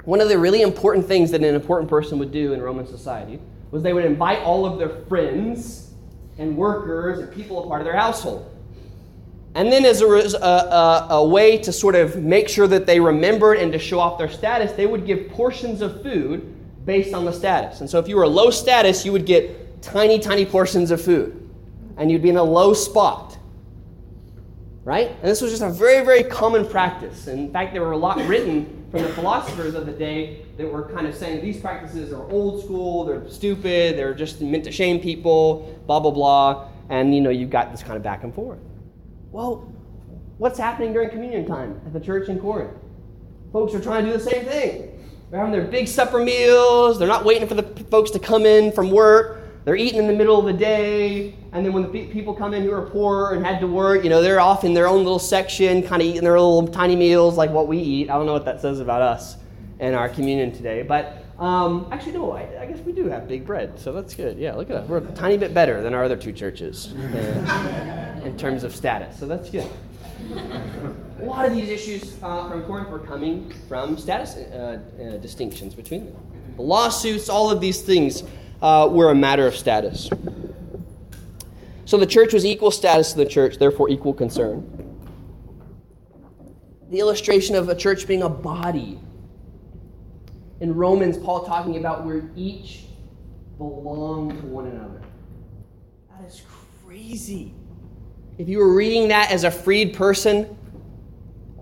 One 0.05 0.19
of 0.19 0.27
the 0.27 0.37
really 0.37 0.61
important 0.61 1.07
things 1.07 1.31
that 1.31 1.43
an 1.43 1.55
important 1.55 1.89
person 1.89 2.19
would 2.19 2.31
do 2.31 2.53
in 2.53 2.61
Roman 2.61 2.85
society 2.85 3.39
was 3.71 3.81
they 3.81 3.93
would 3.93 4.05
invite 4.05 4.39
all 4.39 4.65
of 4.65 4.77
their 4.77 4.89
friends 5.07 5.91
and 6.37 6.57
workers 6.57 7.19
and 7.19 7.31
people 7.33 7.63
a 7.63 7.67
part 7.67 7.81
of 7.81 7.85
their 7.85 7.95
household. 7.95 8.49
And 9.55 9.71
then, 9.71 9.85
as 9.85 10.01
a, 10.01 10.07
a, 10.07 10.19
uh, 10.19 11.07
uh, 11.09 11.13
a, 11.15 11.27
way 11.27 11.59
to 11.59 11.71
sort 11.71 11.93
of 11.93 12.15
make 12.17 12.49
sure 12.49 12.67
that 12.67 12.87
they 12.87 12.99
remembered 12.99 13.59
and 13.59 13.71
to 13.71 13.77
show 13.77 13.99
off 13.99 14.17
their 14.17 14.29
status, 14.29 14.71
they 14.71 14.87
would 14.87 15.05
give 15.05 15.29
portions 15.29 15.81
of 15.81 16.01
food 16.01 16.55
based 16.85 17.13
on 17.13 17.23
the 17.23 17.31
status. 17.31 17.81
And 17.81 17.89
so, 17.89 17.99
if 17.99 18.07
you 18.07 18.17
were 18.17 18.27
low 18.27 18.49
status, 18.49 19.05
you 19.05 19.11
would 19.11 19.27
get 19.27 19.81
tiny, 19.83 20.17
tiny 20.17 20.43
portions 20.43 20.89
of 20.89 21.01
food, 21.01 21.47
and 21.97 22.11
you'd 22.11 22.23
be 22.23 22.29
in 22.29 22.37
a 22.37 22.43
low 22.43 22.73
spot. 22.73 23.37
Right? 24.83 25.09
And 25.09 25.21
this 25.21 25.39
was 25.39 25.51
just 25.51 25.63
a 25.63 25.69
very, 25.69 26.03
very 26.03 26.23
common 26.23 26.67
practice. 26.67 27.27
In 27.27 27.53
fact, 27.53 27.73
there 27.73 27.83
were 27.83 27.91
a 27.91 27.97
lot 27.97 28.17
written 28.27 28.82
from 28.93 29.01
the 29.01 29.09
philosophers 29.09 29.73
of 29.73 29.87
the 29.87 29.91
day 29.91 30.45
that 30.55 30.71
were 30.71 30.83
kind 30.83 31.07
of 31.07 31.15
saying 31.15 31.41
these 31.41 31.59
practices 31.59 32.13
are 32.13 32.29
old 32.29 32.63
school, 32.63 33.03
they're 33.03 33.27
stupid, 33.27 33.97
they're 33.97 34.13
just 34.13 34.39
meant 34.39 34.63
to 34.63 34.71
shame 34.71 34.99
people, 34.99 35.81
blah, 35.87 35.99
blah, 35.99 36.11
blah. 36.11 36.67
And, 36.89 37.15
you 37.15 37.19
know, 37.19 37.31
you've 37.31 37.49
got 37.49 37.71
this 37.71 37.81
kind 37.81 37.97
of 37.97 38.03
back 38.03 38.23
and 38.23 38.31
forth. 38.35 38.59
Well, 39.31 39.67
what's 40.37 40.59
happening 40.59 40.93
during 40.93 41.09
communion 41.09 41.47
time 41.47 41.81
at 41.87 41.93
the 41.93 41.99
church 41.99 42.29
in 42.29 42.39
Corinth? 42.39 42.77
Folks 43.51 43.73
are 43.73 43.81
trying 43.81 44.05
to 44.05 44.11
do 44.11 44.17
the 44.19 44.23
same 44.23 44.45
thing. 44.45 45.03
They're 45.31 45.39
having 45.39 45.53
their 45.53 45.65
big 45.65 45.87
supper 45.87 46.23
meals, 46.23 46.99
they're 46.99 47.07
not 47.07 47.25
waiting 47.25 47.47
for 47.47 47.55
the 47.55 47.63
folks 47.85 48.11
to 48.11 48.19
come 48.19 48.45
in 48.45 48.71
from 48.71 48.91
work. 48.91 49.42
They're 49.65 49.77
eating 49.77 49.99
in 49.99 50.07
the 50.07 50.13
middle 50.13 50.37
of 50.37 50.45
the 50.45 50.53
day, 50.53 51.35
and 51.53 51.65
then 51.65 51.71
when 51.71 51.83
the 51.83 52.07
people 52.07 52.33
come 52.33 52.53
in 52.53 52.63
who 52.63 52.73
are 52.73 52.81
poor 52.81 53.33
and 53.33 53.45
had 53.45 53.61
to 53.61 53.67
work, 53.67 54.03
you 54.03 54.09
know, 54.09 54.21
they're 54.21 54.41
off 54.41 54.65
in 54.65 54.73
their 54.73 54.87
own 54.87 54.97
little 54.97 55.19
section, 55.19 55.81
kind 55.81 56.01
of 56.01 56.07
eating 56.07 56.21
their 56.21 56.37
little 56.37 56.67
tiny 56.67 56.97
meals 56.97 57.37
like 57.37 57.49
what 57.49 57.67
we 57.67 57.77
eat. 57.77 58.09
I 58.09 58.15
don't 58.15 58.25
know 58.25 58.33
what 58.33 58.43
that 58.43 58.59
says 58.59 58.81
about 58.81 59.01
us 59.01 59.37
and 59.79 59.95
our 59.95 60.09
communion 60.09 60.51
today. 60.51 60.81
But 60.81 61.23
um, 61.39 61.87
actually, 61.91 62.11
no, 62.11 62.33
I, 62.33 62.61
I, 62.61 62.65
guess 62.65 62.79
we 62.79 62.91
do 62.91 63.07
have 63.07 63.27
big 63.27 63.45
bread, 63.45 63.79
so 63.79 63.93
that's 63.93 64.13
good. 64.13 64.37
Yeah, 64.37 64.53
look 64.53 64.69
at 64.69 64.73
that. 64.73 64.89
We're 64.89 64.97
a 64.97 65.11
tiny 65.13 65.37
bit 65.37 65.53
better 65.53 65.81
than 65.81 65.93
our 65.93 66.03
other 66.03 66.17
two 66.17 66.33
churches 66.33 66.93
uh, 66.93 68.21
in 68.25 68.37
terms 68.37 68.65
of 68.65 68.75
status, 68.75 69.17
so 69.17 69.27
that's 69.27 69.49
good. 69.49 69.69
A 71.21 71.23
lot 71.23 71.45
of 71.45 71.53
these 71.53 71.69
issues 71.69 72.17
uh, 72.21 72.49
from 72.49 72.63
Corinth 72.63 72.89
were 72.89 72.99
coming 72.99 73.49
from 73.67 73.97
status 73.97 74.35
uh, 74.35 74.79
uh 74.99 75.17
distinctions 75.17 75.73
between 75.73 76.05
them. 76.05 76.15
The 76.57 76.61
lawsuits, 76.61 77.29
all 77.29 77.49
of 77.49 77.59
these 77.59 77.81
things 77.81 78.23
uh, 78.63 78.87
were 78.89 79.11
a 79.11 79.15
matter 79.15 79.45
of 79.45 79.55
status. 79.55 80.09
So 81.85 81.97
the 81.97 82.07
church 82.07 82.33
was 82.33 82.45
equal 82.45 82.71
status 82.71 83.11
to 83.11 83.17
the 83.17 83.25
church, 83.25 83.57
therefore 83.57 83.89
equal 83.89 84.13
concern. 84.13 84.65
The 86.89 86.99
illustration 86.99 87.55
of 87.55 87.67
a 87.67 87.75
church 87.75 88.07
being 88.07 88.23
a 88.23 88.29
body 88.29 88.99
in 90.61 90.73
Romans, 90.73 91.17
Paul 91.17 91.45
talking 91.45 91.77
about 91.77 92.05
where 92.05 92.23
each 92.37 92.85
belong 93.57 94.29
to 94.29 94.47
one 94.47 94.67
another. 94.67 95.01
That 96.09 96.25
is 96.25 96.41
crazy. 96.85 97.53
If 98.37 98.47
you 98.47 98.59
were 98.59 98.73
reading 98.73 99.09
that 99.09 99.29
as 99.29 99.43
a 99.43 99.51
freed 99.51 99.93
person, 99.93 100.57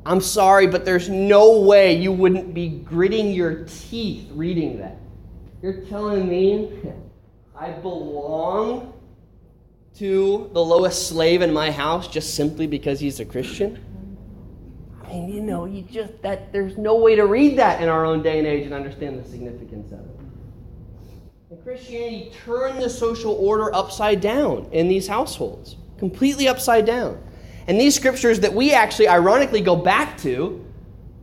I'm 0.06 0.22
sorry, 0.22 0.68
but 0.68 0.86
there's 0.86 1.10
no 1.10 1.62
way 1.62 1.96
you 1.98 2.12
wouldn't 2.12 2.54
be 2.54 2.70
gritting 2.70 3.32
your 3.32 3.66
teeth 3.66 4.30
reading 4.34 4.78
that. 4.80 5.01
You're 5.62 5.82
telling 5.86 6.28
me 6.28 6.72
I 7.56 7.70
belong 7.70 8.94
to 9.98 10.50
the 10.54 10.64
lowest 10.64 11.08
slave 11.08 11.42
in 11.44 11.54
my 11.54 11.70
house 11.70 12.08
just 12.08 12.34
simply 12.34 12.66
because 12.66 13.00
he's 13.00 13.20
a 13.20 13.26
Christian? 13.26 13.86
I 15.04 15.10
mean, 15.10 15.30
you 15.30 15.42
know, 15.42 15.66
you 15.66 15.84
just 15.84 16.20
that 16.24 16.52
there's 16.52 16.78
no 16.78 16.96
way 16.96 17.16
to 17.16 17.26
read 17.26 17.58
that 17.60 17.82
in 17.82 17.90
our 17.90 18.06
own 18.06 18.24
day 18.24 18.40
and 18.40 18.48
age 18.48 18.66
and 18.66 18.74
understand 18.74 19.24
the 19.24 19.30
significance 19.30 19.92
of 19.92 20.00
it. 20.00 20.20
And 21.52 21.64
Christianity 21.64 22.32
turned 22.44 22.82
the 22.82 22.90
social 22.90 23.34
order 23.34 23.76
upside 23.76 24.22
down 24.22 24.68
in 24.72 24.88
these 24.88 25.08
households, 25.08 25.76
completely 26.00 26.48
upside 26.48 26.86
down. 26.86 27.22
And 27.68 27.80
these 27.80 27.94
scriptures 27.94 28.40
that 28.40 28.54
we 28.54 28.74
actually 28.74 29.10
ironically 29.10 29.62
go 29.62 29.76
back 29.76 30.18
to 30.20 30.66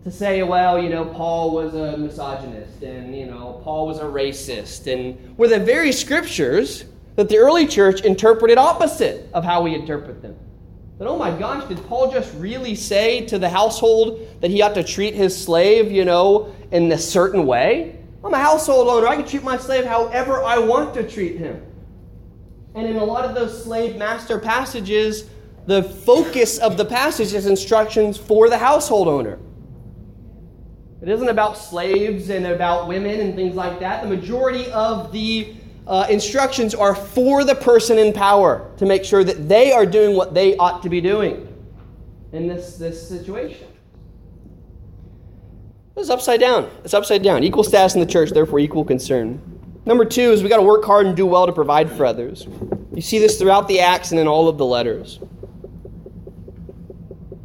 to 0.04 0.10
say, 0.10 0.42
well, 0.42 0.82
you 0.82 0.88
know, 0.88 1.04
Paul 1.04 1.52
was 1.52 1.74
a 1.74 1.96
misogynist 1.96 2.82
and, 2.82 3.16
you 3.16 3.26
know, 3.26 3.60
Paul 3.64 3.86
was 3.86 3.98
a 3.98 4.04
racist, 4.04 4.90
and 4.92 5.36
were 5.36 5.48
the 5.48 5.58
very 5.58 5.92
scriptures 5.92 6.84
that 7.16 7.28
the 7.28 7.36
early 7.36 7.66
church 7.66 8.02
interpreted 8.02 8.58
opposite 8.58 9.28
of 9.34 9.44
how 9.44 9.62
we 9.62 9.74
interpret 9.74 10.22
them. 10.22 10.36
But 10.98 11.08
oh 11.08 11.16
my 11.16 11.36
gosh, 11.36 11.68
did 11.68 11.84
Paul 11.86 12.10
just 12.10 12.34
really 12.36 12.74
say 12.74 13.24
to 13.26 13.38
the 13.38 13.48
household 13.48 14.26
that 14.40 14.50
he 14.50 14.62
ought 14.62 14.74
to 14.74 14.84
treat 14.84 15.14
his 15.14 15.36
slave, 15.36 15.92
you 15.92 16.04
know, 16.04 16.54
in 16.72 16.90
a 16.90 16.98
certain 16.98 17.46
way? 17.46 17.98
I'm 18.24 18.34
a 18.34 18.38
household 18.38 18.88
owner. 18.88 19.06
I 19.06 19.16
can 19.16 19.26
treat 19.26 19.44
my 19.44 19.56
slave 19.56 19.84
however 19.84 20.42
I 20.42 20.58
want 20.58 20.94
to 20.94 21.08
treat 21.08 21.36
him. 21.36 21.64
And 22.74 22.86
in 22.86 22.96
a 22.96 23.04
lot 23.04 23.24
of 23.24 23.34
those 23.34 23.62
slave 23.62 23.96
master 23.96 24.38
passages, 24.38 25.28
the 25.66 25.82
focus 25.82 26.58
of 26.58 26.76
the 26.76 26.84
passage 26.84 27.32
is 27.32 27.46
instructions 27.46 28.16
for 28.16 28.48
the 28.48 28.58
household 28.58 29.06
owner. 29.06 29.38
It 31.00 31.08
isn't 31.08 31.28
about 31.28 31.56
slaves 31.56 32.30
and 32.30 32.46
about 32.46 32.88
women 32.88 33.20
and 33.20 33.34
things 33.34 33.54
like 33.54 33.78
that. 33.80 34.02
The 34.02 34.08
majority 34.08 34.70
of 34.72 35.12
the 35.12 35.54
uh, 35.86 36.06
instructions 36.10 36.74
are 36.74 36.94
for 36.94 37.44
the 37.44 37.54
person 37.54 37.98
in 37.98 38.12
power 38.12 38.70
to 38.78 38.86
make 38.86 39.04
sure 39.04 39.22
that 39.22 39.48
they 39.48 39.72
are 39.72 39.86
doing 39.86 40.16
what 40.16 40.34
they 40.34 40.56
ought 40.56 40.82
to 40.82 40.88
be 40.88 41.00
doing 41.00 41.46
in 42.32 42.48
this, 42.48 42.76
this 42.76 43.08
situation. 43.08 43.68
It's 45.96 46.10
upside 46.10 46.40
down. 46.40 46.70
It's 46.84 46.94
upside 46.94 47.22
down. 47.22 47.42
Equal 47.42 47.64
status 47.64 47.94
in 47.94 48.00
the 48.00 48.06
church, 48.06 48.30
therefore 48.30 48.58
equal 48.58 48.84
concern. 48.84 49.40
Number 49.84 50.04
two 50.04 50.32
is 50.32 50.42
we 50.42 50.48
got 50.48 50.58
to 50.58 50.62
work 50.62 50.84
hard 50.84 51.06
and 51.06 51.16
do 51.16 51.26
well 51.26 51.46
to 51.46 51.52
provide 51.52 51.90
for 51.90 52.04
others. 52.04 52.46
You 52.92 53.00
see 53.00 53.18
this 53.18 53.38
throughout 53.38 53.68
the 53.68 53.80
Acts 53.80 54.10
and 54.10 54.20
in 54.20 54.28
all 54.28 54.48
of 54.48 54.58
the 54.58 54.66
letters. 54.66 55.18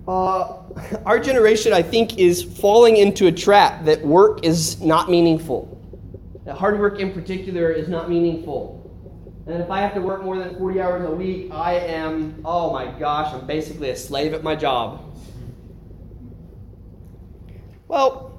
Uh, 0.07 0.62
our 1.05 1.19
generation, 1.19 1.73
I 1.73 1.81
think, 1.81 2.17
is 2.17 2.43
falling 2.43 2.97
into 2.97 3.27
a 3.27 3.31
trap 3.31 3.85
that 3.85 4.05
work 4.05 4.43
is 4.43 4.81
not 4.81 5.09
meaningful. 5.09 5.69
That 6.45 6.57
hard 6.57 6.79
work 6.79 6.99
in 6.99 7.13
particular 7.13 7.71
is 7.71 7.87
not 7.87 8.09
meaningful. 8.09 8.79
And 9.45 9.61
if 9.61 9.69
I 9.69 9.81
have 9.81 9.93
to 9.95 10.01
work 10.01 10.23
more 10.23 10.37
than 10.37 10.57
40 10.57 10.81
hours 10.81 11.09
a 11.09 11.11
week, 11.11 11.51
I 11.51 11.73
am, 11.73 12.41
oh 12.45 12.71
my 12.71 12.85
gosh, 12.97 13.33
I'm 13.33 13.45
basically 13.45 13.89
a 13.89 13.95
slave 13.95 14.33
at 14.33 14.41
my 14.41 14.55
job. 14.55 15.13
Well, 17.87 18.31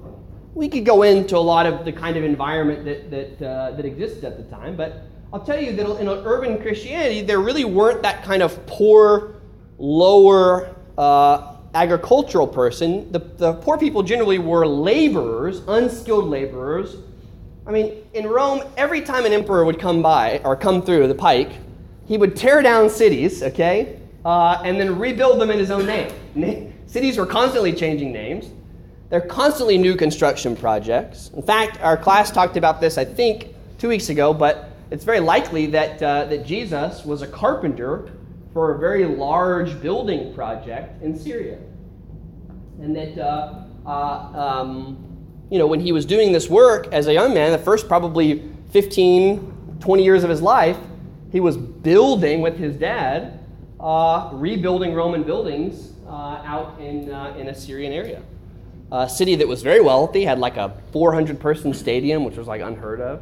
we 0.55 0.67
could 0.67 0.85
go 0.85 1.03
into 1.03 1.37
a 1.37 1.39
lot 1.39 1.65
of 1.65 1.85
the 1.85 1.91
kind 1.91 2.17
of 2.17 2.23
environment 2.23 2.85
that, 2.85 3.11
that, 3.11 3.47
uh, 3.47 3.71
that 3.71 3.85
existed 3.85 4.23
at 4.23 4.37
the 4.37 4.43
time, 4.43 4.75
but 4.75 5.03
I'll 5.31 5.43
tell 5.43 5.61
you 5.61 5.75
that 5.75 5.99
in 5.99 6.07
urban 6.07 6.59
Christianity, 6.61 7.21
there 7.21 7.39
really 7.39 7.65
weren't 7.65 8.01
that 8.01 8.23
kind 8.23 8.41
of 8.41 8.65
poor, 8.65 9.35
lower, 9.77 10.75
uh, 10.97 11.54
agricultural 11.75 12.47
person. 12.47 13.11
The, 13.11 13.19
the 13.19 13.53
poor 13.53 13.77
people 13.77 14.01
generally 14.01 14.39
were 14.39 14.65
laborers, 14.65 15.61
unskilled 15.67 16.25
laborers. 16.25 16.95
I 17.67 17.71
mean, 17.71 18.03
in 18.13 18.27
Rome, 18.27 18.61
every 18.77 19.01
time 19.01 19.25
an 19.25 19.33
emperor 19.33 19.65
would 19.65 19.79
come 19.79 20.01
by 20.01 20.39
or 20.43 20.55
come 20.55 20.81
through 20.81 21.07
the 21.07 21.15
pike, 21.15 21.51
he 22.07 22.17
would 22.17 22.35
tear 22.35 22.61
down 22.61 22.89
cities, 22.89 23.43
okay, 23.43 23.99
uh, 24.23 24.61
and 24.63 24.79
then 24.79 24.97
rebuild 24.97 25.41
them 25.41 25.51
in 25.51 25.59
his 25.59 25.71
own 25.71 25.85
name. 25.85 26.73
cities 26.87 27.17
were 27.17 27.25
constantly 27.25 27.73
changing 27.73 28.11
names. 28.11 28.49
They're 29.09 29.21
constantly 29.21 29.77
new 29.77 29.95
construction 29.95 30.55
projects. 30.55 31.29
In 31.35 31.41
fact, 31.41 31.79
our 31.81 31.97
class 31.97 32.31
talked 32.31 32.57
about 32.57 32.79
this, 32.79 32.97
I 32.97 33.05
think, 33.05 33.49
two 33.77 33.89
weeks 33.89 34.09
ago, 34.09 34.33
but 34.33 34.69
it's 34.91 35.03
very 35.03 35.19
likely 35.19 35.65
that, 35.67 36.01
uh, 36.01 36.25
that 36.25 36.45
Jesus 36.45 37.03
was 37.05 37.21
a 37.21 37.27
carpenter 37.27 38.11
for 38.55 38.73
a 38.73 38.79
very 38.79 39.03
large 39.03 39.81
building 39.81 40.33
project 40.33 41.03
in 41.03 41.19
Syria. 41.19 41.57
And 42.79 42.95
that, 42.95 43.17
uh, 43.17 43.65
uh, 43.85 43.89
um, 43.89 44.97
you 45.49 45.59
know, 45.59 45.67
when 45.67 45.81
he 45.81 45.91
was 45.91 46.05
doing 46.05 46.31
this 46.31 46.49
work 46.49 46.87
as 46.93 47.07
a 47.07 47.13
young 47.13 47.33
man, 47.33 47.51
the 47.51 47.57
first 47.57 47.89
probably 47.89 48.49
15, 48.71 49.77
20 49.81 50.03
years 50.05 50.23
of 50.23 50.29
his 50.29 50.41
life, 50.41 50.77
he 51.33 51.41
was 51.41 51.57
building 51.57 52.39
with 52.39 52.57
his 52.57 52.77
dad, 52.77 53.41
uh, 53.81 54.29
rebuilding 54.31 54.93
Roman 54.93 55.23
buildings 55.23 55.91
uh, 56.07 56.41
out 56.45 56.79
in, 56.79 57.11
uh, 57.11 57.35
in 57.37 57.49
a 57.49 57.53
Syrian 57.53 57.91
area. 57.91 58.21
A 58.89 59.09
city 59.09 59.35
that 59.35 59.49
was 59.49 59.63
very 59.63 59.81
wealthy, 59.81 60.23
had 60.23 60.39
like 60.39 60.55
a 60.55 60.81
400 60.93 61.41
person 61.41 61.73
stadium, 61.73 62.23
which 62.23 62.37
was 62.37 62.47
like 62.47 62.61
unheard 62.61 63.01
of. 63.01 63.21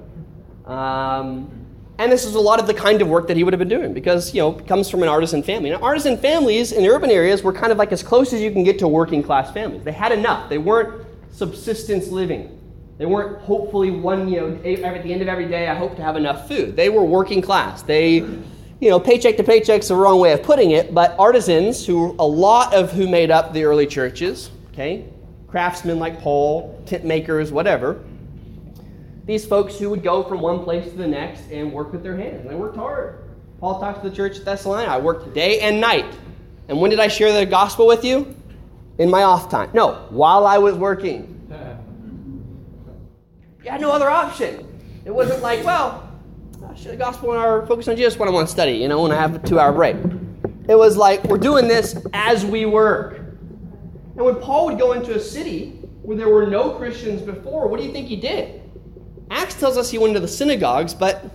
Um, 0.70 1.62
and 2.00 2.12
this 2.12 2.26
is 2.26 2.36
a 2.36 2.39
lot 2.39 2.60
of 2.60 2.66
the 2.66 2.74
kind 2.74 3.02
of 3.02 3.08
work 3.08 3.28
that 3.28 3.38
he 3.38 3.44
would 3.44 3.54
have 3.54 3.60
been 3.60 3.68
doing 3.68 3.94
because, 3.94 4.34
you 4.34 4.41
know, 4.41 4.54
comes 4.54 4.89
from 4.89 5.04
an 5.04 5.10
artisan 5.10 5.44
family. 5.44 5.70
Now, 5.70 5.78
artisan 5.78 6.18
families 6.18 6.72
in 6.72 6.86
urban 6.86 7.12
areas 7.12 7.44
were 7.44 7.54
kind 7.54 7.72
of 7.72 7.78
like 7.78 7.91
as 7.91 8.02
close 8.02 8.34
as 8.34 8.41
you 8.41 8.52
can 8.52 8.64
get 8.64 8.80
to 8.80 8.88
working 8.88 9.22
class 9.22 9.52
families. 9.52 9.84
They 9.84 9.91
had 9.91 10.12
enough. 10.12 10.50
They 10.50 10.58
weren't 10.58 11.06
subsistence 11.32 12.08
living. 12.08 12.60
They 12.98 13.06
weren't 13.06 13.41
hopefully 13.41 13.91
one, 13.91 14.28
you 14.28 14.41
know, 14.41 14.56
at 14.56 15.04
the 15.04 15.14
end 15.14 15.22
of 15.22 15.28
every 15.28 15.48
day, 15.48 15.68
I 15.68 15.76
hope 15.76 15.96
to 15.98 16.02
have 16.02 16.16
enough 16.16 16.48
food. 16.48 16.76
They 16.76 16.89
were 16.89 17.04
working 17.04 17.41
class. 17.41 17.84
They, 17.84 18.16
you 18.80 18.89
know, 18.89 19.00
paycheck 19.00 19.38
to 19.38 19.44
paycheck's 19.44 19.88
the 19.88 19.96
wrong 19.96 20.20
way 20.20 20.34
of 20.34 20.44
putting 20.44 20.72
it, 20.72 20.94
but 20.94 21.16
artisans, 21.20 21.86
who 21.86 22.16
a 22.20 22.26
lot 22.26 22.74
of 22.74 22.91
who 22.91 23.08
made 23.08 23.32
up 23.32 23.54
the 23.54 23.64
early 23.64 23.88
churches, 23.88 24.52
okay, 24.72 25.06
craftsmen 25.48 26.00
like 26.00 26.20
Paul, 26.22 26.82
tent 26.86 27.06
makers, 27.06 27.52
whatever, 27.52 28.04
these 29.26 29.46
folks 29.46 29.78
who 29.78 29.90
would 29.90 30.04
go 30.04 30.24
from 30.24 30.42
one 30.42 30.64
place 30.64 30.90
to 30.90 30.98
the 30.98 31.08
next 31.08 31.50
and 31.52 31.72
work 31.72 31.92
with 31.92 32.04
their 32.04 32.18
hands. 32.18 32.42
And 32.42 32.50
they 32.50 32.56
worked 32.56 32.76
hard. 32.76 33.20
Paul 33.60 33.80
talks 33.80 34.02
to 34.02 34.10
the 34.10 34.16
church 34.16 34.38
at 34.38 34.46
Thessalonica. 34.46 34.92
I 34.92 34.98
worked 34.98 35.34
day 35.34 35.62
and 35.62 35.80
night. 35.80 36.14
And 36.68 36.80
when 36.82 36.90
did 36.90 37.00
I 37.00 37.08
share 37.08 37.32
the 37.32 37.46
gospel 37.46 37.88
with 37.88 38.04
you? 38.04 38.36
In 38.98 39.10
my 39.10 39.24
off 39.24 39.50
time. 39.50 39.70
No, 39.74 40.06
while 40.10 40.46
I 40.46 40.58
was 40.58 40.76
working. 40.76 41.30
You 43.64 43.72
had 43.72 43.80
no 43.80 43.92
other 43.92 44.10
option. 44.10 44.68
It 45.06 45.12
wasn't 45.12 45.42
like, 45.42 45.64
well, 45.64 46.12
I 46.70 46.76
share 46.76 46.92
the 46.92 46.98
gospel 46.98 47.32
and 47.32 47.40
our 47.40 47.66
focus 47.66 47.88
on 47.88 47.96
Jesus 47.96 48.20
when 48.20 48.28
I 48.28 48.32
want 48.32 48.48
to 48.48 48.52
study, 48.52 48.74
you 48.74 48.90
know, 48.90 49.02
when 49.02 49.12
I 49.12 49.16
have 49.16 49.36
a 49.36 49.40
two 49.40 49.60
hour 49.60 49.72
break. 49.72 49.96
It 50.68 50.76
was 50.76 50.98
like, 50.98 51.24
we're 51.26 51.38
doing 51.38 51.68
this 51.68 51.98
as 52.14 52.46
we 52.46 52.66
work. 52.66 53.18
And 54.16 54.26
when 54.26 54.36
Paul 54.36 54.66
would 54.68 54.78
go 54.78 54.92
into 54.92 55.16
a 55.16 55.20
city 55.20 55.80
where 56.02 56.18
there 56.18 56.30
were 56.30 56.46
no 56.46 56.72
Christians 56.72 57.22
before, 57.22 57.68
what 57.68 57.80
do 57.80 57.86
you 57.86 57.94
think 57.94 58.08
he 58.08 58.18
did? 58.18 58.62
Acts 59.34 59.56
tells 59.56 59.78
us 59.78 59.90
he 59.90 59.98
went 59.98 60.14
to 60.14 60.20
the 60.20 60.28
synagogues, 60.28 60.94
but 60.94 61.26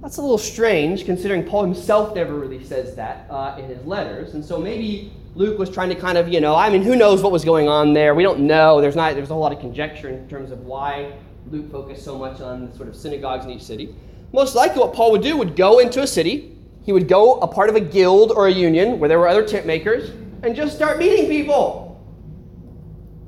that's 0.00 0.18
a 0.18 0.22
little 0.22 0.38
strange 0.38 1.04
considering 1.04 1.44
Paul 1.44 1.64
himself 1.64 2.14
never 2.14 2.34
really 2.34 2.62
says 2.64 2.94
that 2.94 3.26
uh, 3.28 3.56
in 3.58 3.64
his 3.64 3.84
letters. 3.84 4.34
And 4.34 4.44
so 4.44 4.58
maybe 4.58 5.12
Luke 5.34 5.58
was 5.58 5.68
trying 5.68 5.88
to 5.88 5.96
kind 5.96 6.16
of, 6.16 6.28
you 6.28 6.40
know, 6.40 6.54
I 6.54 6.70
mean, 6.70 6.82
who 6.82 6.94
knows 6.94 7.20
what 7.20 7.32
was 7.32 7.44
going 7.44 7.68
on 7.68 7.92
there? 7.94 8.14
We 8.14 8.22
don't 8.22 8.40
know. 8.40 8.80
There's 8.80 8.94
not. 8.94 9.14
There's 9.14 9.28
a 9.28 9.32
whole 9.32 9.42
lot 9.42 9.52
of 9.52 9.58
conjecture 9.58 10.08
in 10.08 10.28
terms 10.28 10.52
of 10.52 10.60
why 10.60 11.12
Luke 11.50 11.70
focused 11.72 12.04
so 12.04 12.16
much 12.16 12.40
on 12.40 12.70
the 12.70 12.76
sort 12.76 12.88
of 12.88 12.94
synagogues 12.94 13.44
in 13.44 13.50
each 13.50 13.62
city. 13.62 13.92
Most 14.32 14.54
likely, 14.54 14.80
what 14.80 14.94
Paul 14.94 15.10
would 15.10 15.22
do 15.22 15.36
would 15.36 15.56
go 15.56 15.80
into 15.80 16.02
a 16.02 16.06
city. 16.06 16.56
He 16.84 16.92
would 16.92 17.08
go 17.08 17.40
a 17.40 17.48
part 17.48 17.68
of 17.68 17.74
a 17.74 17.80
guild 17.80 18.30
or 18.30 18.46
a 18.46 18.52
union 18.52 19.00
where 19.00 19.08
there 19.08 19.18
were 19.18 19.28
other 19.28 19.44
tent 19.44 19.66
makers 19.66 20.10
and 20.44 20.54
just 20.54 20.76
start 20.76 20.98
meeting 20.98 21.26
people. 21.26 21.89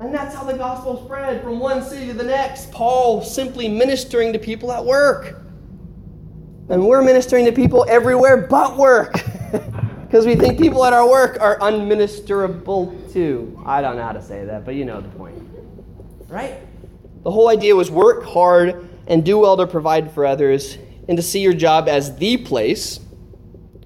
And 0.03 0.13
that's 0.13 0.35
how 0.35 0.43
the 0.43 0.57
gospel 0.57 1.01
spread 1.05 1.41
from 1.41 1.59
one 1.59 1.81
city 1.81 2.07
to 2.07 2.13
the 2.13 2.25
next. 2.25 2.71
Paul 2.71 3.23
simply 3.23 3.69
ministering 3.69 4.33
to 4.33 4.39
people 4.39 4.69
at 4.73 4.83
work. 4.83 5.41
And 6.67 6.85
we're 6.85 7.01
ministering 7.01 7.45
to 7.45 7.53
people 7.53 7.85
everywhere 7.87 8.45
but 8.47 8.77
work. 8.77 9.15
Because 10.13 10.27
we 10.27 10.35
think 10.35 10.59
people 10.59 10.85
at 10.85 10.93
our 10.93 11.09
work 11.09 11.39
are 11.41 11.57
unministerable 11.57 13.11
too. 13.11 13.59
I 13.65 13.81
don't 13.81 13.95
know 13.95 14.03
how 14.03 14.11
to 14.11 14.21
say 14.21 14.45
that, 14.45 14.63
but 14.63 14.75
you 14.75 14.85
know 14.85 15.01
the 15.01 15.09
point. 15.09 15.35
Right? 16.27 16.53
The 17.23 17.31
whole 17.31 17.49
idea 17.49 17.75
was 17.75 17.89
work 17.89 18.23
hard 18.23 18.87
and 19.07 19.25
do 19.25 19.39
well 19.39 19.57
to 19.57 19.65
provide 19.65 20.11
for 20.11 20.27
others 20.27 20.77
and 21.07 21.17
to 21.17 21.23
see 21.23 21.39
your 21.39 21.53
job 21.53 21.89
as 21.89 22.15
the 22.17 22.37
place 22.37 22.99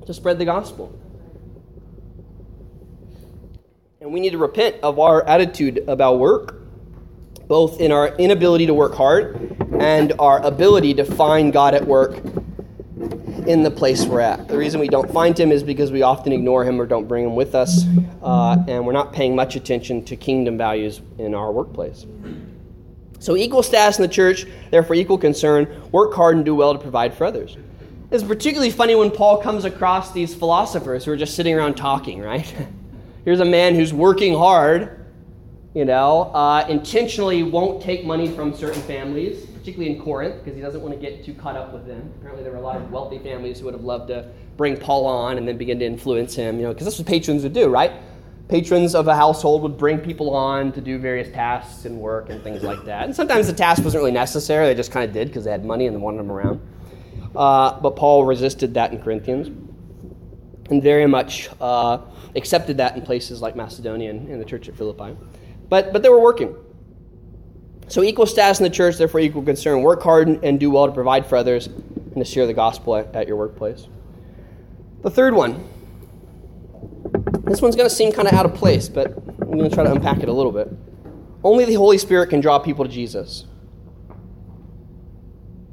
to 0.05 0.13
spread 0.13 0.37
the 0.37 0.43
gospel. 0.43 0.93
And 4.07 4.13
we 4.13 4.21
need 4.21 4.29
to 4.29 4.37
repent 4.37 4.77
of 4.83 4.99
our 4.99 5.27
attitude 5.27 5.83
about 5.89 6.17
work, 6.17 6.61
both 7.49 7.81
in 7.81 7.91
our 7.91 8.15
inability 8.15 8.65
to 8.67 8.73
work 8.73 8.95
hard 8.95 9.35
and 9.81 10.13
our 10.17 10.41
ability 10.45 10.93
to 10.93 11.03
find 11.03 11.51
God 11.51 11.73
at 11.73 11.85
work 11.85 12.15
in 13.45 13.63
the 13.63 13.69
place 13.69 14.05
we're 14.05 14.21
at. 14.21 14.47
The 14.47 14.57
reason 14.57 14.79
we 14.79 14.87
don't 14.87 15.11
find 15.11 15.37
Him 15.37 15.51
is 15.51 15.61
because 15.61 15.91
we 15.91 16.03
often 16.03 16.31
ignore 16.31 16.63
Him 16.63 16.79
or 16.79 16.85
don't 16.85 17.05
bring 17.05 17.25
Him 17.25 17.35
with 17.35 17.53
us, 17.53 17.83
uh, 18.23 18.63
and 18.69 18.85
we're 18.85 18.93
not 18.93 19.11
paying 19.11 19.35
much 19.35 19.57
attention 19.57 20.05
to 20.05 20.15
kingdom 20.15 20.57
values 20.57 21.01
in 21.17 21.35
our 21.35 21.51
workplace. 21.51 22.05
So, 23.19 23.35
equal 23.35 23.61
status 23.61 23.97
in 23.97 24.03
the 24.03 24.07
church, 24.07 24.45
therefore, 24.71 24.95
equal 24.95 25.17
concern, 25.17 25.67
work 25.91 26.13
hard 26.13 26.37
and 26.37 26.45
do 26.45 26.55
well 26.55 26.71
to 26.71 26.79
provide 26.79 27.13
for 27.13 27.25
others. 27.25 27.57
It's 28.09 28.23
particularly 28.23 28.71
funny 28.71 28.95
when 28.95 29.11
Paul 29.11 29.41
comes 29.41 29.65
across 29.65 30.13
these 30.13 30.33
philosophers 30.33 31.03
who 31.03 31.11
are 31.11 31.17
just 31.17 31.35
sitting 31.35 31.53
around 31.53 31.75
talking, 31.75 32.21
right? 32.21 32.55
Here's 33.27 33.41
a 33.41 33.45
man 33.45 33.75
who's 33.75 33.93
working 33.93 34.33
hard, 34.33 35.05
you 35.73 35.83
know, 35.83 36.31
uh, 36.33 36.65
intentionally 36.69 37.43
won't 37.43 37.81
take 37.81 38.05
money 38.05 38.29
from 38.31 38.55
certain 38.55 38.81
families, 38.83 39.45
particularly 39.47 39.93
in 39.93 40.01
Corinth, 40.01 40.35
because 40.41 40.55
he 40.55 40.61
doesn't 40.61 40.81
want 40.81 40.93
to 40.93 40.97
get 40.97 41.25
too 41.25 41.33
caught 41.33 41.57
up 41.57 41.73
with 41.73 41.85
them. 41.85 42.09
Apparently, 42.19 42.41
there 42.41 42.53
were 42.53 42.59
a 42.59 42.61
lot 42.61 42.77
of 42.77 42.89
wealthy 42.89 43.19
families 43.19 43.59
who 43.59 43.65
would 43.65 43.73
have 43.73 43.83
loved 43.83 44.07
to 44.07 44.29
bring 44.55 44.77
Paul 44.77 45.05
on 45.05 45.37
and 45.37 45.45
then 45.45 45.57
begin 45.57 45.77
to 45.79 45.85
influence 45.85 46.35
him, 46.35 46.55
you 46.55 46.61
know, 46.61 46.71
because 46.71 46.85
that's 46.85 46.97
what 46.99 47.05
patrons 47.05 47.43
would 47.43 47.51
do, 47.51 47.67
right? 47.67 47.91
Patrons 48.47 48.95
of 48.95 49.09
a 49.09 49.15
household 49.17 49.61
would 49.63 49.77
bring 49.77 49.97
people 49.97 50.33
on 50.33 50.71
to 50.71 50.79
do 50.79 50.97
various 50.97 51.29
tasks 51.29 51.83
and 51.83 51.99
work 51.99 52.29
and 52.29 52.41
things 52.45 52.63
like 52.63 52.85
that. 52.85 53.03
And 53.03 53.13
sometimes 53.13 53.47
the 53.47 53.51
task 53.51 53.83
wasn't 53.83 54.03
really 54.03 54.13
necessary, 54.13 54.67
they 54.67 54.73
just 54.73 54.93
kind 54.93 55.05
of 55.05 55.13
did 55.13 55.27
because 55.27 55.43
they 55.43 55.51
had 55.51 55.65
money 55.65 55.87
and 55.87 56.01
wanted 56.01 56.19
them 56.19 56.31
around. 56.31 56.61
Uh, 57.35 57.77
but 57.81 57.97
Paul 57.97 58.23
resisted 58.23 58.73
that 58.75 58.93
in 58.93 59.01
Corinthians 59.01 59.49
and 60.69 60.81
very 60.81 61.07
much. 61.07 61.49
Uh, 61.59 61.99
accepted 62.37 62.77
that 62.77 62.95
in 62.95 63.01
places 63.01 63.41
like 63.41 63.55
Macedonia 63.55 64.11
and, 64.11 64.29
and 64.29 64.39
the 64.39 64.45
church 64.45 64.69
at 64.69 64.75
Philippi. 64.75 65.17
But, 65.69 65.91
but 65.91 66.03
they 66.03 66.09
were 66.09 66.19
working. 66.19 66.55
So, 67.89 68.03
equal 68.03 68.25
status 68.25 68.59
in 68.59 68.63
the 68.65 68.69
church, 68.69 68.97
therefore, 68.97 69.21
equal 69.21 69.43
concern. 69.43 69.81
Work 69.81 70.03
hard 70.03 70.27
and, 70.27 70.43
and 70.43 70.59
do 70.59 70.69
well 70.69 70.87
to 70.87 70.93
provide 70.93 71.25
for 71.25 71.37
others 71.37 71.67
and 71.67 72.15
to 72.15 72.25
share 72.25 72.45
the 72.45 72.53
gospel 72.53 72.95
at, 72.95 73.15
at 73.15 73.27
your 73.27 73.37
workplace. 73.37 73.87
The 75.01 75.09
third 75.09 75.33
one. 75.33 75.67
This 77.43 77.61
one's 77.61 77.75
going 77.75 77.89
to 77.89 77.95
seem 77.95 78.11
kind 78.11 78.27
of 78.27 78.33
out 78.33 78.45
of 78.45 78.53
place, 78.53 78.89
but 78.89 79.15
I'm 79.41 79.57
going 79.57 79.69
to 79.69 79.73
try 79.73 79.85
to 79.85 79.91
unpack 79.91 80.19
it 80.19 80.27
a 80.27 80.33
little 80.33 80.51
bit. 80.51 80.69
Only 81.43 81.63
the 81.63 81.75
Holy 81.75 81.97
Spirit 81.97 82.29
can 82.29 82.41
draw 82.41 82.59
people 82.59 82.83
to 82.83 82.91
Jesus. 82.91 83.45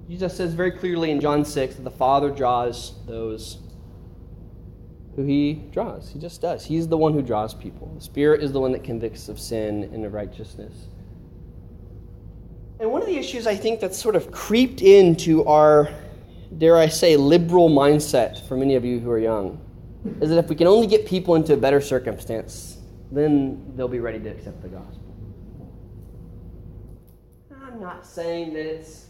Jesus 0.09 0.36
says 0.36 0.55
very 0.55 0.70
clearly 0.70 1.11
in 1.11 1.20
John 1.20 1.45
6 1.45 1.74
that 1.74 1.82
the 1.82 1.90
Father 1.90 2.30
draws 2.30 3.05
those 3.07 3.59
who 5.17 5.25
he 5.25 5.65
draws. 5.71 6.09
He 6.09 6.19
just 6.19 6.41
does. 6.41 6.65
He's 6.65 6.89
the 6.89 6.97
one 6.97 7.12
who 7.12 7.23
draws 7.23 7.55
people. 7.55 7.93
The 7.95 8.01
Spirit 8.01 8.43
is 8.43 8.53
the 8.53 8.61
one 8.61 8.73
that 8.73 8.83
convicts 8.83 9.29
of 9.29 9.39
sin 9.39 9.85
and 9.93 10.05
of 10.05 10.12
righteousness. 10.12 10.73
And 12.81 12.91
one 12.91 13.01
of 13.01 13.07
the 13.07 13.17
issues 13.17 13.47
I 13.47 13.55
think 13.55 13.81
that's 13.81 13.97
sort 13.97 14.17
of 14.17 14.31
creeped 14.33 14.83
into 14.83 15.45
our, 15.45 15.89
dare 16.59 16.77
I 16.77 16.89
say, 16.89 17.17
liberal 17.17 17.71
mindset 17.71 18.47
for 18.49 18.57
many 18.57 18.75
of 18.75 18.85
you 18.85 18.99
who 18.99 19.11
are 19.11 19.19
young 19.19 19.61
is 20.21 20.29
that 20.31 20.39
if 20.39 20.49
we 20.49 20.57
can 20.57 20.67
only 20.67 20.87
get 20.87 21.07
people 21.07 21.37
into 21.37 21.55
a 21.55 21.57
better 21.57 21.81
circumstance, 21.81 22.79
then 23.11 23.73
they'll 23.77 23.89
be 23.89 24.01
ready 24.01 24.19
to 24.19 24.29
accept 24.29 24.61
the 24.61 24.69
gospel. 24.69 25.01
I'm 27.65 27.81
not 27.81 28.05
saying 28.07 28.53
that 28.55 28.67
it's, 28.67 29.07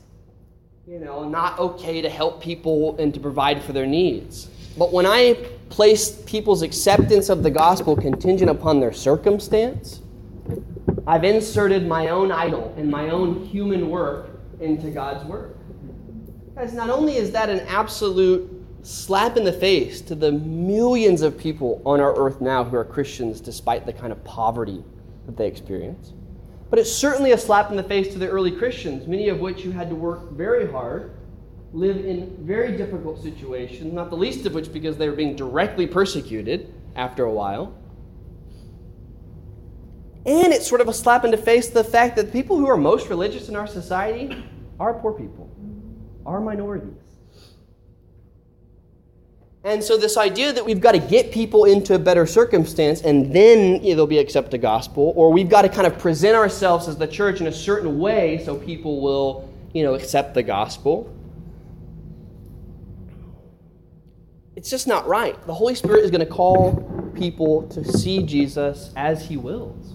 you 0.86 0.98
know, 0.98 1.28
not 1.28 1.58
okay 1.58 2.00
to 2.00 2.08
help 2.08 2.42
people 2.42 2.96
and 2.98 3.12
to 3.14 3.20
provide 3.20 3.62
for 3.62 3.72
their 3.72 3.86
needs. 3.86 4.48
But 4.78 4.92
when 4.92 5.06
I 5.06 5.36
place 5.68 6.22
people's 6.22 6.62
acceptance 6.62 7.28
of 7.28 7.42
the 7.42 7.50
gospel 7.50 7.96
contingent 7.96 8.50
upon 8.50 8.80
their 8.80 8.92
circumstance, 8.92 10.00
I've 11.06 11.24
inserted 11.24 11.86
my 11.86 12.08
own 12.08 12.32
idol 12.32 12.74
and 12.76 12.90
my 12.90 13.10
own 13.10 13.44
human 13.44 13.90
work 13.90 14.30
into 14.60 14.90
God's 14.90 15.24
work. 15.24 15.56
Guys, 16.54 16.72
not 16.72 16.88
only 16.88 17.16
is 17.16 17.30
that 17.32 17.48
an 17.50 17.60
absolute 17.60 18.50
slap 18.82 19.36
in 19.36 19.44
the 19.44 19.52
face 19.52 20.00
to 20.02 20.14
the 20.14 20.30
millions 20.32 21.22
of 21.22 21.36
people 21.36 21.82
on 21.84 22.00
our 22.00 22.16
earth 22.18 22.40
now 22.40 22.62
who 22.62 22.76
are 22.76 22.84
Christians 22.84 23.40
despite 23.40 23.86
the 23.86 23.92
kind 23.92 24.12
of 24.12 24.22
poverty 24.24 24.84
that 25.26 25.36
they 25.36 25.46
experience, 25.46 26.12
but 26.70 26.78
it's 26.78 26.92
certainly 26.92 27.32
a 27.32 27.38
slap 27.38 27.70
in 27.70 27.76
the 27.76 27.82
face 27.82 28.12
to 28.12 28.18
the 28.18 28.28
early 28.28 28.50
Christians, 28.50 29.06
many 29.06 29.28
of 29.28 29.40
which 29.40 29.62
who 29.62 29.70
had 29.70 29.88
to 29.88 29.94
work 29.94 30.32
very 30.32 30.70
hard, 30.70 31.13
live 31.74 32.06
in 32.06 32.36
very 32.38 32.76
difficult 32.76 33.20
situations, 33.20 33.92
not 33.92 34.08
the 34.08 34.16
least 34.16 34.46
of 34.46 34.54
which 34.54 34.72
because 34.72 34.96
they 34.96 35.08
were 35.08 35.16
being 35.16 35.34
directly 35.34 35.86
persecuted 35.86 36.72
after 36.94 37.24
a 37.24 37.32
while. 37.32 37.76
And 40.24 40.52
it's 40.52 40.66
sort 40.66 40.80
of 40.80 40.88
a 40.88 40.94
slap 40.94 41.24
in 41.24 41.32
the 41.32 41.36
face 41.36 41.68
the 41.68 41.84
fact 41.84 42.16
that 42.16 42.26
the 42.26 42.32
people 42.32 42.56
who 42.56 42.68
are 42.68 42.76
most 42.76 43.08
religious 43.08 43.48
in 43.48 43.56
our 43.56 43.66
society 43.66 44.44
are 44.78 44.94
poor 44.94 45.12
people, 45.12 45.50
are 46.24 46.40
minorities. 46.40 46.94
And 49.64 49.82
so, 49.82 49.96
this 49.96 50.16
idea 50.16 50.52
that 50.52 50.64
we've 50.64 50.80
got 50.80 50.92
to 50.92 50.98
get 50.98 51.32
people 51.32 51.64
into 51.64 51.94
a 51.94 51.98
better 51.98 52.26
circumstance 52.26 53.00
and 53.00 53.34
then 53.34 53.82
they'll 53.82 54.06
be 54.06 54.18
accept 54.18 54.50
the 54.50 54.58
gospel, 54.58 55.12
or 55.16 55.32
we've 55.32 55.48
got 55.48 55.62
to 55.62 55.70
kind 55.70 55.86
of 55.86 55.98
present 55.98 56.36
ourselves 56.36 56.86
as 56.86 56.98
the 56.98 57.06
church 57.06 57.40
in 57.40 57.46
a 57.46 57.52
certain 57.52 57.98
way 57.98 58.42
so 58.44 58.56
people 58.56 59.00
will, 59.00 59.50
you 59.72 59.82
know, 59.82 59.94
accept 59.94 60.34
the 60.34 60.42
gospel. 60.42 61.10
It's 64.64 64.70
just 64.70 64.86
not 64.86 65.06
right. 65.06 65.38
The 65.46 65.52
Holy 65.52 65.74
Spirit 65.74 66.04
is 66.04 66.10
going 66.10 66.26
to 66.26 66.32
call 66.32 67.12
people 67.14 67.68
to 67.68 67.84
see 67.84 68.22
Jesus 68.22 68.94
as 68.96 69.22
He 69.22 69.36
wills. 69.36 69.92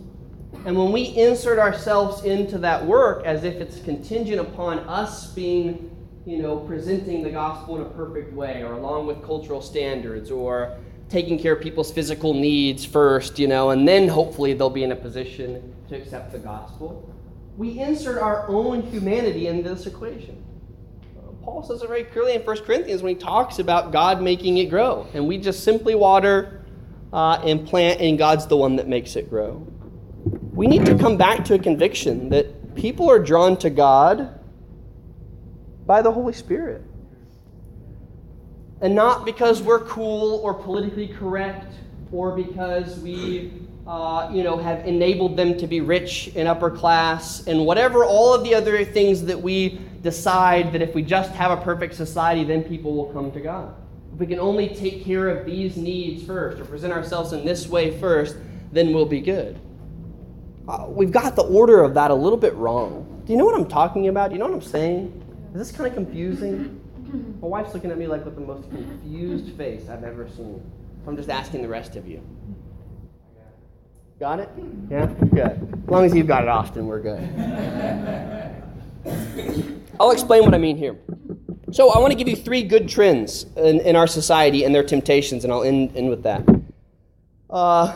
And 0.63 0.77
when 0.77 0.91
we 0.91 1.05
insert 1.05 1.57
ourselves 1.57 2.23
into 2.23 2.59
that 2.59 2.85
work 2.85 3.25
as 3.25 3.43
if 3.43 3.55
it's 3.55 3.81
contingent 3.81 4.39
upon 4.39 4.77
us 4.81 5.33
being 5.33 5.89
you 6.23 6.37
know, 6.37 6.57
presenting 6.57 7.23
the 7.23 7.31
gospel 7.31 7.77
in 7.77 7.81
a 7.81 7.89
perfect 7.89 8.31
way 8.31 8.61
or 8.61 8.73
along 8.73 9.07
with 9.07 9.23
cultural 9.23 9.59
standards 9.59 10.29
or 10.29 10.77
taking 11.09 11.39
care 11.39 11.53
of 11.53 11.61
people's 11.61 11.91
physical 11.91 12.35
needs 12.35 12.85
first, 12.85 13.39
you 13.39 13.47
know, 13.47 13.71
and 13.71 13.87
then 13.87 14.07
hopefully 14.07 14.53
they'll 14.53 14.69
be 14.69 14.83
in 14.83 14.91
a 14.91 14.95
position 14.95 15.73
to 15.87 15.95
accept 15.95 16.31
the 16.31 16.37
gospel. 16.37 17.11
We 17.57 17.79
insert 17.79 18.21
our 18.21 18.47
own 18.47 18.83
humanity 18.83 19.47
into 19.47 19.67
this 19.67 19.87
equation. 19.87 20.45
Paul 21.43 21.63
says 21.63 21.81
it 21.81 21.87
very 21.87 22.03
clearly 22.03 22.33
in 22.33 22.41
1 22.41 22.57
Corinthians 22.63 23.01
when 23.01 23.15
he 23.15 23.21
talks 23.21 23.59
about 23.59 23.91
God 23.91 24.21
making 24.21 24.57
it 24.57 24.65
grow. 24.65 25.07
And 25.13 25.27
we 25.27 25.37
just 25.37 25.63
simply 25.63 25.95
water 25.95 26.65
uh, 27.13 27.41
and 27.43 27.67
plant, 27.67 28.01
and 28.01 28.17
God's 28.17 28.45
the 28.47 28.57
one 28.57 28.75
that 28.75 28.87
makes 28.87 29.15
it 29.15 29.29
grow. 29.29 29.65
We 30.53 30.67
need 30.67 30.85
to 30.85 30.97
come 30.97 31.17
back 31.17 31.45
to 31.45 31.55
a 31.55 31.59
conviction 31.59 32.29
that 32.29 32.75
people 32.75 33.09
are 33.09 33.19
drawn 33.19 33.57
to 33.57 33.69
God 33.69 34.39
by 35.85 36.01
the 36.01 36.11
Holy 36.11 36.33
Spirit. 36.33 36.83
And 38.81 38.93
not 38.93 39.25
because 39.25 39.61
we're 39.61 39.79
cool 39.81 40.39
or 40.43 40.53
politically 40.53 41.07
correct 41.07 41.73
or 42.11 42.35
because 42.35 42.99
we 42.99 43.51
uh, 43.89 44.29
you 44.31 44.43
know, 44.43 44.55
have 44.55 44.85
enabled 44.85 45.35
them 45.35 45.57
to 45.57 45.65
be 45.65 45.81
rich 45.81 46.31
and 46.35 46.47
upper 46.47 46.69
class 46.69 47.47
and 47.47 47.65
whatever 47.65 48.05
all 48.05 48.35
of 48.35 48.43
the 48.43 48.53
other 48.53 48.85
things 48.85 49.23
that 49.23 49.41
we 49.41 49.81
decide 50.01 50.71
that 50.73 50.81
if 50.81 50.95
we 50.95 51.01
just 51.01 51.31
have 51.31 51.51
a 51.51 51.61
perfect 51.61 51.95
society, 51.95 52.43
then 52.43 52.63
people 52.63 52.95
will 52.95 53.11
come 53.13 53.31
to 53.31 53.39
God. 53.39 53.75
If 54.13 54.19
we 54.19 54.27
can 54.27 54.39
only 54.39 54.69
take 54.69 55.03
care 55.03 55.29
of 55.29 55.45
these 55.45 55.77
needs 55.77 56.23
first 56.23 56.59
or 56.59 56.65
present 56.65 56.93
ourselves 56.93 57.33
in 57.33 57.45
this 57.45 57.67
way 57.67 57.97
first, 57.99 58.37
then 58.71 58.93
we'll 58.93 59.05
be 59.05 59.21
good. 59.21 59.59
Uh, 60.67 60.85
we've 60.87 61.11
got 61.11 61.35
the 61.35 61.43
order 61.43 61.81
of 61.83 61.93
that 61.95 62.11
a 62.11 62.15
little 62.15 62.37
bit 62.37 62.53
wrong. 62.55 63.23
Do 63.25 63.33
you 63.33 63.37
know 63.37 63.45
what 63.45 63.55
I'm 63.55 63.67
talking 63.67 64.07
about? 64.07 64.29
Do 64.29 64.35
you 64.35 64.39
know 64.39 64.45
what 64.45 64.53
I'm 64.53 64.61
saying? 64.61 65.25
Is 65.53 65.59
this 65.59 65.71
kind 65.71 65.87
of 65.87 65.93
confusing? 65.93 66.79
My 67.41 67.47
wife's 67.47 67.73
looking 67.73 67.91
at 67.91 67.97
me 67.97 68.07
like 68.07 68.23
with 68.23 68.35
the 68.35 68.41
most 68.41 68.69
confused 68.69 69.55
face 69.57 69.89
I've 69.89 70.03
ever 70.03 70.29
seen. 70.29 70.61
I'm 71.07 71.15
just 71.15 71.29
asking 71.29 71.63
the 71.63 71.67
rest 71.67 71.95
of 71.95 72.07
you. 72.07 72.21
Got 74.19 74.41
it? 74.41 74.49
Yeah? 74.91 75.05
Good. 75.05 75.81
As 75.83 75.89
long 75.89 76.05
as 76.05 76.13
you've 76.13 76.27
got 76.27 76.43
it, 76.43 76.49
Austin, 76.49 76.85
we're 76.85 77.01
good. 77.01 77.19
I'll 79.99 80.11
explain 80.11 80.43
what 80.43 80.53
I 80.53 80.57
mean 80.57 80.77
here. 80.77 80.97
So, 81.71 81.91
I 81.91 81.99
want 81.99 82.11
to 82.11 82.17
give 82.17 82.27
you 82.27 82.35
three 82.35 82.63
good 82.63 82.89
trends 82.89 83.45
in, 83.55 83.81
in 83.81 83.95
our 83.95 84.07
society 84.07 84.63
and 84.63 84.73
their 84.73 84.83
temptations, 84.83 85.43
and 85.43 85.53
I'll 85.53 85.63
end, 85.63 85.95
end 85.95 86.09
with 86.09 86.23
that. 86.23 86.43
Uh, 87.49 87.95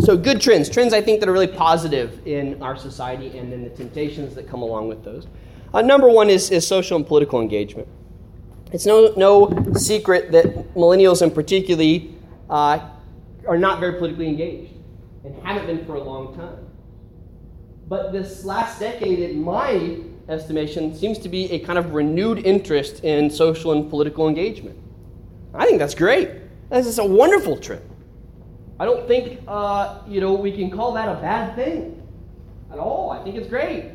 so, 0.00 0.16
good 0.16 0.40
trends. 0.40 0.70
Trends 0.70 0.94
I 0.94 1.02
think 1.02 1.20
that 1.20 1.28
are 1.28 1.32
really 1.32 1.46
positive 1.46 2.26
in 2.26 2.62
our 2.62 2.76
society 2.76 3.36
and 3.36 3.52
then 3.52 3.62
the 3.64 3.70
temptations 3.70 4.34
that 4.36 4.48
come 4.48 4.62
along 4.62 4.88
with 4.88 5.04
those. 5.04 5.26
Uh, 5.74 5.82
number 5.82 6.08
one 6.08 6.30
is, 6.30 6.50
is 6.50 6.66
social 6.66 6.96
and 6.96 7.06
political 7.06 7.40
engagement. 7.40 7.88
It's 8.72 8.86
no, 8.86 9.12
no 9.16 9.74
secret 9.74 10.32
that 10.32 10.74
millennials, 10.74 11.20
in 11.20 11.30
particularly, 11.30 12.14
uh, 12.48 12.88
are 13.46 13.58
not 13.58 13.80
very 13.80 13.98
politically 13.98 14.28
engaged 14.28 14.72
and 15.24 15.36
haven't 15.44 15.66
been 15.66 15.84
for 15.84 15.96
a 15.96 16.02
long 16.02 16.34
time. 16.34 16.66
But 17.88 18.12
this 18.12 18.44
last 18.44 18.80
decade, 18.80 19.18
it 19.18 19.36
my 19.36 19.98
estimation, 20.28 20.94
seems 20.94 21.18
to 21.18 21.28
be 21.28 21.50
a 21.52 21.58
kind 21.58 21.78
of 21.78 21.94
renewed 21.94 22.46
interest 22.46 23.04
in 23.04 23.30
social 23.30 23.72
and 23.72 23.88
political 23.90 24.28
engagement. 24.28 24.78
I 25.54 25.66
think 25.66 25.78
that's 25.78 25.94
great. 25.94 26.30
This 26.70 26.86
is 26.86 26.98
a 26.98 27.04
wonderful 27.04 27.56
trend. 27.58 27.88
I 28.80 28.84
don't 28.84 29.06
think, 29.06 29.40
uh, 29.46 30.00
you 30.08 30.20
know, 30.20 30.34
we 30.34 30.52
can 30.52 30.70
call 30.70 30.92
that 30.92 31.08
a 31.08 31.20
bad 31.20 31.54
thing 31.54 32.02
at 32.72 32.78
all. 32.78 33.10
I 33.10 33.22
think 33.22 33.36
it's 33.36 33.48
great 33.48 33.92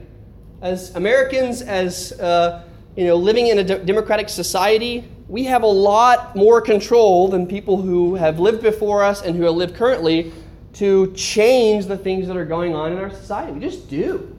as 0.62 0.96
Americans, 0.96 1.62
as 1.62 2.14
uh, 2.14 2.64
you 2.96 3.06
know, 3.06 3.16
living 3.16 3.48
in 3.48 3.60
a 3.60 3.64
de- 3.64 3.80
democratic 3.80 4.30
society, 4.30 5.08
we 5.28 5.44
have 5.44 5.64
a 5.64 5.68
lot 5.68 6.36
more 6.36 6.62
control 6.62 7.28
than 7.28 7.46
people 7.46 7.82
who 7.82 8.16
have 8.16 8.40
lived 8.40 8.64
before 8.64 9.04
us 9.04 9.22
and 9.22 9.36
who 9.36 9.48
lived 9.50 9.76
currently 9.76 10.32
to 10.74 11.12
change 11.14 11.86
the 11.86 11.98
things 11.98 12.28
that 12.28 12.38
are 12.38 12.46
going 12.46 12.74
on 12.74 12.92
in 12.92 12.98
our 12.98 13.10
society. 13.10 13.52
We 13.52 13.60
just 13.60 13.90
do. 13.90 14.37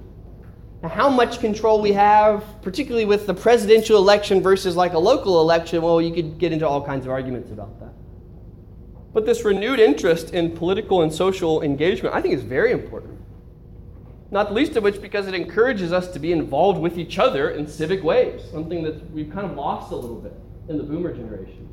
How 0.84 1.08
much 1.08 1.40
control 1.40 1.80
we 1.82 1.92
have, 1.92 2.44
particularly 2.62 3.04
with 3.04 3.26
the 3.26 3.34
presidential 3.34 3.98
election 3.98 4.40
versus 4.40 4.76
like 4.76 4.92
a 4.92 4.98
local 4.98 5.40
election, 5.40 5.82
well, 5.82 6.00
you 6.00 6.14
could 6.14 6.38
get 6.38 6.52
into 6.52 6.68
all 6.68 6.84
kinds 6.84 7.04
of 7.04 7.10
arguments 7.10 7.50
about 7.50 7.80
that. 7.80 7.92
But 9.12 9.26
this 9.26 9.44
renewed 9.44 9.80
interest 9.80 10.34
in 10.34 10.52
political 10.52 11.02
and 11.02 11.12
social 11.12 11.62
engagement, 11.62 12.14
I 12.14 12.22
think, 12.22 12.34
is 12.34 12.42
very 12.42 12.70
important. 12.70 13.18
Not 14.30 14.48
the 14.48 14.54
least 14.54 14.76
of 14.76 14.84
which 14.84 15.02
because 15.02 15.26
it 15.26 15.34
encourages 15.34 15.92
us 15.92 16.12
to 16.12 16.20
be 16.20 16.30
involved 16.30 16.80
with 16.80 16.96
each 16.96 17.18
other 17.18 17.50
in 17.50 17.66
civic 17.66 18.04
ways, 18.04 18.42
something 18.52 18.84
that 18.84 19.10
we've 19.10 19.32
kind 19.32 19.50
of 19.50 19.56
lost 19.56 19.90
a 19.90 19.96
little 19.96 20.20
bit 20.20 20.34
in 20.68 20.76
the 20.76 20.84
boomer 20.84 21.12
generation. 21.12 21.68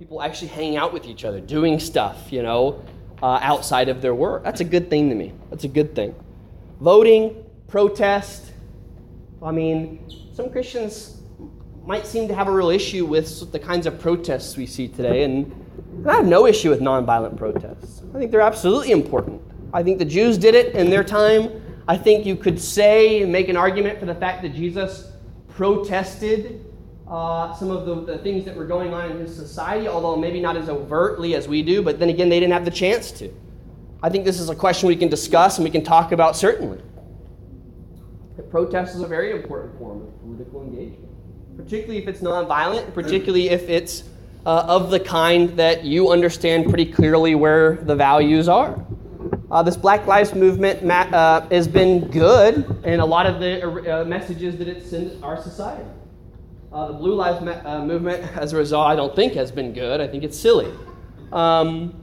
People 0.00 0.22
actually 0.22 0.48
hanging 0.48 0.76
out 0.76 0.92
with 0.92 1.06
each 1.06 1.24
other, 1.24 1.40
doing 1.40 1.78
stuff, 1.78 2.32
you 2.32 2.42
know, 2.42 2.82
uh, 3.22 3.38
outside 3.42 3.88
of 3.88 4.02
their 4.02 4.14
work. 4.14 4.42
That's 4.42 4.60
a 4.60 4.64
good 4.64 4.90
thing 4.90 5.08
to 5.10 5.14
me. 5.14 5.34
That's 5.50 5.64
a 5.64 5.68
good 5.68 5.94
thing. 5.94 6.14
Voting, 6.80 7.45
protest. 7.68 8.52
I 9.42 9.50
mean, 9.50 10.10
some 10.32 10.50
Christians 10.50 11.20
might 11.84 12.06
seem 12.06 12.26
to 12.28 12.34
have 12.34 12.48
a 12.48 12.50
real 12.50 12.70
issue 12.70 13.06
with 13.06 13.52
the 13.52 13.58
kinds 13.58 13.86
of 13.86 14.00
protests 14.00 14.56
we 14.56 14.66
see 14.66 14.88
today, 14.88 15.24
and 15.24 15.52
I 16.06 16.14
have 16.14 16.26
no 16.26 16.46
issue 16.46 16.70
with 16.70 16.80
nonviolent 16.80 17.36
protests. 17.36 18.02
I 18.14 18.18
think 18.18 18.30
they're 18.30 18.40
absolutely 18.40 18.90
important. 18.90 19.40
I 19.72 19.82
think 19.82 19.98
the 19.98 20.04
Jews 20.04 20.38
did 20.38 20.54
it 20.54 20.74
in 20.74 20.90
their 20.90 21.04
time. 21.04 21.62
I 21.88 21.96
think 21.96 22.26
you 22.26 22.34
could 22.34 22.60
say 22.60 23.22
and 23.22 23.30
make 23.30 23.48
an 23.48 23.56
argument 23.56 24.00
for 24.00 24.06
the 24.06 24.14
fact 24.14 24.42
that 24.42 24.54
Jesus 24.54 25.12
protested 25.48 26.64
uh, 27.08 27.54
some 27.54 27.70
of 27.70 27.86
the, 27.86 28.12
the, 28.12 28.18
things 28.18 28.44
that 28.44 28.56
were 28.56 28.64
going 28.64 28.92
on 28.92 29.10
in 29.12 29.18
his 29.18 29.34
society, 29.34 29.86
although 29.86 30.16
maybe 30.16 30.40
not 30.40 30.56
as 30.56 30.68
overtly 30.68 31.36
as 31.36 31.46
we 31.46 31.62
do, 31.62 31.82
but 31.82 32.00
then 32.00 32.08
again, 32.08 32.28
they 32.28 32.40
didn't 32.40 32.52
have 32.52 32.64
the 32.64 32.70
chance 32.70 33.12
to. 33.12 33.32
I 34.02 34.08
think 34.08 34.24
this 34.24 34.40
is 34.40 34.50
a 34.50 34.56
question 34.56 34.88
we 34.88 34.96
can 34.96 35.08
discuss 35.08 35.58
and 35.58 35.64
we 35.64 35.70
can 35.70 35.84
talk 35.84 36.10
about 36.10 36.36
certainly. 36.36 36.80
Protest 38.50 38.94
is 38.94 39.02
a 39.02 39.06
very 39.06 39.32
important 39.32 39.76
form 39.78 40.02
of 40.02 40.20
political 40.20 40.62
engagement, 40.62 41.08
particularly 41.56 41.98
if 41.98 42.08
it's 42.08 42.20
nonviolent, 42.20 42.94
particularly 42.94 43.50
if 43.50 43.68
it's 43.68 44.04
uh, 44.44 44.64
of 44.68 44.90
the 44.90 45.00
kind 45.00 45.50
that 45.56 45.84
you 45.84 46.10
understand 46.10 46.66
pretty 46.68 46.86
clearly 46.86 47.34
where 47.34 47.76
the 47.76 47.94
values 47.94 48.48
are. 48.48 48.84
Uh, 49.50 49.62
this 49.62 49.76
Black 49.76 50.06
Lives 50.06 50.34
Movement 50.34 50.88
uh, 50.90 51.46
has 51.50 51.66
been 51.66 52.08
good 52.10 52.64
in 52.84 53.00
a 53.00 53.06
lot 53.06 53.26
of 53.26 53.40
the 53.40 54.00
uh, 54.00 54.04
messages 54.04 54.56
that 54.58 54.68
it 54.68 54.86
sends 54.86 55.20
our 55.22 55.40
society. 55.40 55.88
Uh, 56.72 56.88
the 56.88 56.94
Blue 56.94 57.14
Lives 57.14 57.44
uh, 57.46 57.84
Movement, 57.84 58.22
as 58.36 58.52
a 58.52 58.56
result, 58.56 58.86
I 58.86 58.96
don't 58.96 59.14
think 59.16 59.34
has 59.34 59.50
been 59.50 59.72
good. 59.72 60.00
I 60.00 60.06
think 60.06 60.24
it's 60.24 60.38
silly. 60.38 60.72
Um, 61.32 61.94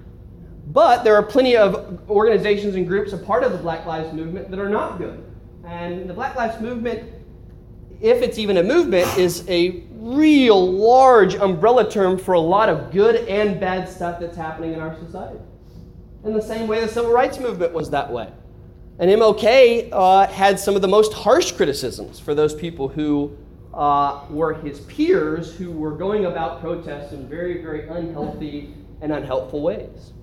But 0.68 1.04
there 1.04 1.16
are 1.16 1.24
plenty 1.24 1.58
of 1.58 2.00
organizations 2.10 2.76
and 2.76 2.88
groups 2.88 3.14
a 3.14 3.18
part 3.18 3.44
of 3.44 3.52
the 3.52 3.58
Black 3.58 3.86
Lives 3.86 4.14
Movement 4.14 4.50
that 4.50 4.60
are 4.60 4.70
not 4.70 4.98
good. 4.98 5.24
And 5.64 6.10
the 6.10 6.14
Black 6.14 6.36
Lives 6.36 6.60
Movement, 6.62 7.10
if 8.02 8.22
it's 8.22 8.38
even 8.38 8.58
a 8.58 8.64
movement, 8.64 9.18
is 9.18 9.48
a 9.50 9.84
real 9.94 10.72
large 10.72 11.36
umbrella 11.36 11.90
term 11.90 12.18
for 12.18 12.34
a 12.34 12.40
lot 12.40 12.68
of 12.68 12.92
good 12.92 13.28
and 13.28 13.60
bad 13.60 13.88
stuff 13.88 14.20
that's 14.20 14.36
happening 14.36 14.74
in 14.74 14.80
our 14.80 14.98
society. 15.00 15.40
In 16.26 16.34
the 16.34 16.42
same 16.42 16.68
way 16.68 16.82
the 16.82 16.88
civil 16.88 17.12
rights 17.12 17.40
movement 17.40 17.74
was 17.74 17.90
that 17.92 18.12
way. 18.12 18.30
And 19.00 19.10
MLK 19.10 19.90
uh, 19.92 20.28
had 20.28 20.60
some 20.60 20.76
of 20.76 20.82
the 20.82 20.88
most 20.88 21.14
harsh 21.14 21.52
criticisms 21.54 22.20
for 22.20 22.36
those 22.36 22.54
people 22.54 22.88
who 22.88 23.36
uh, 23.74 24.26
were 24.30 24.54
his 24.54 24.82
peers 24.82 25.56
who 25.56 25.72
were 25.72 25.92
going 25.92 26.26
about 26.26 26.62
protests 26.62 27.12
in 27.14 27.28
very, 27.28 27.62
very 27.62 27.88
unhealthy 27.88 28.74
and 29.02 29.12
unhelpful 29.12 29.62
ways. 29.62 30.14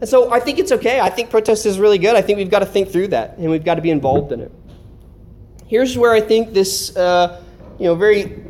And 0.00 0.08
so 0.08 0.30
I 0.32 0.40
think 0.40 0.58
it's 0.58 0.72
okay. 0.72 1.00
I 1.00 1.08
think 1.08 1.30
protest 1.30 1.66
is 1.66 1.78
really 1.78 1.98
good. 1.98 2.16
I 2.16 2.22
think 2.22 2.38
we've 2.38 2.50
got 2.50 2.58
to 2.60 2.66
think 2.66 2.90
through 2.90 3.08
that 3.08 3.38
and 3.38 3.50
we've 3.50 3.64
got 3.64 3.76
to 3.76 3.82
be 3.82 3.90
involved 3.90 4.32
in 4.32 4.40
it. 4.40 4.52
Here's 5.66 5.96
where 5.96 6.12
I 6.12 6.20
think 6.20 6.52
this, 6.52 6.94
uh, 6.96 7.42
you 7.78 7.86
know, 7.86 7.94
very 7.94 8.44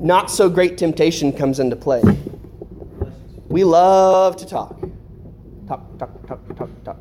not 0.00 0.30
so 0.30 0.48
great 0.48 0.78
temptation 0.78 1.32
comes 1.32 1.60
into 1.60 1.76
play. 1.76 2.02
We 3.48 3.64
love 3.64 4.36
to 4.36 4.46
talk. 4.46 4.80
Talk, 5.66 5.98
talk, 5.98 6.26
talk, 6.26 6.56
talk, 6.56 6.84
talk. 6.84 6.98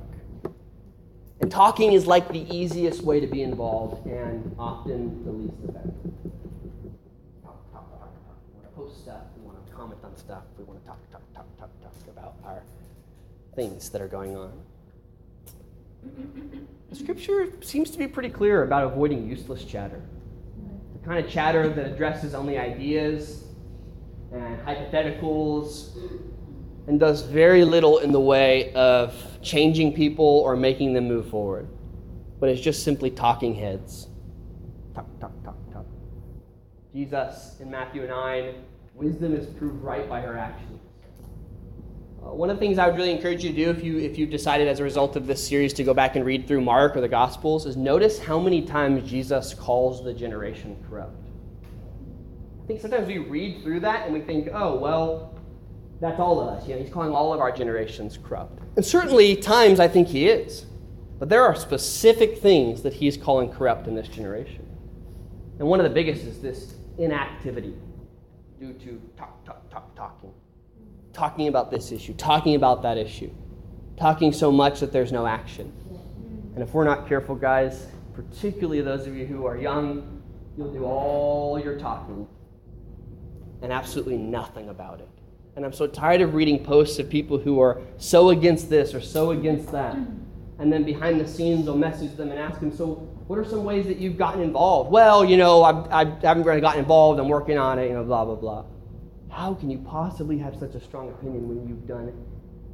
And 1.41 1.52
talking 1.52 1.93
is 1.93 2.06
like 2.06 2.28
the 2.30 2.45
easiest 2.54 3.04
way 3.04 3.20
to 3.20 3.28
be 3.28 3.43
involved 3.43 4.06
and 4.08 4.56
often 4.60 5.24
the 5.24 5.32
least 5.32 5.54
effective. 5.64 6.12
Talk, 7.43 7.72
talk, 7.72 8.00
talk, 8.00 8.26
talk. 8.26 8.38
We 8.47 8.60
want 8.60 8.64
to 8.64 8.76
post 8.76 9.02
stuff. 9.02 9.22
We 9.38 9.45
want 9.45 9.66
to 9.66 9.74
comment 9.74 10.00
on 10.04 10.18
stuff. 10.18 10.43
We 10.58 10.64
want 10.66 10.82
to 10.82 10.88
talk, 10.88 10.97
things 13.56 13.89
that 13.89 14.02
are 14.02 14.08
going 14.08 14.36
on. 14.36 14.52
The 16.89 16.95
scripture 16.95 17.52
seems 17.62 17.91
to 17.91 17.97
be 17.97 18.08
pretty 18.08 18.30
clear 18.30 18.64
about 18.64 18.84
avoiding 18.84 19.30
useless 19.30 19.64
chatter. 19.64 20.02
The 20.93 21.06
kind 21.06 21.24
of 21.24 21.32
chatter 21.32 21.70
that 21.70 21.86
addresses 21.86 22.34
only 22.34 22.58
ideas 22.58 23.43
and 24.32 24.60
hypotheticals 24.66 25.97
and 26.88 27.00
does 27.00 27.22
very 27.22 27.64
little 27.64 28.00
in 28.00 28.12
the 28.12 28.20
way 28.20 28.74
of 28.74 29.14
changing 29.41 29.93
people 29.93 30.26
or 30.26 30.56
making 30.56 30.93
them 30.93 31.08
move 31.08 31.30
forward. 31.30 31.68
But 32.39 32.50
it's 32.50 32.62
just 32.62 32.84
simply 32.84 33.12
talking 33.12 33.54
heads. 33.54 34.08
Talk, 34.95 35.08
talk, 35.20 35.43
talk, 35.43 35.58
talk. 35.72 35.86
Jesus 36.93 37.58
in 37.60 37.70
Matthew 37.70 38.08
9, 38.08 38.56
wisdom 38.95 39.36
is 39.36 39.45
proved 39.45 39.84
right 39.84 40.10
by 40.10 40.22
her 40.22 40.38
actions. 40.38 40.82
Uh, 42.22 42.34
one 42.34 42.49
of 42.49 42.57
the 42.57 42.59
things 42.59 42.78
I 42.78 42.88
would 42.88 42.97
really 42.97 43.11
encourage 43.11 43.43
you 43.43 43.51
to 43.51 43.55
do 43.55 43.70
if 43.70 43.84
you 43.84 43.97
if 43.97 44.17
you've 44.17 44.30
decided 44.30 44.67
as 44.67 44.80
a 44.80 44.84
result 44.84 45.15
of 45.15 45.26
this 45.26 45.45
series 45.45 45.74
to 45.74 45.84
go 45.84 45.93
back 45.93 46.15
and 46.15 46.26
read 46.26 46.47
through 46.47 46.61
Mark 46.61 46.97
or 46.97 47.01
the 47.01 47.07
Gospels 47.07 47.65
is 47.65 47.78
notice 47.78 48.20
how 48.20 48.39
many 48.39 48.61
times 48.61 49.09
Jesus 49.09 49.53
calls 49.53 50.03
the 50.03 50.13
generation 50.13 50.76
corrupt. 50.89 51.15
I 52.63 52.67
think 52.67 52.82
sometimes 52.82 53.07
we 53.07 53.20
read 53.20 53.63
through 53.63 53.80
that 53.82 54.05
and 54.05 54.13
we 54.13 54.22
think, 54.22 54.49
oh 54.53 54.76
well, 54.78 55.39
that's 56.01 56.20
all 56.20 56.41
of 56.41 56.49
us. 56.49 56.67
You 56.67 56.76
know, 56.76 56.82
he's 56.82 56.91
calling 56.91 57.11
all 57.11 57.34
of 57.34 57.39
our 57.39 57.51
generations 57.51 58.17
corrupt. 58.22 58.59
And 58.76 58.86
certainly, 58.86 59.36
times 59.36 59.80
I 59.80 59.88
think 59.88 60.07
he 60.07 60.28
is. 60.28 60.65
But 61.20 61.28
there 61.28 61.43
are 61.43 61.55
specific 61.55 62.38
things 62.38 62.82
that 62.84 62.93
he's 62.93 63.17
calling 63.17 63.51
corrupt 63.51 63.88
in 63.88 63.95
this 63.95 64.07
generation. 64.07 64.65
And 65.59 65.67
one 65.67 65.80
of 65.80 65.84
the 65.84 65.89
biggest 65.89 66.24
is 66.24 66.41
this 66.41 66.76
inactivity 66.97 67.76
due 68.59 68.74
to 68.74 69.01
talk, 69.17 69.43
talk, 69.45 69.70
talk, 69.70 69.95
talking. 69.95 70.32
Talking 71.14 71.47
about 71.47 71.72
this 71.72 71.91
issue, 71.91 72.14
talking 72.14 72.55
about 72.55 72.82
that 72.84 72.97
issue, 72.97 73.32
talking 73.97 74.32
so 74.32 74.51
much 74.51 74.80
that 74.80 74.91
there's 74.91 75.12
no 75.12 75.26
action. 75.26 75.72
And 76.53 76.64
if 76.64 76.74
we're 76.74 76.84
not 76.84 77.07
careful, 77.07 77.36
guys, 77.36 77.88
particularly 78.14 78.82
those 78.82 79.07
of 79.07 79.16
you 79.16 79.26
who 79.26 79.45
are 79.45 79.57
young, 79.57 80.22
you'll 80.57 80.74
do 80.74 80.84
all 80.84 81.60
your 81.60 81.78
talking 81.80 82.28
and 83.62 83.72
absolutely 83.72 84.18
nothing 84.18 84.70
about 84.70 84.99
it. 84.99 85.10
And 85.55 85.66
I'm 85.66 85.74
so 85.74 85.88
tired 85.88 86.22
of 86.22 86.34
reading 86.34 86.64
posts 86.64 86.99
of 86.99 87.10
people 87.10 87.38
who 87.38 87.60
are 87.60 87.82
so 87.97 88.30
against 88.30 88.70
this 88.70 88.93
or 88.93 89.01
so 89.01 89.32
against 89.32 89.72
that. 89.72 89.95
And 90.60 90.72
then 90.72 90.84
behind 90.84 91.20
the 91.20 91.28
scenes, 91.28 91.68
I'll 91.68 91.76
message 91.76 92.16
them 92.16 92.32
and 92.32 92.39
ask 92.39 92.60
them, 92.60 92.76
So, 92.76 92.95
what 93.28 93.39
are 93.39 93.45
some 93.45 93.64
ways 93.64 93.86
that 93.88 93.97
you've 93.97 94.18
gotten 94.18 94.41
involved? 94.41 94.91
Well, 94.91 95.24
you 95.24 95.38
know, 95.38 95.64
I, 95.64 96.01
I 96.01 96.05
haven't 96.22 96.43
really 96.43 96.62
gotten 96.62 96.80
involved. 96.80 97.20
I'm 97.20 97.30
working 97.30 97.57
on 97.57 97.80
it, 97.80 97.88
you 97.88 97.93
know, 97.93 98.03
blah, 98.03 98.26
blah, 98.26 98.36
blah. 98.36 98.66
How 99.30 99.53
can 99.53 99.69
you 99.69 99.77
possibly 99.80 100.38
have 100.39 100.57
such 100.59 100.75
a 100.75 100.82
strong 100.82 101.09
opinion 101.09 101.47
when 101.47 101.67
you've 101.67 101.88
done 101.88 102.11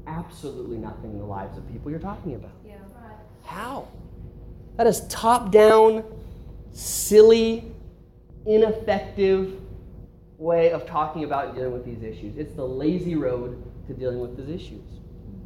absolutely 0.07 0.77
nothing 0.77 1.11
in 1.11 1.19
the 1.19 1.25
lives 1.25 1.57
of 1.57 1.69
people 1.71 1.91
you're 1.91 1.99
talking 1.99 2.35
about? 2.35 2.51
Yeah. 2.65 2.75
Right. 2.75 3.17
How? 3.43 3.87
That 4.77 4.87
is 4.87 5.07
top 5.07 5.51
down, 5.51 6.03
silly, 6.71 7.71
ineffective 8.45 9.59
way 10.37 10.71
of 10.71 10.85
talking 10.85 11.23
about 11.23 11.47
and 11.47 11.55
dealing 11.55 11.71
with 11.71 11.85
these 11.85 12.03
issues. 12.03 12.37
It's 12.37 12.53
the 12.53 12.65
lazy 12.65 13.15
road 13.15 13.63
to 13.87 13.93
dealing 13.93 14.19
with 14.19 14.37
these 14.37 14.49
issues. 14.61 14.83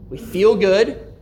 We 0.09 0.17
feel 0.17 0.55
good, 0.55 1.13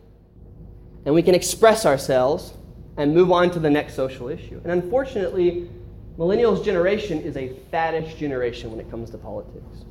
and 1.04 1.14
we 1.14 1.22
can 1.22 1.34
express 1.34 1.84
ourselves 1.84 2.54
and 2.96 3.14
move 3.14 3.30
on 3.30 3.50
to 3.52 3.58
the 3.58 3.70
next 3.70 3.94
social 3.94 4.28
issue. 4.28 4.60
And 4.64 4.72
unfortunately, 4.72 5.70
millennials 6.18 6.64
generation 6.64 7.20
is 7.20 7.36
a 7.36 7.50
faddish 7.72 8.16
generation 8.16 8.70
when 8.70 8.80
it 8.80 8.90
comes 8.90 9.10
to 9.10 9.18
politics. 9.18 9.84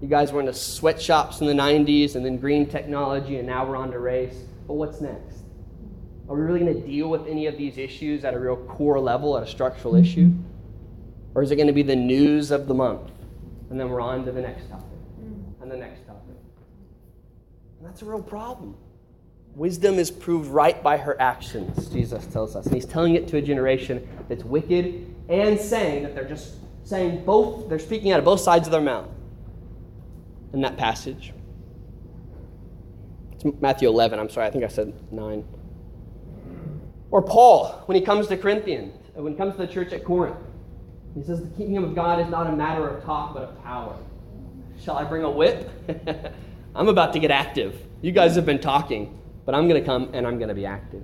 You 0.00 0.06
guys 0.06 0.30
were 0.30 0.40
into 0.40 0.54
sweatshops 0.54 1.40
in 1.40 1.48
the 1.48 1.52
90s 1.52 2.14
and 2.14 2.24
then 2.24 2.38
green 2.38 2.66
technology, 2.66 3.38
and 3.38 3.46
now 3.46 3.66
we're 3.66 3.76
on 3.76 3.90
to 3.90 3.98
race. 3.98 4.44
But 4.68 4.74
what's 4.74 5.00
next? 5.00 5.38
Are 6.28 6.36
we 6.36 6.42
really 6.42 6.60
going 6.60 6.74
to 6.80 6.86
deal 6.86 7.08
with 7.08 7.26
any 7.26 7.46
of 7.46 7.56
these 7.56 7.78
issues 7.78 8.24
at 8.24 8.34
a 8.34 8.38
real 8.38 8.56
core 8.56 9.00
level, 9.00 9.36
at 9.36 9.42
a 9.42 9.46
structural 9.46 9.96
issue? 9.96 10.30
Or 11.34 11.42
is 11.42 11.50
it 11.50 11.56
going 11.56 11.66
to 11.66 11.72
be 11.72 11.82
the 11.82 11.96
news 11.96 12.50
of 12.50 12.68
the 12.68 12.74
month? 12.74 13.10
And 13.70 13.80
then 13.80 13.88
we're 13.88 14.00
on 14.00 14.24
to 14.26 14.32
the 14.32 14.40
next 14.40 14.68
topic 14.68 14.86
mm. 15.20 15.62
and 15.62 15.70
the 15.70 15.76
next 15.76 16.06
topic. 16.06 16.36
And 17.78 17.88
that's 17.88 18.02
a 18.02 18.04
real 18.04 18.22
problem. 18.22 18.76
Wisdom 19.54 19.98
is 19.98 20.10
proved 20.10 20.50
right 20.50 20.80
by 20.82 20.96
her 20.96 21.20
actions, 21.20 21.88
Jesus 21.88 22.24
tells 22.26 22.54
us. 22.54 22.66
And 22.66 22.74
he's 22.74 22.86
telling 22.86 23.14
it 23.16 23.26
to 23.28 23.38
a 23.38 23.42
generation 23.42 24.06
that's 24.28 24.44
wicked 24.44 25.14
and 25.28 25.58
saying 25.58 26.02
that 26.04 26.14
they're 26.14 26.28
just 26.28 26.54
saying 26.84 27.24
both, 27.24 27.68
they're 27.68 27.78
speaking 27.78 28.12
out 28.12 28.18
of 28.18 28.24
both 28.24 28.40
sides 28.40 28.66
of 28.66 28.72
their 28.72 28.80
mouth 28.80 29.08
in 30.52 30.60
that 30.62 30.76
passage. 30.76 31.32
It's 33.32 33.44
Matthew 33.60 33.88
11, 33.88 34.18
I'm 34.18 34.30
sorry, 34.30 34.46
I 34.46 34.50
think 34.50 34.64
I 34.64 34.68
said 34.68 34.92
9. 35.12 35.44
Or 37.10 37.22
Paul, 37.22 37.82
when 37.86 37.96
he 37.96 38.02
comes 38.02 38.26
to 38.28 38.36
Corinthians, 38.36 38.94
uh, 39.16 39.22
when 39.22 39.32
he 39.32 39.38
comes 39.38 39.54
to 39.54 39.58
the 39.58 39.72
church 39.72 39.92
at 39.92 40.04
Corinth. 40.04 40.36
He 41.14 41.22
says, 41.22 41.40
The 41.40 41.56
kingdom 41.56 41.84
of 41.84 41.94
God 41.94 42.20
is 42.20 42.28
not 42.28 42.46
a 42.46 42.52
matter 42.52 42.86
of 42.86 43.02
talk, 43.04 43.34
but 43.34 43.44
of 43.44 43.62
power. 43.64 43.96
Shall 44.82 44.96
I 44.96 45.04
bring 45.04 45.24
a 45.24 45.30
whip? 45.30 45.70
I'm 46.74 46.88
about 46.88 47.12
to 47.14 47.18
get 47.18 47.30
active. 47.30 47.80
You 48.02 48.12
guys 48.12 48.36
have 48.36 48.46
been 48.46 48.60
talking, 48.60 49.18
but 49.44 49.54
I'm 49.54 49.68
going 49.68 49.80
to 49.80 49.86
come 49.86 50.10
and 50.12 50.26
I'm 50.26 50.38
going 50.38 50.48
to 50.48 50.54
be 50.54 50.66
active. 50.66 51.02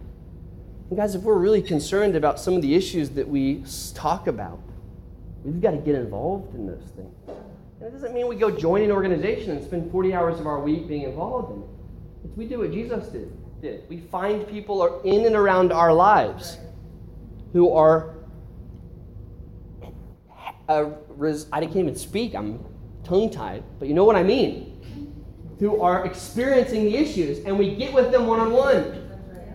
And 0.94 1.00
guys, 1.00 1.16
if 1.16 1.22
we're 1.22 1.34
really 1.34 1.60
concerned 1.60 2.14
about 2.14 2.38
some 2.38 2.54
of 2.54 2.62
the 2.62 2.72
issues 2.72 3.10
that 3.10 3.26
we 3.26 3.64
talk 3.94 4.28
about, 4.28 4.60
we've 5.42 5.60
got 5.60 5.72
to 5.72 5.78
get 5.78 5.96
involved 5.96 6.54
in 6.54 6.68
those 6.68 6.84
things. 6.94 7.12
And 7.26 7.88
it 7.88 7.90
doesn't 7.90 8.14
mean 8.14 8.28
we 8.28 8.36
go 8.36 8.48
join 8.48 8.80
an 8.80 8.92
organization 8.92 9.50
and 9.50 9.64
spend 9.64 9.90
40 9.90 10.14
hours 10.14 10.38
of 10.38 10.46
our 10.46 10.60
week 10.60 10.86
being 10.86 11.02
involved 11.02 11.50
in 11.50 11.62
it. 11.62 11.68
It's 12.26 12.36
we 12.36 12.46
do 12.46 12.60
what 12.60 12.70
Jesus 12.70 13.08
did. 13.08 13.32
did. 13.60 13.82
We 13.88 14.02
find 14.02 14.46
people 14.46 15.00
in 15.00 15.26
and 15.26 15.34
around 15.34 15.72
our 15.72 15.92
lives 15.92 16.58
who 17.52 17.72
are 17.72 18.14
uh, 20.68 20.90
res- 21.08 21.48
I 21.52 21.62
can't 21.62 21.76
even 21.76 21.96
speak. 21.96 22.36
I'm 22.36 22.64
tongue 23.02 23.30
tied, 23.30 23.64
but 23.80 23.88
you 23.88 23.94
know 23.94 24.04
what 24.04 24.14
I 24.14 24.22
mean. 24.22 24.80
Who 25.58 25.82
are 25.82 26.06
experiencing 26.06 26.84
the 26.84 26.96
issues, 26.96 27.44
and 27.44 27.58
we 27.58 27.74
get 27.74 27.92
with 27.92 28.12
them 28.12 28.28
one 28.28 28.38
on 28.38 28.52
one. 28.52 29.03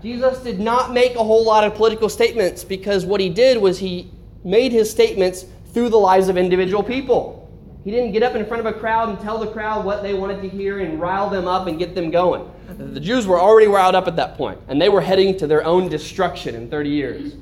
Jesus 0.02 0.40
did 0.40 0.60
not 0.60 0.94
make 0.94 1.16
a 1.16 1.24
whole 1.24 1.44
lot 1.44 1.64
of 1.64 1.76
political 1.76 2.10
statements 2.10 2.64
because 2.64 3.06
what 3.06 3.20
he 3.20 3.30
did 3.30 3.58
was 3.62 3.80
he 3.80 4.10
made 4.44 4.72
his 4.72 4.90
statements 4.90 5.46
through 5.74 5.90
the 5.90 5.98
lives 5.98 6.30
of 6.30 6.38
individual 6.38 6.84
people. 6.84 7.36
He 7.84 7.92
didn't 7.92 8.12
get 8.12 8.24
up 8.24 8.36
in 8.36 8.46
front 8.46 8.66
of 8.66 8.74
a 8.74 8.78
crowd 8.78 9.10
and 9.10 9.20
tell 9.20 9.38
the 9.38 9.48
crowd 9.48 9.86
what 9.86 10.04
they 10.04 10.14
wanted 10.14 10.42
to 10.42 10.50
hear 10.50 10.80
and 10.80 11.00
rile 11.00 11.30
them 11.30 11.48
up 11.48 11.68
and 11.68 11.80
get 11.80 11.96
them 11.96 12.12
going. 12.12 12.50
The 12.78 13.00
Jews 13.00 13.26
were 13.26 13.40
already 13.40 13.68
riled 13.68 13.96
up 13.96 14.08
at 14.08 14.16
that 14.18 14.36
point, 14.36 14.60
and 14.68 14.82
they 14.82 14.90
were 14.90 15.02
heading 15.02 15.38
to 15.38 15.48
their 15.48 15.66
own 15.66 15.90
destruction 15.90 16.56
in 16.56 16.70
30 16.70 16.90
years. 16.90 17.34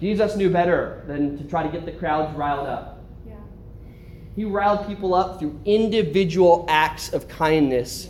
Jesus 0.00 0.36
knew 0.36 0.50
better 0.50 1.02
than 1.06 1.38
to 1.38 1.44
try 1.44 1.62
to 1.62 1.68
get 1.68 1.84
the 1.84 1.92
crowds 1.92 2.36
riled 2.36 2.66
up. 2.66 3.02
Yeah. 3.26 3.34
He 4.36 4.44
riled 4.44 4.86
people 4.86 5.14
up 5.14 5.38
through 5.38 5.58
individual 5.64 6.66
acts 6.68 7.12
of 7.12 7.28
kindness 7.28 8.08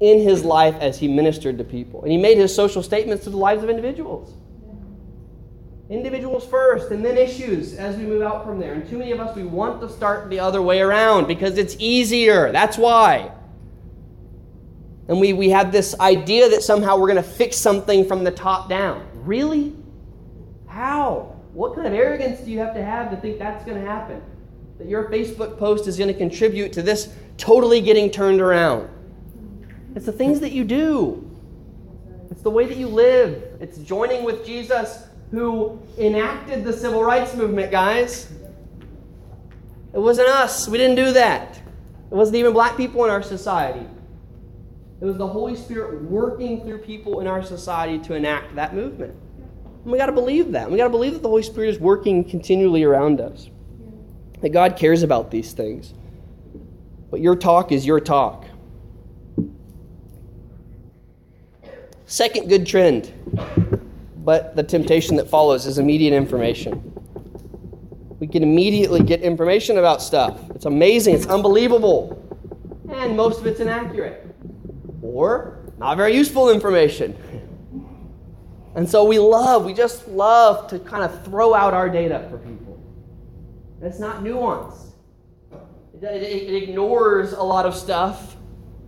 in 0.00 0.20
his 0.20 0.44
life 0.44 0.74
as 0.80 0.98
he 0.98 1.08
ministered 1.08 1.58
to 1.58 1.64
people. 1.64 2.02
And 2.02 2.12
he 2.12 2.18
made 2.18 2.38
his 2.38 2.54
social 2.54 2.82
statements 2.82 3.24
to 3.24 3.30
the 3.30 3.36
lives 3.36 3.62
of 3.62 3.70
individuals. 3.70 4.34
Individuals 5.88 6.44
first, 6.44 6.90
and 6.90 7.04
then 7.04 7.16
issues 7.16 7.74
as 7.74 7.96
we 7.96 8.02
move 8.02 8.22
out 8.22 8.44
from 8.44 8.58
there. 8.58 8.74
And 8.74 8.88
too 8.88 8.98
many 8.98 9.12
of 9.12 9.20
us, 9.20 9.34
we 9.36 9.44
want 9.44 9.80
to 9.80 9.88
start 9.88 10.28
the 10.28 10.40
other 10.40 10.60
way 10.60 10.80
around 10.80 11.28
because 11.28 11.58
it's 11.58 11.76
easier. 11.78 12.50
That's 12.50 12.76
why. 12.76 13.30
And 15.08 15.20
we, 15.20 15.32
we 15.32 15.50
have 15.50 15.70
this 15.70 15.98
idea 16.00 16.48
that 16.48 16.62
somehow 16.64 16.98
we're 16.98 17.06
going 17.06 17.22
to 17.22 17.30
fix 17.30 17.56
something 17.56 18.04
from 18.04 18.24
the 18.24 18.32
top 18.32 18.68
down. 18.68 19.06
Really? 19.14 19.74
How? 20.66 21.36
What 21.52 21.74
kind 21.74 21.86
of 21.86 21.94
arrogance 21.94 22.40
do 22.40 22.50
you 22.50 22.58
have 22.58 22.74
to 22.74 22.84
have 22.84 23.10
to 23.10 23.16
think 23.16 23.38
that's 23.38 23.64
going 23.64 23.80
to 23.80 23.86
happen? 23.86 24.20
That 24.78 24.88
your 24.88 25.08
Facebook 25.08 25.56
post 25.56 25.86
is 25.86 25.96
going 25.96 26.12
to 26.12 26.18
contribute 26.18 26.72
to 26.72 26.82
this 26.82 27.14
totally 27.38 27.80
getting 27.80 28.10
turned 28.10 28.40
around? 28.40 28.90
It's 29.96 30.04
the 30.04 30.12
things 30.12 30.40
that 30.40 30.52
you 30.52 30.62
do, 30.62 31.28
it's 32.30 32.42
the 32.42 32.50
way 32.50 32.66
that 32.66 32.76
you 32.76 32.86
live. 32.86 33.42
It's 33.60 33.78
joining 33.78 34.24
with 34.24 34.44
Jesus 34.44 35.04
who 35.30 35.80
enacted 35.96 36.64
the 36.64 36.72
civil 36.72 37.02
rights 37.02 37.34
movement, 37.34 37.70
guys. 37.70 38.30
It 39.94 39.98
wasn't 39.98 40.28
us. 40.28 40.68
We 40.68 40.76
didn't 40.76 40.96
do 40.96 41.14
that. 41.14 41.56
It 41.56 42.14
wasn't 42.14 42.36
even 42.36 42.52
black 42.52 42.76
people 42.76 43.04
in 43.04 43.10
our 43.10 43.22
society. 43.22 43.86
It 45.00 45.04
was 45.06 45.16
the 45.16 45.26
Holy 45.26 45.56
Spirit 45.56 46.02
working 46.02 46.62
through 46.62 46.78
people 46.78 47.20
in 47.20 47.26
our 47.26 47.42
society 47.42 47.98
to 48.00 48.14
enact 48.14 48.54
that 48.54 48.74
movement. 48.74 49.14
And 49.82 49.92
we 49.92 49.96
got 49.96 50.06
to 50.06 50.12
believe 50.12 50.52
that. 50.52 50.70
We 50.70 50.76
got 50.76 50.84
to 50.84 50.90
believe 50.90 51.14
that 51.14 51.22
the 51.22 51.28
Holy 51.28 51.42
Spirit 51.42 51.70
is 51.70 51.80
working 51.80 52.22
continually 52.22 52.84
around 52.84 53.20
us. 53.20 53.48
That 54.42 54.50
God 54.50 54.76
cares 54.76 55.02
about 55.02 55.30
these 55.30 55.52
things. 55.52 55.94
But 57.10 57.20
your 57.20 57.34
talk 57.34 57.72
is 57.72 57.86
your 57.86 58.00
talk. 58.00 58.44
Second 62.08 62.48
good 62.48 62.64
trend, 62.64 63.12
but 64.18 64.54
the 64.54 64.62
temptation 64.62 65.16
that 65.16 65.28
follows 65.28 65.66
is 65.66 65.78
immediate 65.78 66.14
information. 66.14 66.92
We 68.20 68.28
can 68.28 68.44
immediately 68.44 69.02
get 69.02 69.22
information 69.22 69.78
about 69.78 70.00
stuff. 70.00 70.38
It's 70.50 70.66
amazing, 70.66 71.16
it's 71.16 71.26
unbelievable, 71.26 72.22
and 72.88 73.16
most 73.16 73.40
of 73.40 73.46
it's 73.48 73.58
inaccurate 73.58 74.24
or 75.02 75.58
not 75.78 75.96
very 75.96 76.14
useful 76.14 76.48
information. 76.50 77.16
And 78.76 78.88
so 78.88 79.04
we 79.04 79.18
love, 79.18 79.64
we 79.64 79.74
just 79.74 80.06
love 80.06 80.68
to 80.68 80.78
kind 80.78 81.02
of 81.02 81.24
throw 81.24 81.54
out 81.54 81.74
our 81.74 81.90
data 81.90 82.24
for 82.30 82.38
people. 82.38 82.80
It's 83.82 83.98
not 83.98 84.22
nuanced, 84.22 84.92
it, 86.00 86.04
it, 86.04 86.22
it 86.22 86.62
ignores 86.62 87.32
a 87.32 87.42
lot 87.42 87.66
of 87.66 87.74
stuff 87.74 88.35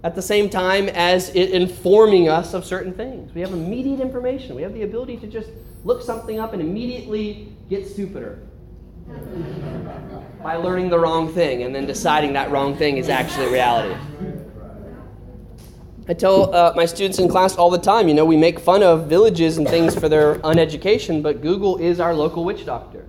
at 0.05 0.15
the 0.15 0.23
same 0.23 0.49
time 0.49 0.89
as 0.91 1.31
it 1.31 1.51
informing 1.51 2.29
us 2.29 2.55
of 2.55 2.65
certain 2.65 2.93
things. 2.93 3.35
We 3.35 3.41
have 3.41 3.53
immediate 3.53 4.01
information, 4.01 4.55
we 4.55 4.63
have 4.63 4.75
the 4.75 4.83
ability 4.83 5.17
to 5.19 5.27
just 5.27 5.51
look 5.85 6.03
something 6.03 6.39
up 6.39 6.53
and 6.53 6.63
immediately 6.63 7.53
get 7.69 7.87
stupider 7.87 8.41
by 10.43 10.57
learning 10.57 10.91
the 10.91 10.99
wrong 10.99 11.33
thing 11.33 11.63
and 11.63 11.75
then 11.75 11.87
deciding 11.87 12.33
that 12.35 12.51
wrong 12.51 12.77
thing 12.77 12.97
is 12.97 13.09
actually 13.09 13.51
reality. 13.53 13.99
I 16.07 16.15
tell 16.15 16.55
uh, 16.55 16.73
my 16.75 16.87
students 16.87 17.19
in 17.19 17.29
class 17.29 17.57
all 17.57 17.69
the 17.69 17.79
time, 17.79 18.09
you 18.09 18.15
know, 18.15 18.25
we 18.25 18.37
make 18.37 18.59
fun 18.59 18.83
of 18.83 19.09
villages 19.09 19.59
and 19.59 19.69
things 19.69 19.95
for 19.95 20.09
their 20.09 20.37
uneducation, 20.37 21.23
but 21.23 21.43
Google 21.43 21.77
is 21.77 22.01
our 22.01 22.15
local 22.15 22.45
witch 22.45 22.65
doctor. 22.65 23.07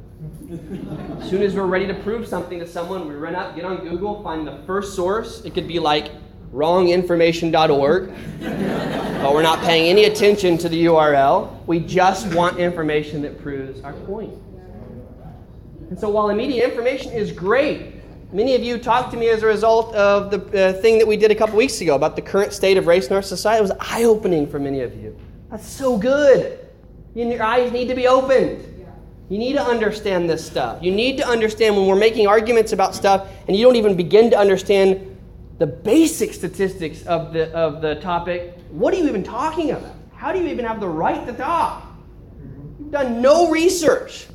As 1.21 1.29
soon 1.29 1.41
as 1.41 1.55
we're 1.55 1.65
ready 1.65 1.87
to 1.87 1.93
prove 1.93 2.27
something 2.27 2.59
to 2.59 2.67
someone, 2.67 3.07
we 3.07 3.13
run 3.13 3.35
up, 3.35 3.55
get 3.55 3.63
on 3.63 3.87
Google, 3.87 4.21
find 4.21 4.45
the 4.45 4.57
first 4.65 4.95
source. 4.95 5.45
It 5.45 5.53
could 5.53 5.67
be 5.67 5.79
like 5.79 6.11
wronginformation.org, 6.53 8.13
but 9.21 9.33
we're 9.33 9.41
not 9.41 9.59
paying 9.59 9.89
any 9.89 10.05
attention 10.05 10.57
to 10.57 10.69
the 10.69 10.85
URL. 10.85 11.65
We 11.67 11.79
just 11.79 12.33
want 12.33 12.57
information 12.59 13.21
that 13.21 13.41
proves 13.41 13.81
our 13.81 13.93
point. 13.93 14.33
And 15.89 15.99
so 15.99 16.09
while 16.09 16.29
immediate 16.29 16.69
information 16.69 17.11
is 17.11 17.31
great, 17.31 17.99
Many 18.31 18.53
of 18.53 18.61
you 18.61 18.77
talked 18.77 19.09
to 19.13 19.17
me 19.17 19.29
as 19.29 19.41
a 19.41 19.47
result 19.47 19.95
of 19.95 20.29
the 20.29 20.37
uh, 20.69 20.73
thing 20.81 20.99
that 20.99 21.07
we 21.07 21.17
did 21.17 21.31
a 21.31 21.35
couple 21.35 21.57
weeks 21.57 21.81
ago 21.81 21.95
about 21.95 22.15
the 22.15 22.21
current 22.21 22.53
state 22.53 22.77
of 22.77 22.85
race 22.85 23.07
in 23.07 23.15
our 23.15 23.23
society. 23.23 23.57
It 23.57 23.61
was 23.63 23.71
eye 23.79 24.03
opening 24.03 24.45
for 24.45 24.59
many 24.59 24.81
of 24.81 24.95
you. 24.95 25.17
That's 25.49 25.67
so 25.67 25.97
good. 25.97 26.59
Your 27.15 27.41
eyes 27.41 27.71
need 27.71 27.87
to 27.87 27.95
be 27.95 28.07
opened. 28.07 28.63
You 29.29 29.39
need 29.39 29.53
to 29.53 29.63
understand 29.63 30.29
this 30.29 30.45
stuff. 30.45 30.83
You 30.83 30.91
need 30.91 31.17
to 31.17 31.27
understand 31.27 31.75
when 31.75 31.87
we're 31.87 31.95
making 31.95 32.27
arguments 32.27 32.71
about 32.71 32.93
stuff 32.93 33.27
and 33.47 33.57
you 33.57 33.65
don't 33.65 33.75
even 33.75 33.95
begin 33.95 34.29
to 34.29 34.37
understand 34.37 35.08
the 35.59 35.67
basic 35.67 36.33
statistics 36.33 37.03
of 37.03 37.33
the, 37.33 37.51
of 37.53 37.81
the 37.81 37.95
topic. 37.95 38.57
What 38.71 38.93
are 38.93 38.97
you 38.97 39.07
even 39.07 39.23
talking 39.23 39.71
about? 39.71 39.93
How 40.15 40.31
do 40.31 40.39
you 40.39 40.47
even 40.47 40.65
have 40.65 40.79
the 40.79 40.87
right 40.87 41.25
to 41.27 41.33
talk? 41.33 41.85
You've 42.79 42.91
done 42.91 43.21
no 43.21 43.51
research. 43.51 44.27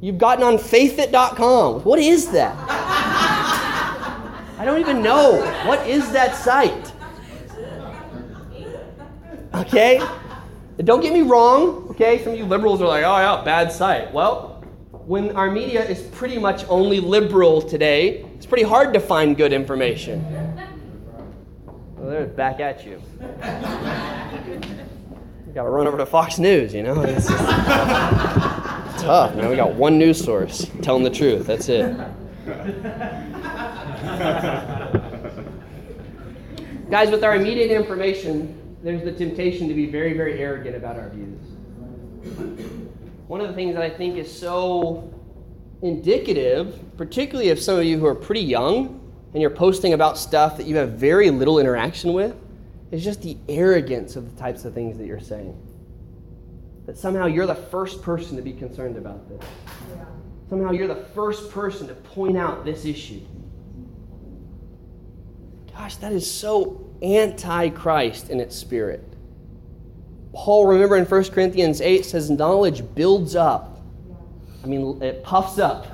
You've 0.00 0.18
gotten 0.18 0.44
on 0.44 0.58
faithit.com. 0.58 1.82
What 1.82 1.98
is 1.98 2.30
that? 2.30 2.54
I 4.58 4.64
don't 4.64 4.80
even 4.80 5.02
know. 5.02 5.40
What 5.66 5.86
is 5.88 6.12
that 6.12 6.36
site? 6.36 6.92
Okay? 9.54 10.06
Don't 10.84 11.00
get 11.00 11.12
me 11.12 11.22
wrong, 11.22 11.88
okay? 11.90 12.22
Some 12.22 12.34
of 12.34 12.38
you 12.38 12.44
liberals 12.44 12.82
are 12.82 12.86
like, 12.86 13.02
oh, 13.02 13.16
yeah, 13.16 13.42
bad 13.44 13.72
site. 13.72 14.12
Well, 14.12 14.62
when 14.92 15.34
our 15.34 15.50
media 15.50 15.84
is 15.84 16.02
pretty 16.02 16.38
much 16.38 16.66
only 16.68 17.00
liberal 17.00 17.62
today, 17.62 18.27
pretty 18.48 18.64
hard 18.64 18.94
to 18.94 19.00
find 19.00 19.36
good 19.36 19.52
information. 19.52 20.24
Well, 21.96 22.10
they're 22.10 22.26
back 22.26 22.60
at 22.60 22.84
you. 22.86 23.02
You 25.46 25.52
gotta 25.54 25.68
run 25.68 25.86
over 25.86 25.98
to 25.98 26.06
Fox 26.06 26.38
News, 26.38 26.72
you 26.74 26.82
know? 26.82 27.02
It's 27.02 27.26
tough, 29.02 29.34
man. 29.34 29.50
We 29.50 29.56
got 29.56 29.74
one 29.74 29.98
news 29.98 30.22
source 30.24 30.70
telling 30.82 31.04
the 31.04 31.10
truth. 31.10 31.46
That's 31.46 31.68
it. 31.68 31.94
Guys, 36.90 37.10
with 37.10 37.22
our 37.22 37.36
immediate 37.36 37.70
information, 37.70 38.76
there's 38.82 39.04
the 39.04 39.12
temptation 39.12 39.68
to 39.68 39.74
be 39.74 39.84
very, 39.86 40.14
very 40.14 40.40
arrogant 40.40 40.74
about 40.74 40.96
our 40.96 41.10
views. 41.10 41.38
One 43.26 43.42
of 43.42 43.48
the 43.48 43.54
things 43.54 43.74
that 43.74 43.82
I 43.82 43.90
think 43.90 44.16
is 44.16 44.32
so 44.32 45.12
indicative, 45.82 46.78
particularly 46.96 47.50
of 47.50 47.60
some 47.60 47.78
of 47.78 47.84
you 47.84 47.98
who 47.98 48.06
are 48.06 48.14
pretty 48.14 48.40
young 48.40 49.00
and 49.32 49.40
you're 49.40 49.50
posting 49.50 49.92
about 49.92 50.18
stuff 50.18 50.56
that 50.56 50.66
you 50.66 50.76
have 50.76 50.92
very 50.92 51.30
little 51.30 51.58
interaction 51.58 52.12
with, 52.12 52.34
is 52.90 53.04
just 53.04 53.22
the 53.22 53.36
arrogance 53.48 54.16
of 54.16 54.34
the 54.34 54.40
types 54.40 54.64
of 54.64 54.74
things 54.74 54.96
that 54.98 55.06
you're 55.06 55.20
saying. 55.20 55.56
That 56.86 56.96
somehow 56.96 57.26
you're 57.26 57.46
the 57.46 57.54
first 57.54 58.02
person 58.02 58.36
to 58.36 58.42
be 58.42 58.52
concerned 58.52 58.96
about 58.96 59.28
this. 59.28 59.46
Yeah. 59.94 60.04
Somehow 60.48 60.72
you're 60.72 60.88
the 60.88 61.04
first 61.14 61.50
person 61.50 61.86
to 61.88 61.94
point 61.94 62.38
out 62.38 62.64
this 62.64 62.86
issue. 62.86 63.20
Gosh, 65.72 65.96
that 65.96 66.12
is 66.12 66.28
so 66.28 66.90
anti 67.02 67.68
Christ 67.68 68.30
in 68.30 68.40
its 68.40 68.56
spirit. 68.56 69.04
Paul, 70.32 70.66
remember 70.66 70.96
in 70.96 71.04
1 71.04 71.24
Corinthians 71.24 71.80
8, 71.80 72.04
says 72.04 72.30
knowledge 72.30 72.82
builds 72.94 73.36
up. 73.36 73.77
I 74.68 74.70
mean, 74.70 75.02
it 75.02 75.24
puffs 75.24 75.58
up. 75.58 75.86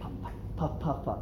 Puff, 0.00 0.10
puff, 0.56 0.80
puff, 0.80 1.04
puff, 1.04 1.18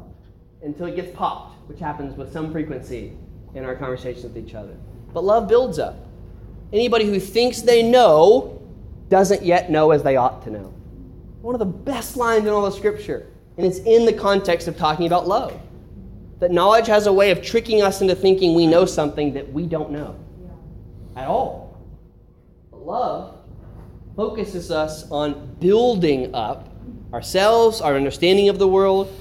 Until 0.62 0.86
it 0.86 0.96
gets 0.96 1.14
popped, 1.14 1.68
which 1.68 1.78
happens 1.78 2.16
with 2.16 2.32
some 2.32 2.50
frequency 2.50 3.12
in 3.54 3.62
our 3.62 3.76
conversations 3.76 4.24
with 4.24 4.38
each 4.38 4.54
other. 4.54 4.74
But 5.12 5.22
love 5.22 5.48
builds 5.48 5.78
up. 5.78 6.06
Anybody 6.72 7.04
who 7.04 7.20
thinks 7.20 7.60
they 7.60 7.82
know 7.82 8.62
doesn't 9.10 9.42
yet 9.42 9.70
know 9.70 9.90
as 9.90 10.02
they 10.02 10.16
ought 10.16 10.42
to 10.44 10.50
know. 10.50 10.72
One 11.42 11.54
of 11.54 11.58
the 11.58 11.66
best 11.66 12.16
lines 12.16 12.44
in 12.44 12.48
all 12.48 12.64
of 12.64 12.72
Scripture. 12.72 13.26
And 13.58 13.66
it's 13.66 13.80
in 13.80 14.06
the 14.06 14.14
context 14.14 14.66
of 14.66 14.78
talking 14.78 15.06
about 15.06 15.28
love. 15.28 15.60
That 16.38 16.52
knowledge 16.52 16.86
has 16.86 17.06
a 17.06 17.12
way 17.12 17.32
of 17.32 17.42
tricking 17.42 17.82
us 17.82 18.00
into 18.00 18.14
thinking 18.14 18.54
we 18.54 18.66
know 18.66 18.86
something 18.86 19.34
that 19.34 19.52
we 19.52 19.66
don't 19.66 19.90
know 19.90 20.18
at 21.16 21.28
all. 21.28 21.78
But 22.70 22.86
love 22.86 23.36
focuses 24.16 24.70
us 24.70 25.08
on 25.10 25.54
building 25.60 26.34
up 26.34 26.68
ourselves, 27.12 27.80
our 27.80 27.94
understanding 27.94 28.48
of 28.48 28.58
the 28.58 28.66
world. 28.66 29.12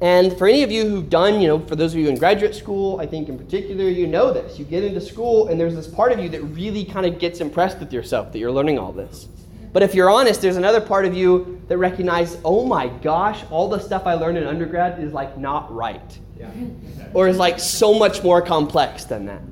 And 0.00 0.36
for 0.38 0.48
any 0.48 0.62
of 0.62 0.70
you 0.70 0.88
who've 0.88 1.10
done, 1.10 1.40
you 1.40 1.48
know, 1.48 1.58
for 1.58 1.76
those 1.76 1.92
of 1.92 2.00
you 2.00 2.08
in 2.08 2.16
graduate 2.16 2.54
school, 2.54 3.00
I 3.00 3.06
think 3.06 3.28
in 3.28 3.36
particular, 3.36 3.84
you 3.84 4.06
know 4.06 4.32
this. 4.32 4.58
You 4.58 4.64
get 4.64 4.84
into 4.84 5.00
school, 5.00 5.48
and 5.48 5.60
there's 5.60 5.74
this 5.74 5.88
part 5.88 6.12
of 6.12 6.20
you 6.20 6.28
that 6.30 6.40
really 6.42 6.84
kind 6.84 7.04
of 7.04 7.18
gets 7.18 7.40
impressed 7.40 7.80
with 7.80 7.92
yourself 7.92 8.32
that 8.32 8.38
you're 8.38 8.52
learning 8.52 8.78
all 8.78 8.92
this. 8.92 9.28
But 9.72 9.82
if 9.82 9.94
you're 9.94 10.08
honest, 10.08 10.40
there's 10.40 10.56
another 10.56 10.80
part 10.80 11.04
of 11.04 11.14
you 11.14 11.60
that 11.68 11.76
recognizes, 11.76 12.40
oh 12.44 12.64
my 12.64 12.88
gosh, 12.88 13.44
all 13.50 13.68
the 13.68 13.78
stuff 13.78 14.06
I 14.06 14.14
learned 14.14 14.38
in 14.38 14.44
undergrad 14.44 15.02
is 15.02 15.12
like 15.12 15.36
not 15.36 15.72
right. 15.74 16.18
Yeah. 16.38 16.50
or 17.14 17.26
is 17.26 17.36
like 17.36 17.58
so 17.58 17.92
much 17.92 18.22
more 18.22 18.40
complex 18.40 19.04
than 19.04 19.26
that. 19.26 19.42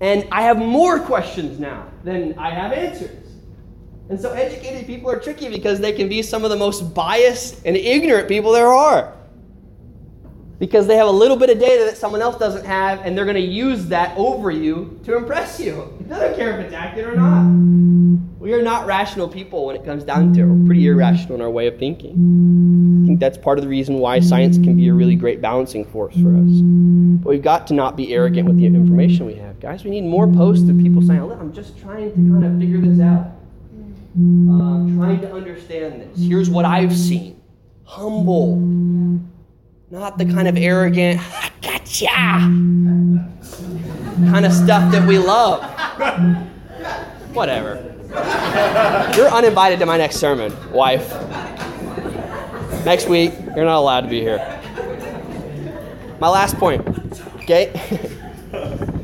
And 0.00 0.28
I 0.30 0.42
have 0.42 0.56
more 0.58 1.00
questions 1.00 1.58
now 1.58 1.88
than 2.04 2.38
I 2.38 2.50
have 2.50 2.72
answers. 2.72 3.21
And 4.12 4.20
so 4.20 4.30
educated 4.32 4.86
people 4.86 5.10
are 5.10 5.18
tricky 5.18 5.48
because 5.48 5.80
they 5.80 5.90
can 5.90 6.06
be 6.06 6.20
some 6.20 6.44
of 6.44 6.50
the 6.50 6.56
most 6.56 6.92
biased 6.92 7.64
and 7.64 7.74
ignorant 7.74 8.28
people 8.28 8.52
there 8.52 8.68
are. 8.68 9.14
because 10.58 10.86
they 10.86 10.96
have 10.96 11.08
a 11.08 11.10
little 11.10 11.36
bit 11.36 11.48
of 11.48 11.58
data 11.58 11.86
that 11.86 11.96
someone 11.96 12.20
else 12.20 12.36
doesn't 12.38 12.66
have, 12.66 13.00
and 13.06 13.16
they're 13.16 13.24
going 13.24 13.34
to 13.34 13.40
use 13.40 13.86
that 13.86 14.14
over 14.18 14.50
you 14.50 15.00
to 15.02 15.16
impress 15.16 15.58
you. 15.58 15.92
They 16.02 16.14
don't 16.20 16.36
care 16.36 16.60
if 16.60 16.66
it's 16.66 16.74
accurate 16.74 17.14
or 17.14 17.16
not. 17.16 17.42
We 18.38 18.52
are 18.52 18.62
not 18.62 18.86
rational 18.86 19.28
people 19.28 19.66
when 19.66 19.74
it 19.76 19.84
comes 19.84 20.04
down 20.04 20.34
to 20.34 20.40
it. 20.42 20.44
We're 20.44 20.66
pretty 20.66 20.86
irrational 20.86 21.34
in 21.36 21.40
our 21.40 21.50
way 21.50 21.66
of 21.66 21.78
thinking. 21.78 22.12
I 23.02 23.06
think 23.08 23.18
that's 23.18 23.38
part 23.38 23.58
of 23.58 23.64
the 23.64 23.68
reason 23.68 23.96
why 23.98 24.20
science 24.20 24.56
can 24.58 24.76
be 24.76 24.88
a 24.88 24.94
really 24.94 25.16
great 25.16 25.40
balancing 25.40 25.84
force 25.86 26.14
for 26.14 26.28
us. 26.36 26.60
But 27.22 27.30
we've 27.30 27.42
got 27.42 27.66
to 27.68 27.74
not 27.74 27.96
be 27.96 28.12
arrogant 28.14 28.46
with 28.46 28.58
the 28.58 28.66
information 28.66 29.26
we 29.26 29.34
have. 29.34 29.58
Guys, 29.58 29.82
we 29.84 29.90
need 29.90 30.04
more 30.04 30.28
posts 30.28 30.68
of 30.68 30.78
people 30.78 31.02
saying, 31.02 31.24
Look, 31.24 31.40
I'm 31.40 31.52
just 31.52 31.78
trying 31.78 32.10
to 32.10 32.16
kind 32.16 32.44
of 32.44 32.60
figure 32.60 32.80
this 32.80 33.00
out. 33.00 33.32
Uh, 34.14 34.96
trying 34.96 35.20
to 35.20 35.32
understand 35.32 36.02
this. 36.02 36.18
Here's 36.18 36.50
what 36.50 36.64
I've 36.64 36.96
seen. 36.96 37.40
Humble. 37.84 38.56
Not 39.90 40.18
the 40.18 40.24
kind 40.24 40.48
of 40.48 40.56
arrogant, 40.56 41.20
gotcha 41.60 42.06
kind 44.30 44.46
of 44.46 44.52
stuff 44.52 44.90
that 44.92 45.06
we 45.06 45.18
love. 45.18 45.62
Whatever. 47.34 47.88
You're 49.16 49.28
uninvited 49.28 49.78
to 49.80 49.86
my 49.86 49.96
next 49.96 50.16
sermon, 50.16 50.54
wife. 50.72 51.12
Next 52.84 53.08
week, 53.08 53.32
you're 53.54 53.64
not 53.64 53.78
allowed 53.78 54.02
to 54.02 54.08
be 54.08 54.20
here. 54.20 54.38
My 56.20 56.28
last 56.28 56.56
point, 56.56 56.86
okay? 57.36 57.72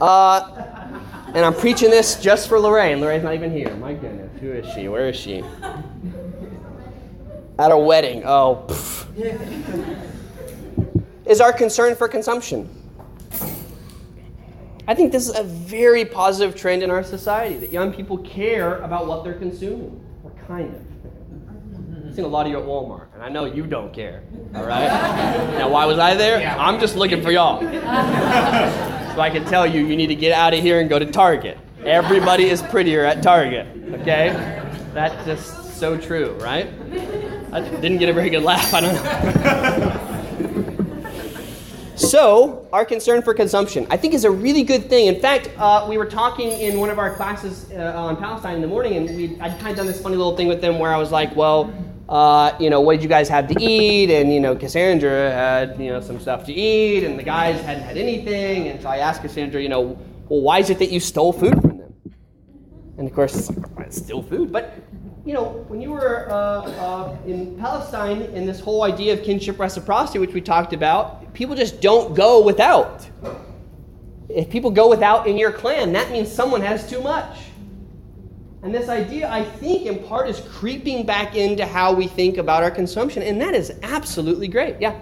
Uh, 0.00 0.59
and 1.34 1.44
I'm 1.44 1.54
preaching 1.54 1.90
this 1.90 2.20
just 2.20 2.48
for 2.48 2.58
Lorraine. 2.58 3.00
Lorraine's 3.00 3.22
not 3.24 3.34
even 3.34 3.52
here. 3.52 3.74
My 3.76 3.92
goodness, 3.94 4.40
who 4.40 4.52
is 4.52 4.66
she? 4.74 4.88
Where 4.88 5.08
is 5.08 5.16
she? 5.16 5.42
At 7.58 7.70
a 7.70 7.76
wedding. 7.76 8.22
Oh. 8.24 8.66
Is 11.26 11.40
our 11.40 11.52
concern 11.52 11.94
for 11.94 12.08
consumption. 12.08 12.68
I 14.88 14.94
think 14.96 15.12
this 15.12 15.28
is 15.28 15.36
a 15.36 15.44
very 15.44 16.04
positive 16.04 16.56
trend 16.56 16.82
in 16.82 16.90
our 16.90 17.04
society 17.04 17.56
that 17.58 17.70
young 17.70 17.92
people 17.92 18.18
care 18.18 18.78
about 18.78 19.06
what 19.06 19.22
they're 19.22 19.38
consuming, 19.38 20.04
or 20.24 20.32
kind 20.48 20.74
of. 20.74 20.82
I've 22.08 22.14
seen 22.16 22.24
a 22.24 22.28
lot 22.28 22.46
of 22.46 22.52
you 22.52 22.58
at 22.58 22.64
Walmart, 22.64 23.06
and 23.20 23.26
I 23.26 23.28
know 23.32 23.44
you 23.44 23.66
don't 23.66 23.92
care. 23.92 24.22
All 24.54 24.64
right. 24.64 24.86
now, 25.58 25.68
why 25.68 25.84
was 25.84 25.98
I 25.98 26.14
there? 26.14 26.38
I'm 26.58 26.80
just 26.80 26.96
looking 26.96 27.22
for 27.22 27.30
y'all, 27.30 27.60
so 27.60 29.20
I 29.20 29.28
can 29.30 29.44
tell 29.44 29.66
you 29.66 29.84
you 29.84 29.94
need 29.94 30.06
to 30.06 30.14
get 30.14 30.32
out 30.32 30.54
of 30.54 30.60
here 30.60 30.80
and 30.80 30.88
go 30.88 30.98
to 30.98 31.04
Target. 31.04 31.58
Everybody 31.84 32.48
is 32.48 32.62
prettier 32.62 33.04
at 33.04 33.22
Target. 33.22 33.66
Okay. 34.00 34.62
That's 34.94 35.24
just 35.26 35.78
so 35.78 35.98
true, 35.98 36.32
right? 36.40 36.68
I 37.52 37.60
didn't 37.60 37.98
get 37.98 38.08
a 38.08 38.12
very 38.14 38.30
good 38.30 38.42
laugh. 38.42 38.72
I 38.72 38.80
don't 38.80 38.94
know. 38.94 40.06
So, 41.96 42.66
our 42.72 42.86
concern 42.86 43.20
for 43.20 43.34
consumption, 43.34 43.86
I 43.90 43.98
think, 43.98 44.14
is 44.14 44.24
a 44.24 44.30
really 44.30 44.62
good 44.62 44.88
thing. 44.88 45.08
In 45.08 45.20
fact, 45.20 45.50
uh, 45.58 45.84
we 45.86 45.98
were 45.98 46.06
talking 46.06 46.50
in 46.50 46.80
one 46.80 46.88
of 46.88 46.98
our 46.98 47.14
classes 47.14 47.70
uh, 47.72 47.92
on 47.94 48.16
Palestine 48.16 48.54
in 48.54 48.62
the 48.62 48.66
morning, 48.66 48.96
and 48.96 49.14
we 49.14 49.38
I'd 49.38 49.58
kind 49.60 49.72
of 49.72 49.76
done 49.76 49.86
this 49.86 50.00
funny 50.00 50.16
little 50.16 50.34
thing 50.34 50.48
with 50.48 50.62
them 50.62 50.78
where 50.78 50.94
I 50.94 50.96
was 50.96 51.12
like, 51.12 51.36
"Well, 51.36 51.70
uh, 52.10 52.56
you 52.60 52.68
know, 52.68 52.80
what 52.80 52.94
did 52.94 53.02
you 53.02 53.08
guys 53.08 53.28
have 53.28 53.48
to 53.48 53.62
eat?" 53.62 54.10
And 54.10 54.32
you 54.32 54.40
know, 54.40 54.56
Cassandra 54.56 55.30
had 55.30 55.80
you 55.80 55.88
know 55.88 56.00
some 56.00 56.20
stuff 56.20 56.44
to 56.46 56.52
eat, 56.52 57.04
and 57.04 57.18
the 57.18 57.22
guys 57.22 57.60
hadn't 57.62 57.84
had 57.84 57.96
anything. 57.96 58.68
And 58.68 58.82
so 58.82 58.88
I 58.88 58.98
asked 58.98 59.22
Cassandra, 59.22 59.62
you 59.62 59.68
know, 59.68 59.96
well, 60.28 60.40
why 60.40 60.58
is 60.58 60.70
it 60.70 60.78
that 60.80 60.90
you 60.90 61.00
stole 61.00 61.32
food 61.32 61.60
from 61.60 61.78
them? 61.78 61.94
And 62.98 63.08
of 63.08 63.14
course, 63.14 63.50
it's, 63.78 63.96
still 63.96 64.22
food, 64.22 64.52
but 64.52 64.74
you 65.24 65.34
know, 65.34 65.64
when 65.68 65.80
you 65.80 65.90
were 65.90 66.30
uh, 66.30 66.34
uh, 66.34 67.16
in 67.26 67.56
Palestine 67.56 68.22
in 68.22 68.46
this 68.46 68.60
whole 68.60 68.82
idea 68.82 69.12
of 69.12 69.22
kinship 69.22 69.58
reciprocity, 69.58 70.18
which 70.18 70.34
we 70.34 70.40
talked 70.40 70.72
about, 70.72 71.32
people 71.34 71.54
just 71.54 71.80
don't 71.80 72.14
go 72.14 72.42
without. 72.42 73.08
If 74.28 74.50
people 74.50 74.70
go 74.70 74.88
without 74.88 75.26
in 75.26 75.36
your 75.36 75.50
clan, 75.50 75.92
that 75.92 76.10
means 76.10 76.30
someone 76.30 76.60
has 76.60 76.88
too 76.88 77.00
much. 77.00 77.38
And 78.62 78.74
this 78.74 78.88
idea, 78.88 79.30
I 79.30 79.42
think, 79.42 79.86
in 79.86 80.00
part 80.04 80.28
is 80.28 80.40
creeping 80.40 81.06
back 81.06 81.34
into 81.34 81.64
how 81.64 81.94
we 81.94 82.06
think 82.06 82.36
about 82.36 82.62
our 82.62 82.70
consumption, 82.70 83.22
and 83.22 83.40
that 83.40 83.54
is 83.54 83.72
absolutely 83.82 84.48
great. 84.48 84.76
Yeah? 84.80 84.98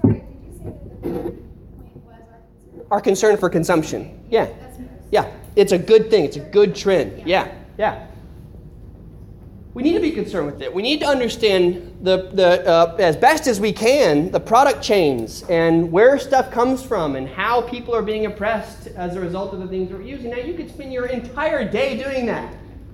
Sorry, 0.00 0.14
did 0.14 0.22
you 0.44 0.52
say 0.58 0.64
that 0.64 1.00
the 1.00 1.08
point 1.08 1.96
was 1.96 2.14
our 2.14 2.38
concern? 2.38 2.86
Our 2.92 3.00
concern 3.00 3.36
for 3.36 3.50
consumption. 3.50 4.20
Yeah. 4.30 4.44
That's 4.44 4.60
what 4.78 4.88
I 4.88 4.94
was- 4.94 5.04
Yeah. 5.10 5.30
It's 5.56 5.72
a 5.72 5.78
good 5.78 6.08
thing, 6.10 6.24
it's 6.24 6.36
a 6.36 6.40
good 6.40 6.76
trend. 6.76 7.22
Yeah. 7.26 7.48
Yeah. 7.76 8.06
We 9.74 9.82
need 9.82 9.94
to 9.94 10.00
be 10.00 10.12
concerned 10.12 10.46
with 10.46 10.62
it. 10.62 10.72
We 10.72 10.82
need 10.82 11.00
to 11.00 11.06
understand 11.06 11.98
the, 12.02 12.30
the 12.32 12.68
uh, 12.68 12.96
as 12.98 13.16
best 13.16 13.46
as 13.46 13.60
we 13.60 13.72
can 13.72 14.30
the 14.32 14.40
product 14.40 14.82
chains 14.82 15.44
and 15.48 15.90
where 15.92 16.18
stuff 16.18 16.50
comes 16.50 16.82
from 16.82 17.14
and 17.16 17.28
how 17.28 17.62
people 17.62 17.94
are 17.94 18.02
being 18.02 18.26
oppressed 18.26 18.88
as 18.88 19.14
a 19.16 19.20
result 19.20 19.52
of 19.54 19.60
the 19.60 19.68
things 19.68 19.90
we're 19.92 20.02
using. 20.02 20.30
Now, 20.30 20.38
you 20.38 20.54
could 20.54 20.68
spend 20.70 20.92
your 20.92 21.06
entire 21.06 21.68
day 21.68 21.96
doing 22.02 22.26
that. 22.26 22.52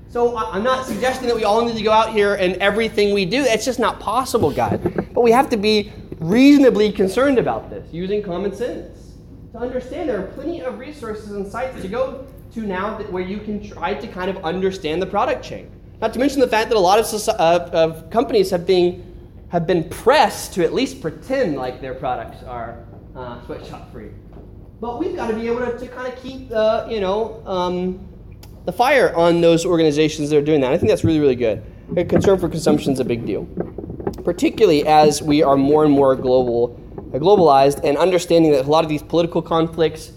So 0.09 0.37
I'm 0.37 0.63
not 0.63 0.87
suggesting 0.87 1.27
that 1.29 1.37
we 1.37 1.45
all 1.45 1.65
need 1.65 1.77
to 1.77 1.83
go 1.83 1.93
out 1.93 2.13
here 2.13 2.35
and 2.35 2.55
everything 2.57 3.13
we 3.13 3.25
do. 3.25 3.43
It's 3.43 3.65
just 3.65 3.79
not 3.79 4.01
possible, 4.01 4.51
guys. 4.51 4.81
But 5.13 5.23
we 5.23 5.33
have 5.33 5.51
to 5.51 5.57
be 5.57 5.93
reasonably 6.19 6.93
concerned 6.93 7.39
about 7.39 7.71
this, 7.71 7.93
using 7.93 8.23
common 8.23 8.55
sense 8.55 9.15
to 9.53 9.59
understand 9.59 10.09
there 10.09 10.21
are 10.21 10.29
plenty 10.29 10.61
of 10.61 10.79
resources 10.79 11.33
and 11.33 11.47
sites 11.47 11.81
to 11.83 11.89
go 11.89 12.27
to 12.53 12.61
now 12.61 12.97
that, 12.99 13.11
where 13.11 13.23
you 13.23 13.39
can 13.39 13.67
try 13.67 13.95
to 13.95 14.07
kind 14.07 14.31
of 14.31 14.45
understand 14.45 15.03
the 15.03 15.07
product 15.07 15.45
chain. 15.45 15.71
Not 16.01 16.13
to 16.13 16.19
mention 16.19 16.41
the 16.41 16.49
fact 16.49 16.69
that 16.69 16.77
a 16.77 16.81
lot 16.81 16.99
of, 16.99 17.29
uh, 17.29 17.69
of 17.73 18.11
companies 18.11 18.51
have 18.51 18.67
been, 18.67 19.03
have 19.49 19.67
been 19.67 19.89
pressed 19.89 20.55
to 20.55 20.65
at 20.65 20.75
least 20.75 21.01
pretend 21.01 21.57
like 21.57 21.81
their 21.81 21.95
products 21.95 22.43
are 22.45 22.85
uh, 23.15 23.45
sweatshop 23.47 23.91
free. 23.93 24.11
But 24.81 24.99
we've 24.99 25.17
got 25.17 25.29
to 25.29 25.35
be 25.35 25.47
able 25.47 25.61
to, 25.61 25.79
to 25.79 25.89
kind 25.89 26.13
of 26.13 26.23
keep 26.23 26.51
the, 26.51 26.87
you 26.91 27.01
know, 27.01 27.43
um, 27.47 28.07
the 28.67 28.73
fire 28.73 29.15
on 29.15 29.41
those 29.41 29.65
organizations 29.65 30.29
that 30.29 30.37
are 30.37 30.43
doing 30.43 30.61
that. 30.61 30.73
I 30.73 30.77
think 30.77 30.91
that's 30.91 31.05
really, 31.05 31.21
really 31.21 31.37
good. 31.37 31.63
A 31.97 32.05
concern 32.05 32.39
for 32.39 32.49
consumption 32.49 32.93
is 32.93 32.99
a 32.99 33.05
big 33.05 33.25
deal, 33.25 33.45
particularly 34.25 34.85
as 34.87 35.23
we 35.23 35.41
are 35.43 35.57
more 35.57 35.85
and 35.85 35.93
more 35.93 36.17
global, 36.17 36.79
uh, 37.15 37.19
globalized, 37.19 37.85
and 37.85 37.97
understanding 37.97 38.51
that 38.51 38.67
a 38.67 38.69
lot 38.69 38.83
of 38.83 38.91
these 38.91 39.05
political 39.05 39.41
conflicts 39.41 40.13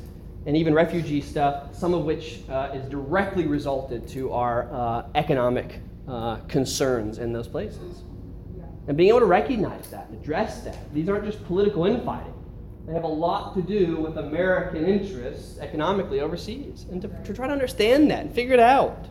and 0.48 0.58
even 0.58 0.74
refugee 0.74 1.22
stuff, 1.22 1.76
some 1.76 1.94
of 1.94 2.06
which 2.06 2.40
uh, 2.50 2.72
is 2.74 2.84
directly 2.90 3.46
resulted 3.46 4.08
to 4.08 4.32
our 4.34 4.68
uh, 4.74 5.06
economic 5.14 5.80
uh, 6.08 6.38
concerns 6.48 7.20
in 7.20 7.32
those 7.32 7.48
places. 7.48 8.02
And 8.88 8.98
being 8.98 9.10
able 9.10 9.20
to 9.20 9.26
recognize 9.26 9.92
that, 9.92 10.08
and 10.10 10.20
address 10.20 10.62
that. 10.62 10.92
These 10.92 11.08
aren't 11.08 11.26
just 11.26 11.46
political 11.46 11.86
infighting. 11.86 12.34
They 12.90 12.96
have 12.96 13.04
a 13.04 13.08
lot 13.08 13.54
to 13.54 13.62
do 13.62 13.98
with 13.98 14.18
American 14.18 14.84
interests 14.84 15.60
economically 15.60 16.22
overseas. 16.22 16.88
And 16.90 17.00
to, 17.04 17.08
to 17.08 17.36
try 17.36 17.46
to 17.46 17.54
understand 17.54 18.10
that 18.10 18.22
and 18.22 18.34
figure 18.34 18.56
it 18.56 18.60
out. 18.60 19.06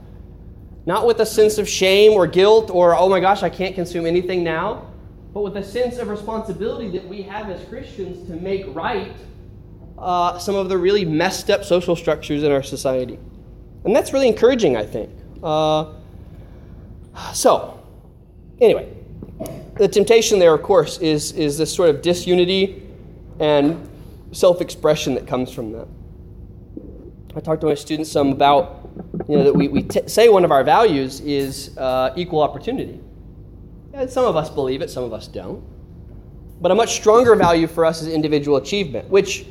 Not 0.84 1.06
with 1.06 1.20
a 1.20 1.26
sense 1.26 1.58
of 1.58 1.68
shame 1.68 2.10
or 2.10 2.26
guilt 2.26 2.70
or, 2.72 2.96
oh 2.96 3.08
my 3.08 3.20
gosh, 3.20 3.44
I 3.44 3.48
can't 3.48 3.76
consume 3.76 4.04
anything 4.04 4.42
now, 4.42 4.90
but 5.32 5.42
with 5.42 5.56
a 5.58 5.62
sense 5.62 5.98
of 5.98 6.08
responsibility 6.08 6.90
that 6.90 7.06
we 7.06 7.22
have 7.22 7.50
as 7.50 7.64
Christians 7.68 8.26
to 8.26 8.34
make 8.34 8.64
right 8.74 9.14
uh, 9.96 10.40
some 10.40 10.56
of 10.56 10.68
the 10.68 10.76
really 10.76 11.04
messed 11.04 11.48
up 11.48 11.62
social 11.62 11.94
structures 11.94 12.42
in 12.42 12.50
our 12.50 12.64
society. 12.64 13.16
And 13.84 13.94
that's 13.94 14.12
really 14.12 14.26
encouraging, 14.26 14.76
I 14.76 14.86
think. 14.86 15.08
Uh, 15.40 15.94
so, 17.32 17.80
anyway, 18.60 18.92
the 19.76 19.86
temptation 19.86 20.40
there, 20.40 20.52
of 20.52 20.64
course, 20.64 20.98
is, 20.98 21.30
is 21.30 21.58
this 21.58 21.72
sort 21.72 21.90
of 21.90 22.02
disunity 22.02 22.87
and 23.40 23.88
self 24.32 24.60
expression 24.60 25.14
that 25.14 25.26
comes 25.26 25.52
from 25.52 25.72
that. 25.72 25.88
I 27.36 27.40
talked 27.40 27.60
to 27.60 27.66
my 27.68 27.74
students 27.74 28.10
some 28.10 28.32
about, 28.32 28.90
you 29.28 29.36
know, 29.36 29.44
that 29.44 29.54
we, 29.54 29.68
we 29.68 29.82
t- 29.82 30.08
say 30.08 30.28
one 30.28 30.44
of 30.44 30.50
our 30.50 30.64
values 30.64 31.20
is 31.20 31.76
uh, 31.78 32.12
equal 32.16 32.42
opportunity. 32.42 33.00
And 33.92 34.10
some 34.10 34.24
of 34.24 34.36
us 34.36 34.50
believe 34.50 34.82
it, 34.82 34.90
some 34.90 35.04
of 35.04 35.12
us 35.12 35.28
don't. 35.28 35.62
But 36.60 36.72
a 36.72 36.74
much 36.74 36.94
stronger 36.94 37.36
value 37.36 37.68
for 37.68 37.84
us 37.84 38.02
is 38.02 38.08
individual 38.08 38.56
achievement, 38.56 39.08
which 39.08 39.46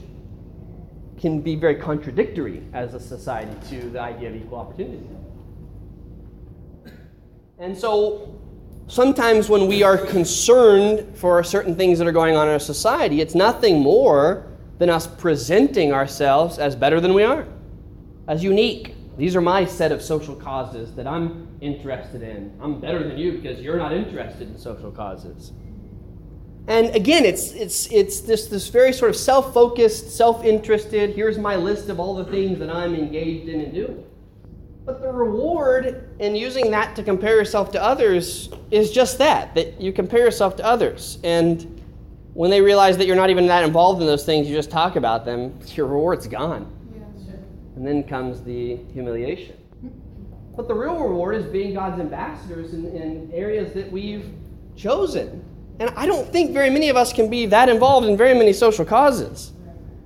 can 1.18 1.42
be 1.42 1.56
very 1.56 1.76
contradictory 1.76 2.64
as 2.74 2.94
a 2.94 3.00
society 3.00 3.56
to 3.70 3.90
the 3.90 4.02
idea 4.02 4.30
of 4.30 4.36
equal 4.36 4.60
opportunity. 4.60 5.08
And 7.60 7.76
so 7.78 8.40
sometimes 8.88 9.50
when 9.50 9.68
we 9.68 9.84
are 9.84 9.98
concerned 9.98 11.18
for 11.18 11.44
certain 11.44 11.76
things 11.76 12.00
that 12.00 12.08
are 12.08 12.14
going 12.14 12.36
on 12.36 12.48
in 12.48 12.54
our 12.54 12.60
society, 12.60 13.22
it's 13.22 13.36
nothing 13.36 13.80
more 13.80 14.48
than 14.80 14.90
us 14.90 15.08
presenting 15.08 15.92
ourselves 15.92 16.58
as 16.58 16.76
better 16.76 17.00
than 17.00 17.14
we 17.14 17.24
are, 17.24 17.48
as 18.28 18.44
unique. 18.44 18.96
These 19.18 19.36
are 19.36 19.42
my 19.42 19.66
set 19.66 19.92
of 19.92 20.02
social 20.02 20.36
causes 20.36 20.94
that 20.96 21.08
I'm 21.08 21.48
interested 21.60 22.22
in. 22.22 22.56
I'm 22.62 22.80
better 22.80 23.08
than 23.08 23.18
you 23.18 23.34
because 23.34 23.60
you're 23.60 23.78
not 23.78 23.92
interested 23.92 24.48
in 24.48 24.58
social 24.58 24.92
causes. 24.92 25.52
And 26.68 26.94
again, 26.96 27.26
it's, 27.26 27.52
it's, 27.54 27.92
it's 27.92 28.22
this, 28.22 28.48
this 28.48 28.68
very 28.68 28.92
sort 28.94 29.10
of 29.10 29.16
self 29.16 29.54
focused, 29.54 30.16
self 30.16 30.44
interested, 30.44 31.16
here's 31.16 31.38
my 31.38 31.56
list 31.56 31.90
of 31.90 32.00
all 32.00 32.16
the 32.16 32.26
things 32.26 32.60
that 32.60 32.70
I'm 32.70 32.94
engaged 32.94 33.48
in 33.48 33.62
and 33.62 33.74
doing. 33.74 34.04
But 34.88 35.02
the 35.02 35.12
reward 35.12 36.10
in 36.20 36.34
using 36.34 36.72
that 36.72 36.96
to 36.96 37.04
compare 37.04 37.36
yourself 37.36 37.72
to 37.74 37.84
others 37.84 38.50
is 38.72 38.90
just 38.90 39.18
that, 39.18 39.54
that 39.56 39.82
you 39.82 39.92
compare 39.92 40.22
yourself 40.22 40.56
to 40.56 40.66
others. 40.66 41.20
And 41.26 41.84
When 42.34 42.52
they 42.52 42.62
realize 42.62 42.98
that 42.98 43.08
you're 43.08 43.16
not 43.16 43.32
even 43.32 43.48
that 43.48 43.64
involved 43.64 44.00
in 44.00 44.06
those 44.06 44.24
things, 44.24 44.48
you 44.48 44.56
just 44.56 44.70
talk 44.70 44.96
about 44.96 45.26
them, 45.26 45.60
your 45.74 45.88
reward's 45.88 46.28
gone. 46.28 46.72
And 47.76 47.86
then 47.86 48.04
comes 48.04 48.44
the 48.44 48.76
humiliation. 48.94 49.58
But 50.56 50.68
the 50.68 50.76
real 50.76 51.00
reward 51.00 51.36
is 51.36 51.46
being 51.48 51.74
God's 51.74 52.00
ambassadors 52.00 52.74
in, 52.74 52.86
in 52.96 53.32
areas 53.34 53.74
that 53.74 53.92
we've 53.92 54.32
chosen. 54.76 55.44
And 55.80 55.90
I 55.96 56.06
don't 56.06 56.32
think 56.32 56.52
very 56.52 56.70
many 56.70 56.90
of 56.90 56.96
us 56.96 57.12
can 57.12 57.28
be 57.28 57.48
that 57.48 57.70
involved 57.70 58.08
in 58.08 58.16
very 58.16 58.36
many 58.36 58.54
social 58.54 58.86
causes. 58.86 59.52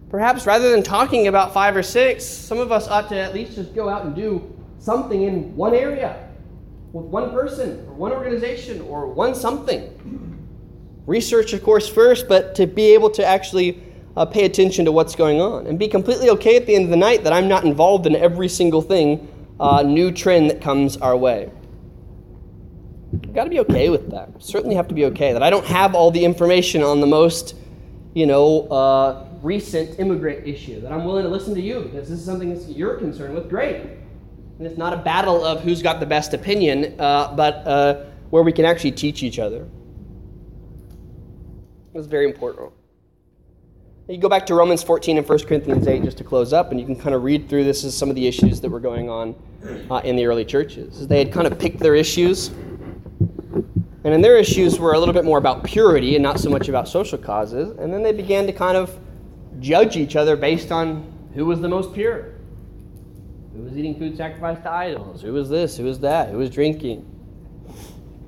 Perhaps 0.09 0.45
rather 0.45 0.71
than 0.71 0.83
talking 0.83 1.27
about 1.27 1.53
five 1.53 1.75
or 1.75 1.83
six, 1.83 2.25
some 2.25 2.59
of 2.59 2.71
us 2.71 2.87
ought 2.87 3.09
to 3.09 3.17
at 3.19 3.33
least 3.33 3.55
just 3.55 3.75
go 3.75 3.89
out 3.89 4.05
and 4.05 4.15
do 4.15 4.55
something 4.81 5.21
in 5.21 5.55
one 5.55 5.75
area 5.75 6.27
with 6.91 7.05
one 7.05 7.31
person 7.31 7.85
or 7.87 7.93
one 7.93 8.11
organization 8.11 8.81
or 8.81 9.07
one 9.07 9.33
something. 9.35 9.97
Research, 11.05 11.53
of 11.53 11.63
course, 11.63 11.87
first, 11.87 12.27
but 12.27 12.55
to 12.55 12.67
be 12.67 12.93
able 12.93 13.09
to 13.11 13.25
actually 13.25 13.81
uh, 14.17 14.25
pay 14.25 14.43
attention 14.43 14.83
to 14.85 14.91
what's 14.91 15.15
going 15.15 15.39
on 15.39 15.67
and 15.67 15.79
be 15.79 15.87
completely 15.87 16.29
okay 16.31 16.57
at 16.57 16.65
the 16.65 16.75
end 16.75 16.85
of 16.85 16.89
the 16.89 16.97
night 16.97 17.23
that 17.23 17.31
I'm 17.31 17.47
not 17.47 17.63
involved 17.63 18.07
in 18.07 18.15
every 18.15 18.49
single 18.49 18.81
thing, 18.81 19.27
uh, 19.59 19.83
new 19.83 20.11
trend 20.11 20.49
that 20.49 20.61
comes 20.61 20.97
our 20.97 21.15
way. 21.15 21.49
You've 23.11 23.33
got 23.33 23.43
to 23.45 23.49
be 23.49 23.59
okay 23.61 23.89
with 23.89 24.09
that. 24.11 24.29
Certainly 24.39 24.75
have 24.75 24.87
to 24.87 24.95
be 24.95 25.05
okay 25.05 25.33
that 25.33 25.43
I 25.43 25.49
don't 25.49 25.65
have 25.65 25.95
all 25.95 26.11
the 26.11 26.25
information 26.25 26.81
on 26.81 27.01
the 27.01 27.07
most, 27.07 27.55
you 28.13 28.25
know, 28.25 28.67
uh, 28.67 29.27
recent 29.41 29.99
immigrant 29.99 30.47
issue. 30.47 30.81
That 30.81 30.91
I'm 30.91 31.05
willing 31.05 31.23
to 31.23 31.29
listen 31.29 31.53
to 31.55 31.61
you 31.61 31.81
because 31.81 32.09
this 32.09 32.19
is 32.19 32.25
something 32.25 32.53
that 32.53 32.75
you're 32.75 32.97
concerned 32.97 33.35
with. 33.35 33.49
Great. 33.49 34.01
And 34.61 34.67
it's 34.67 34.77
not 34.77 34.93
a 34.93 34.97
battle 34.97 35.43
of 35.43 35.63
who's 35.63 35.81
got 35.81 35.99
the 35.99 36.05
best 36.05 36.35
opinion, 36.35 36.93
uh, 36.99 37.33
but 37.35 37.65
uh, 37.65 38.03
where 38.29 38.43
we 38.43 38.51
can 38.51 38.63
actually 38.63 38.91
teach 38.91 39.23
each 39.23 39.39
other. 39.39 39.67
It's 41.95 42.05
very 42.05 42.25
important. 42.25 42.71
You 44.07 44.19
go 44.19 44.29
back 44.29 44.45
to 44.45 44.53
Romans 44.53 44.83
14 44.83 45.17
and 45.17 45.27
1 45.27 45.39
Corinthians 45.47 45.87
8 45.87 46.03
just 46.03 46.19
to 46.19 46.23
close 46.23 46.53
up, 46.53 46.69
and 46.69 46.79
you 46.79 46.85
can 46.85 46.95
kind 46.95 47.15
of 47.15 47.23
read 47.23 47.49
through 47.49 47.63
this 47.63 47.83
as 47.83 47.97
some 47.97 48.11
of 48.11 48.15
the 48.15 48.27
issues 48.27 48.61
that 48.61 48.69
were 48.69 48.79
going 48.79 49.09
on 49.09 49.33
uh, 49.89 50.01
in 50.03 50.15
the 50.15 50.27
early 50.27 50.45
churches. 50.45 51.07
They 51.07 51.17
had 51.17 51.33
kind 51.33 51.47
of 51.47 51.57
picked 51.57 51.79
their 51.79 51.95
issues, 51.95 52.49
and 52.49 54.13
in 54.13 54.21
their 54.21 54.37
issues 54.37 54.77
were 54.77 54.93
a 54.93 54.99
little 54.99 55.15
bit 55.15 55.25
more 55.25 55.39
about 55.39 55.63
purity 55.63 56.15
and 56.15 56.21
not 56.21 56.39
so 56.39 56.51
much 56.51 56.69
about 56.69 56.87
social 56.87 57.17
causes. 57.17 57.75
And 57.79 57.91
then 57.91 58.03
they 58.03 58.11
began 58.11 58.45
to 58.45 58.53
kind 58.53 58.77
of 58.77 58.95
judge 59.59 59.97
each 59.97 60.15
other 60.15 60.35
based 60.35 60.71
on 60.71 61.11
who 61.33 61.47
was 61.47 61.61
the 61.61 61.69
most 61.69 61.95
pure. 61.95 62.35
Who 63.53 63.63
was 63.63 63.77
eating 63.77 63.97
food 63.97 64.15
sacrificed 64.15 64.63
to 64.63 64.71
idols? 64.71 65.21
Who 65.21 65.33
was 65.33 65.49
this? 65.49 65.77
Who 65.77 65.83
was 65.83 65.99
that? 65.99 66.29
Who 66.29 66.37
was 66.37 66.49
drinking? 66.49 67.05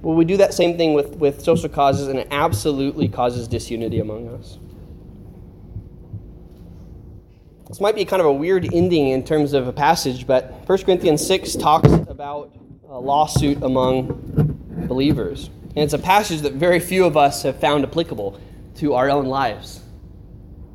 Well, 0.02 0.16
we 0.16 0.26
do 0.26 0.36
that 0.38 0.54
same 0.54 0.78
thing 0.78 0.94
with, 0.94 1.16
with 1.16 1.42
social 1.42 1.70
causes, 1.70 2.10
and 2.10 2.20
it 2.20 2.28
absolutely 2.30 3.08
causes 3.08 3.48
disunity 3.48 4.00
among 4.00 4.28
us. 4.28 4.58
This 7.70 7.80
might 7.80 7.96
be 7.96 8.04
kind 8.04 8.20
of 8.20 8.26
a 8.26 8.34
weird 8.34 8.72
ending 8.74 9.08
in 9.08 9.24
terms 9.24 9.54
of 9.54 9.68
a 9.68 9.74
passage, 9.74 10.28
but 10.28 10.52
1 10.68 10.78
Corinthians 10.80 11.26
6 11.26 11.56
talks 11.56 11.90
about 12.10 12.54
a 12.90 13.00
lawsuit 13.00 13.64
among 13.64 14.58
believers. 14.88 15.50
And 15.76 15.80
it's 15.80 15.94
a 15.94 16.00
passage 16.00 16.42
that 16.42 16.54
very 16.54 16.80
few 16.80 17.06
of 17.06 17.16
us 17.16 17.42
have 17.44 17.60
found 17.60 17.86
applicable 17.86 18.40
to 18.76 18.94
our 18.94 19.10
own 19.10 19.26
lives. 19.26 19.82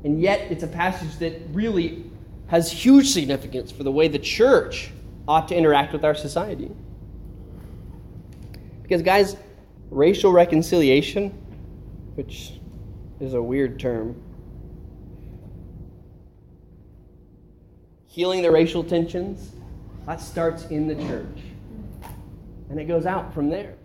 And 0.05 0.21
yet, 0.21 0.51
it's 0.51 0.63
a 0.63 0.69
passage 0.69 1.19
that 1.19 1.41
really 1.53 2.08
has 2.49 2.73
huge 2.73 3.11
significance 3.11 3.71
for 3.71 3.85
the 3.85 3.93
way 3.93 4.09
the 4.09 4.19
church 4.19 4.91
ought 5.27 5.49
to 5.49 5.57
interact 5.57 5.93
with 5.93 6.05
our 6.05 6.15
society. 6.15 6.71
Because, 8.83 9.03
guys, 9.03 9.37
racial 9.91 10.33
reconciliation, 10.33 11.31
which 12.15 12.53
is 13.21 13.35
a 13.35 13.43
weird 13.43 13.79
term, 13.79 14.21
healing 18.07 18.43
the 18.43 18.51
racial 18.51 18.83
tensions, 18.83 19.53
that 20.07 20.21
starts 20.21 20.65
in 20.67 20.89
the 20.89 20.95
church. 20.95 21.39
And 22.71 22.81
it 22.81 22.85
goes 22.85 23.05
out 23.07 23.33
from 23.35 23.51
there. 23.51 23.78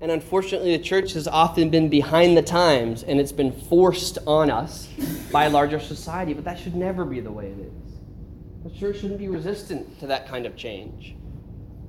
And 0.00 0.12
unfortunately, 0.12 0.76
the 0.76 0.82
church 0.82 1.14
has 1.14 1.26
often 1.26 1.70
been 1.70 1.88
behind 1.88 2.36
the 2.36 2.42
times 2.42 3.02
and 3.02 3.18
it's 3.18 3.32
been 3.32 3.52
forced 3.52 4.18
on 4.26 4.48
us 4.48 4.88
by 5.32 5.46
a 5.46 5.50
larger 5.50 5.80
society, 5.80 6.34
but 6.34 6.44
that 6.44 6.58
should 6.58 6.76
never 6.76 7.04
be 7.04 7.20
the 7.20 7.32
way 7.32 7.46
it 7.46 7.58
is. 7.58 8.72
The 8.72 8.78
church 8.78 9.00
shouldn't 9.00 9.18
be 9.18 9.28
resistant 9.28 9.98
to 10.00 10.06
that 10.06 10.28
kind 10.28 10.46
of 10.46 10.54
change. 10.56 11.16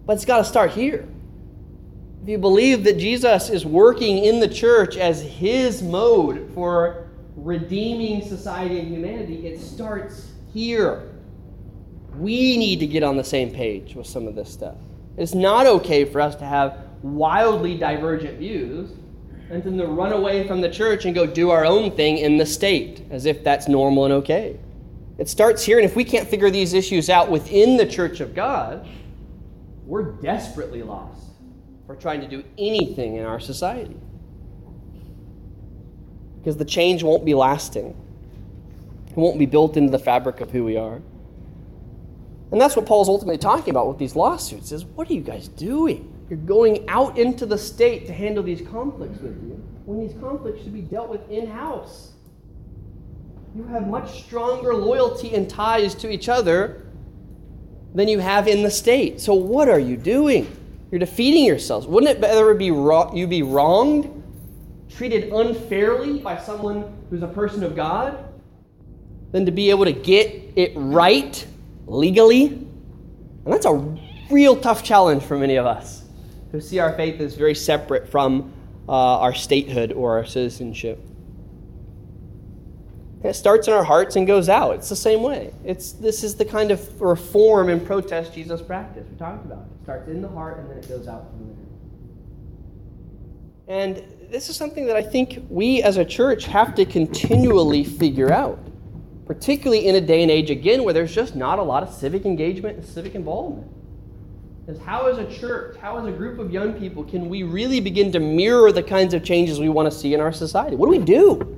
But 0.06 0.14
it's 0.14 0.26
got 0.26 0.40
to 0.40 0.44
start 0.44 0.72
here. 0.72 1.08
If 2.24 2.30
you 2.30 2.40
believe 2.40 2.84
that 2.86 2.98
Jesus 2.98 3.50
is 3.50 3.66
working 3.66 4.26
in 4.26 4.40
the 4.40 4.48
church 4.48 4.98
as 4.98 5.22
his 5.22 5.84
mode 5.84 6.52
for 6.56 7.10
redeeming 7.36 8.28
society 8.28 8.80
and 8.80 8.88
humanity, 8.88 9.48
it 9.48 9.60
starts 9.60 10.32
here. 10.52 11.12
We 12.16 12.58
need 12.58 12.80
to 12.80 12.88
get 12.88 13.04
on 13.04 13.18
the 13.18 13.24
same 13.24 13.52
page 13.52 13.94
with 13.94 14.08
some 14.08 14.28
of 14.28 14.36
this 14.36 14.52
stuff. 14.52 14.78
It's 15.16 15.36
not 15.36 15.68
okay 15.68 16.06
for 16.06 16.20
us 16.20 16.36
to 16.38 16.46
have 16.46 16.89
wildly 17.02 17.78
divergent 17.78 18.38
views 18.40 18.92
and 19.50 19.64
then 19.64 19.78
to 19.78 19.88
run 19.88 20.14
away 20.14 20.48
from 20.48 20.62
the 20.62 20.70
church 20.70 21.06
and 21.06 21.16
go 21.16 21.26
do 21.26 21.50
our 21.50 21.66
own 21.66 21.92
thing 21.92 22.18
in 22.20 22.38
the 22.38 22.46
state 22.46 23.04
as 23.10 23.26
if 23.26 23.44
that's 23.44 23.68
normal 23.68 24.06
and 24.06 24.14
okay. 24.14 24.60
It 25.18 25.28
starts 25.28 25.64
here, 25.64 25.78
and 25.78 25.86
if 25.86 25.96
we 25.96 26.06
can't 26.06 26.28
figure 26.28 26.50
these 26.50 26.74
issues 26.74 27.10
out 27.10 27.30
within 27.30 27.76
the 27.76 27.86
church 27.86 28.22
of 28.22 28.34
God, 28.34 28.88
we're 29.86 30.14
desperately 30.14 30.82
lost 30.82 31.24
for 31.86 31.96
trying 31.96 32.22
to 32.22 32.28
do 32.28 32.44
anything 32.58 33.16
in 33.16 33.26
our 33.26 33.40
society. 33.40 33.98
Because 36.38 36.56
the 36.56 36.64
change 36.64 37.04
won't 37.04 37.26
be 37.26 37.34
lasting, 37.34 37.98
it 39.10 39.18
won't 39.18 39.40
be 39.40 39.46
built 39.46 39.76
into 39.76 39.92
the 39.92 40.00
fabric 40.00 40.40
of 40.40 40.52
who 40.52 40.64
we 40.64 40.78
are. 40.78 41.02
And 42.52 42.62
that's 42.62 42.76
what 42.76 42.86
Paul's 42.86 43.10
ultimately 43.10 43.38
talking 43.38 43.72
about 43.72 43.88
with 43.88 43.98
these 43.98 44.16
lawsuits 44.16 44.72
is 44.72 44.86
what 44.86 45.10
are 45.10 45.14
you 45.14 45.22
guys 45.22 45.50
doing? 45.50 46.09
You're 46.30 46.38
going 46.40 46.88
out 46.88 47.18
into 47.18 47.48
the 47.48 47.58
state 47.58 48.06
to 48.06 48.14
handle 48.14 48.44
these 48.44 48.62
conflicts 48.62 49.20
with 49.20 49.42
you 49.44 49.64
when 49.86 50.00
these 50.00 50.16
conflicts 50.20 50.62
should 50.62 50.74
be 50.74 50.82
dealt 50.82 51.10
with 51.10 51.28
in-house. 51.32 52.12
You 53.56 53.64
have 53.64 53.88
much 53.88 54.24
stronger 54.26 54.76
loyalty 54.76 55.34
and 55.34 55.50
ties 55.50 55.96
to 55.96 56.10
each 56.12 56.30
other 56.30 56.86
than 57.96 58.08
you 58.08 58.20
have 58.20 58.48
in 58.48 58.62
the 58.62 58.70
state. 58.70 59.20
So 59.20 59.34
what 59.34 59.68
are 59.70 59.80
you 59.80 59.98
doing? 59.98 60.56
You're 60.92 61.00
defeating 61.00 61.46
yourselves. 61.46 61.88
Wouldn't 61.88 62.12
it 62.12 62.22
better 62.22 62.54
be 62.54 62.70
wrong, 62.70 63.18
you 63.18 63.26
be 63.26 63.42
wronged, 63.42 64.24
treated 64.88 65.34
unfairly 65.34 66.20
by 66.20 66.38
someone 66.38 66.96
who's 67.10 67.24
a 67.24 67.28
person 67.28 67.64
of 67.64 67.76
God, 67.76 68.24
than 69.32 69.48
to 69.48 69.52
be 69.52 69.72
able 69.72 69.86
to 69.86 69.94
get 69.94 70.54
it 70.56 70.74
right 70.76 71.44
legally? 71.88 72.46
And 72.46 72.68
that's 73.46 73.66
a 73.66 73.98
real 74.30 74.56
tough 74.56 74.84
challenge 74.84 75.24
for 75.24 75.36
many 75.36 75.56
of 75.56 75.66
us 75.66 76.04
who 76.52 76.62
see 76.62 76.80
our 76.80 76.94
faith 76.94 77.20
as 77.22 77.36
very 77.36 77.56
separate 77.56 78.08
from 78.08 78.54
uh, 78.88 79.20
our 79.20 79.34
statehood 79.34 79.92
or 79.94 80.18
our 80.18 80.26
citizenship. 80.26 81.00
It 83.24 83.36
starts 83.36 83.68
in 83.68 83.74
our 83.74 83.84
hearts 83.84 84.16
and 84.16 84.26
goes 84.26 84.48
out. 84.48 84.76
It's 84.76 84.90
the 84.90 84.96
same 84.96 85.22
way. 85.22 85.54
It's, 85.66 85.92
this 85.92 86.24
is 86.24 86.36
the 86.36 86.46
kind 86.46 86.72
of 86.72 87.02
reform 87.02 87.70
and 87.70 87.86
protest 87.86 88.34
Jesus 88.34 88.62
practiced. 88.62 89.10
We 89.10 89.18
talked 89.18 89.46
about 89.46 89.60
it. 89.60 89.76
It 89.80 89.84
starts 89.84 90.10
in 90.10 90.22
the 90.22 90.30
heart 90.30 90.60
and 90.60 90.70
then 90.70 90.78
it 90.78 90.88
goes 90.88 91.08
out 91.08 91.30
from 91.30 91.48
there. 91.48 91.56
And 93.68 94.02
this 94.32 94.50
is 94.50 94.56
something 94.56 94.88
that 94.88 94.96
I 94.96 95.04
think 95.04 95.46
we 95.50 95.84
as 95.84 95.98
a 95.98 96.06
church 96.06 96.46
have 96.46 96.74
to 96.76 96.86
continually 96.86 97.84
figure 97.84 98.32
out, 98.32 98.58
particularly 99.28 99.86
in 99.86 99.96
a 99.96 100.02
day 100.02 100.24
and 100.24 100.32
age, 100.32 100.50
again, 100.50 100.84
where 100.84 100.94
there's 100.94 101.14
just 101.14 101.36
not 101.36 101.60
a 101.60 101.64
lot 101.64 101.84
of 101.84 101.94
civic 101.94 102.26
engagement 102.26 102.78
and 102.78 102.86
civic 102.86 103.16
involvement. 103.16 103.70
Is 104.70 104.78
how, 104.82 105.08
as 105.08 105.18
a 105.18 105.26
church, 105.26 105.78
how, 105.78 105.98
as 105.98 106.06
a 106.06 106.12
group 106.12 106.38
of 106.38 106.52
young 106.52 106.74
people, 106.74 107.04
can 107.04 107.28
we 107.28 107.42
really 107.42 107.80
begin 107.80 108.12
to 108.12 108.20
mirror 108.20 108.72
the 108.72 108.84
kinds 108.84 109.16
of 109.16 109.24
changes 109.24 109.60
we 109.60 109.68
want 109.68 109.92
to 109.92 109.98
see 109.98 110.14
in 110.14 110.20
our 110.20 110.32
society? 110.32 110.76
What 110.76 110.86
do 110.86 110.92
we 110.92 111.04
do? 111.04 111.56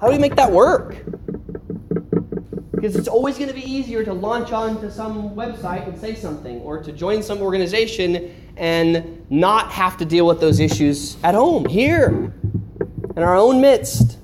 How 0.00 0.06
do 0.06 0.14
we 0.14 0.18
make 0.18 0.34
that 0.36 0.50
work? 0.50 1.04
Because 2.70 2.96
it's 2.96 3.06
always 3.06 3.36
going 3.36 3.50
to 3.50 3.54
be 3.54 3.70
easier 3.70 4.02
to 4.02 4.14
launch 4.14 4.50
onto 4.50 4.90
some 4.90 5.36
website 5.36 5.86
and 5.86 6.00
say 6.00 6.14
something, 6.14 6.58
or 6.60 6.82
to 6.82 6.90
join 6.90 7.22
some 7.22 7.42
organization 7.42 8.34
and 8.56 9.22
not 9.30 9.70
have 9.72 9.98
to 9.98 10.06
deal 10.06 10.26
with 10.26 10.40
those 10.40 10.58
issues 10.58 11.18
at 11.22 11.34
home, 11.34 11.66
here, 11.66 12.32
in 13.14 13.22
our 13.22 13.36
own 13.36 13.60
midst. 13.60 14.16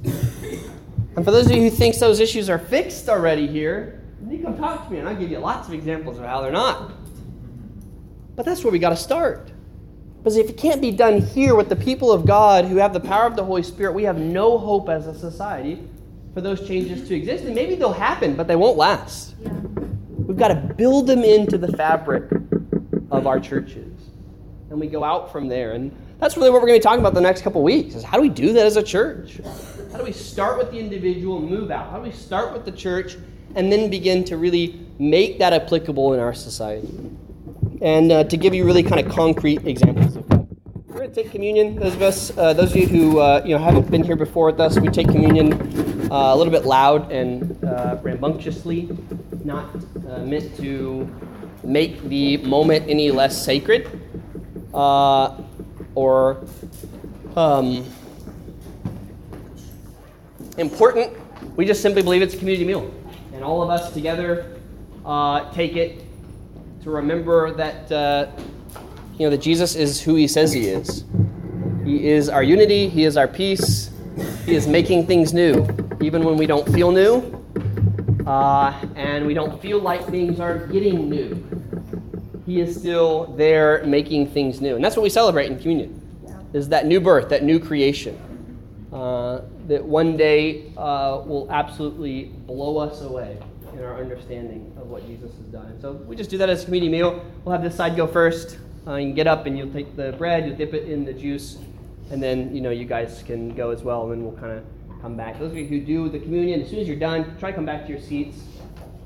And 1.15 1.27
for 1.27 1.31
those 1.31 1.45
of 1.45 1.53
you 1.53 1.61
who 1.61 1.69
think 1.69 1.95
those 1.97 2.21
issues 2.21 2.49
are 2.49 2.59
fixed 2.59 3.11
already 3.11 3.47
here, 3.47 4.01
you 4.31 4.39
come 4.43 4.57
talk 4.57 4.87
to 4.87 4.93
me, 4.93 4.99
and 4.99 5.09
I'll 5.09 5.17
give 5.17 5.31
you 5.31 5.39
lots 5.39 5.69
of 5.69 5.75
examples 5.75 6.19
of 6.19 6.25
how 6.25 6.41
they're 6.41 6.51
not. 6.51 6.93
But 8.39 8.47
that's 8.47 8.63
where 8.63 8.71
we 8.71 8.79
got 8.79 8.91
to 8.91 8.97
start. 8.97 9.51
Because 10.19 10.37
if 10.37 10.49
it 10.49 10.57
can't 10.57 10.81
be 10.81 10.93
done 10.93 11.21
here 11.21 11.57
with 11.57 11.69
the 11.69 11.75
people 11.75 12.13
of 12.13 12.25
God 12.25 12.67
who 12.67 12.77
have 12.77 12.93
the 12.93 13.01
power 13.01 13.27
of 13.27 13.35
the 13.35 13.43
Holy 13.43 13.65
Spirit, 13.65 13.95
we 13.95 14.05
have 14.05 14.17
no 14.17 14.59
hope 14.59 14.89
as 14.89 15.09
a 15.09 15.19
society 15.19 15.83
for 16.35 16.41
those 16.41 16.65
changes 16.65 17.09
to 17.09 17.17
exist. 17.17 17.47
And 17.47 17.53
maybe 17.53 17.75
they'll 17.75 17.93
happen, 17.93 18.37
but 18.37 18.47
they 18.47 18.55
won't 18.55 18.77
last. 18.77 19.35
Yeah. 19.43 19.51
We've 20.11 20.37
got 20.37 20.49
to 20.49 20.55
build 20.55 21.09
them 21.09 21.25
into 21.25 21.59
the 21.59 21.73
fabric 21.77 22.31
of 23.11 23.27
our 23.27 23.41
churches. 23.41 23.93
And 24.71 24.79
we 24.79 24.87
go 24.87 25.03
out 25.03 25.33
from 25.33 25.49
there. 25.49 25.73
And 25.73 25.91
that's 26.21 26.37
really 26.37 26.51
what 26.51 26.63
we're 26.63 26.69
going 26.69 26.81
to 26.81 26.85
be 26.85 26.89
talking 26.89 27.01
about 27.01 27.15
the 27.15 27.21
next 27.21 27.43
couple 27.43 27.65
weeks 27.65 27.97
is 27.97 28.05
how 28.05 28.19
do 28.19 28.23
we 28.23 28.29
do 28.29 28.53
that 28.53 28.67
as 28.67 28.77
a 28.77 28.85
church? 28.85 29.41
How 29.91 29.99
do 29.99 30.05
we 30.05 30.13
start 30.13 30.59
with 30.59 30.71
the 30.71 30.79
individual 30.79 31.39
and 31.39 31.51
move 31.51 31.73
out? 31.73 31.91
How 31.91 31.97
do 31.97 32.05
we 32.05 32.13
start 32.13 32.53
with 32.53 32.65
the 32.65 32.71
church 32.71 33.17
and 33.57 33.73
then 33.73 33.91
begin 33.91 34.23
to 34.27 34.37
really 34.37 34.87
make 35.01 35.41
that 35.41 35.53
applicable 35.53 36.15
in 36.15 36.21
our 36.21 36.35
society? 36.35 36.95
And 37.81 38.11
uh, 38.11 38.25
to 38.25 38.37
give 38.37 38.55
you 38.55 38.65
really 38.65 38.83
kind 38.83 39.05
of 39.05 39.13
concrete 39.13 39.65
examples 39.65 40.17
of 40.17 40.29
that. 40.29 40.47
We're 40.87 40.95
going 40.95 41.11
to 41.11 41.23
take 41.23 41.31
communion. 41.31 41.77
Those 41.77 41.95
of 41.95 42.03
us, 42.03 42.37
uh, 42.37 42.53
those 42.53 42.73
of 42.73 42.77
you 42.77 42.89
who 42.89 43.21
uh, 43.21 43.43
you 43.45 43.57
know 43.57 43.63
haven't 43.63 43.89
been 43.89 44.03
here 44.03 44.17
before 44.17 44.47
with 44.47 44.59
us, 44.59 44.81
we 44.81 44.89
take 44.89 45.07
communion 45.07 45.53
uh, 46.11 46.35
a 46.35 46.37
little 46.37 46.51
bit 46.51 46.65
loud 46.65 47.13
and 47.13 47.63
uh, 47.63 47.99
rambunctiously, 48.03 48.89
not 49.45 49.73
uh, 50.09 50.19
meant 50.25 50.57
to 50.57 51.09
make 51.63 52.03
the 52.05 52.39
moment 52.39 52.85
any 52.89 53.13
less 53.13 53.41
sacred 53.41 54.01
or 54.73 56.45
um, 57.37 57.85
important. 60.57 61.13
We 61.57 61.65
just 61.65 61.81
simply 61.81 62.03
believe 62.03 62.23
it's 62.23 62.35
a 62.35 62.39
community 62.39 62.65
meal, 62.65 62.93
and 63.35 63.45
all 63.45 63.63
of 63.63 63.71
us 63.71 63.93
together 63.93 64.57
take 65.53 65.77
it 65.77 66.08
to 66.83 66.91
remember 66.91 67.53
that 67.55 67.91
you 69.19 69.27
know, 69.27 69.31
that 69.31 69.41
Jesus 69.41 69.75
is 69.75 70.01
who 70.01 70.15
he 70.15 70.29
says 70.29 70.53
he 70.53 70.69
is. 70.69 71.05
He 71.85 72.09
is 72.09 72.29
our 72.29 72.43
unity, 72.43 72.89
he 72.89 73.05
is 73.05 73.17
our 73.17 73.27
peace, 73.27 73.91
he 74.47 74.55
is 74.55 74.69
making 74.69 75.07
things 75.07 75.33
new, 75.33 75.67
even 76.01 76.25
when 76.25 76.37
we 76.37 76.47
don't 76.47 76.69
feel 76.73 76.93
new, 76.93 77.23
uh, 78.27 78.79
and 78.95 79.27
we 79.27 79.35
don't 79.35 79.61
feel 79.61 79.81
like 79.81 80.07
things 80.07 80.39
are 80.39 80.67
getting 80.69 81.09
new. 81.09 81.45
He 82.47 82.61
is 82.61 82.77
still 82.77 83.27
there 83.37 83.85
making 83.85 84.29
things 84.29 84.61
new. 84.61 84.77
And 84.77 84.85
that's 84.85 84.97
what 84.97 85.03
we 85.03 85.11
celebrate 85.11 85.51
in 85.51 85.59
communion, 85.59 86.01
is 86.53 86.69
that 86.69 86.87
new 86.87 87.01
birth, 87.01 87.29
that 87.31 87.43
new 87.43 87.59
creation. 87.59 88.19
Uh, 88.93 89.43
that 89.67 89.85
one 89.85 90.17
day 90.17 90.73
uh, 90.79 91.23
will 91.27 91.47
absolutely 91.51 92.25
blow 92.47 92.79
us 92.79 93.03
away 93.03 93.39
in 93.79 93.85
our 93.85 94.01
understanding 94.01 94.73
of 94.77 94.89
what 94.89 95.07
Jesus 95.07 95.31
has 95.37 95.47
done. 95.47 95.79
So 95.81 95.93
we 95.93 96.17
just 96.17 96.31
do 96.31 96.39
that 96.39 96.51
as 96.51 96.63
a 96.63 96.65
community 96.65 96.91
meal. 96.91 97.25
We'll 97.45 97.53
have 97.53 97.63
this 97.63 97.77
side 97.77 97.97
go 97.97 98.07
first. 98.07 98.59
Uh, 98.87 98.97
you 98.97 99.07
can 99.07 99.15
get 99.15 99.27
up 99.27 99.47
and 99.47 99.57
you'll 99.57 99.73
take 99.73 99.95
the 99.97 100.13
bread, 100.13 100.47
you'll 100.47 100.57
dip 100.57 100.75
it 100.75 100.89
in 100.89 101.05
the 101.05 101.13
juice, 101.13 101.59
and 102.11 102.23
then 102.23 102.55
you 102.55 102.61
know 102.61 102.71
you 102.71 102.87
guys 102.87 103.23
can 103.27 103.55
go 103.55 103.71
as 103.71 103.83
well, 103.83 104.03
and 104.05 104.13
then 104.13 104.25
we'll 104.25 104.39
kind 104.41 104.53
of 104.53 104.65
come 105.01 105.17
back. 105.17 105.39
Those 105.39 105.53
of 105.53 105.59
you 105.59 105.67
who 105.67 105.81
do 105.81 106.09
the 106.09 106.19
communion, 106.19 106.61
as 106.63 106.71
soon 106.71 106.81
as 106.81 106.89
you're 106.89 106.99
done, 106.99 107.37
try 107.39 107.51
to 107.51 107.57
come 107.57 107.67
back 107.67 107.85
to 107.87 107.93
your 107.93 108.01
seats 108.01 108.39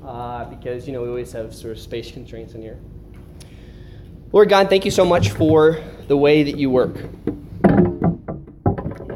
uh, 0.05 0.45
because 0.45 0.87
you 0.87 0.93
know 0.93 1.01
we 1.01 1.09
always 1.09 1.31
have 1.33 1.53
sort 1.53 1.73
of 1.73 1.79
space 1.79 2.11
constraints 2.11 2.53
in 2.53 2.61
here. 2.61 2.79
Lord 4.31 4.49
God, 4.49 4.69
thank 4.69 4.85
you 4.85 4.91
so 4.91 5.05
much 5.05 5.29
for 5.29 5.79
the 6.07 6.17
way 6.17 6.43
that 6.43 6.57
you 6.57 6.69
work. 6.71 6.95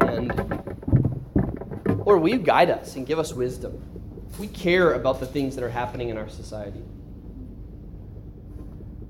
And 0.02 0.30
Lord, 2.06 2.22
will 2.22 2.28
you 2.28 2.38
guide 2.38 2.70
us 2.70 2.94
and 2.94 3.06
give 3.06 3.18
us 3.18 3.32
wisdom? 3.32 3.87
We 4.38 4.46
care 4.46 4.92
about 4.92 5.18
the 5.18 5.26
things 5.26 5.54
that 5.56 5.64
are 5.64 5.70
happening 5.70 6.10
in 6.10 6.16
our 6.16 6.28
society. 6.28 6.82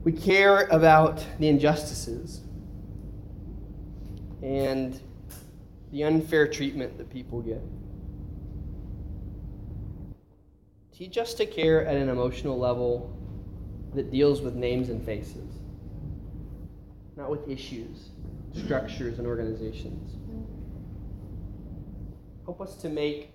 We 0.05 0.12
care 0.12 0.66
about 0.70 1.24
the 1.39 1.49
injustices 1.49 2.41
and 4.43 4.99
the 5.93 6.05
unfair 6.05 6.49
treatment 6.49 6.97
that 6.97 7.11
people 7.11 7.43
get. 7.43 7.62
Teach 10.93 11.18
us 11.18 11.35
to 11.35 11.47
care 11.47 11.87
at 11.87 11.97
an 11.97 12.09
emotional 12.09 12.59
level 12.59 13.14
that 13.95 14.11
deals 14.11 14.41
with 14.41 14.55
names 14.55 14.89
and 14.89 15.05
faces, 15.05 15.59
not 17.16 17.31
with 17.31 17.49
issues, 17.49 18.11
structures, 18.55 19.18
and 19.18 19.26
organizations. 19.26 20.16
Help 22.45 22.61
us 22.61 22.76
to 22.76 22.89
make 22.89 23.31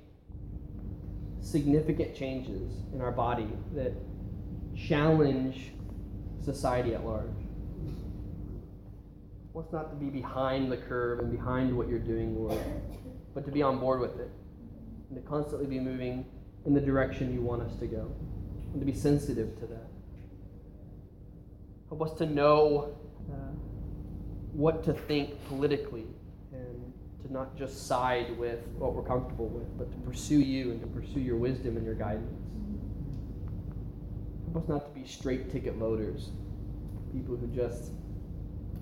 significant 1.43 2.15
changes 2.15 2.71
in 2.93 3.01
our 3.01 3.11
body 3.11 3.47
that 3.75 3.93
challenge 4.75 5.73
society 6.41 6.95
at 6.95 7.05
large. 7.05 7.29
What's 9.51 9.71
not 9.71 9.91
to 9.91 9.95
be 9.95 10.09
behind 10.09 10.71
the 10.71 10.77
curve 10.77 11.19
and 11.19 11.31
behind 11.31 11.75
what 11.77 11.87
you're 11.87 11.99
doing, 11.99 12.35
Lord, 12.35 12.57
but 13.35 13.45
to 13.45 13.51
be 13.51 13.61
on 13.61 13.79
board 13.79 13.99
with 13.99 14.19
it 14.19 14.31
and 15.09 15.21
to 15.21 15.29
constantly 15.29 15.67
be 15.67 15.79
moving 15.79 16.25
in 16.65 16.73
the 16.73 16.81
direction 16.81 17.33
you 17.33 17.41
want 17.41 17.61
us 17.61 17.75
to 17.79 17.87
go 17.87 18.11
and 18.71 18.79
to 18.79 18.85
be 18.85 18.93
sensitive 18.93 19.59
to 19.59 19.67
that. 19.67 19.87
Help 21.89 22.01
us 22.01 22.17
to 22.17 22.25
know 22.25 22.97
uh, 23.31 23.35
what 24.53 24.83
to 24.85 24.93
think 24.93 25.45
politically 25.47 26.07
to 27.23 27.33
not 27.33 27.57
just 27.57 27.87
side 27.87 28.37
with 28.37 28.59
what 28.77 28.93
we're 28.93 29.03
comfortable 29.03 29.47
with, 29.47 29.77
but 29.77 29.91
to 29.91 29.97
pursue 29.99 30.39
you 30.39 30.71
and 30.71 30.81
to 30.81 30.87
pursue 30.87 31.19
your 31.19 31.37
wisdom 31.37 31.77
and 31.77 31.85
your 31.85 31.95
guidance. 31.95 32.39
Help 34.51 34.63
us 34.63 34.69
not 34.69 34.93
to 34.93 34.99
be 34.99 35.07
straight 35.07 35.51
ticket 35.51 35.75
voters, 35.75 36.29
people 37.13 37.35
who 37.35 37.47
just 37.47 37.91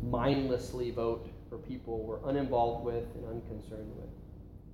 mindlessly 0.03 0.91
vote 0.91 1.29
for 1.49 1.57
people 1.57 1.99
we're 2.03 2.27
uninvolved 2.29 2.83
with 2.85 3.05
and 3.15 3.25
unconcerned 3.25 3.91
with. 3.95 4.09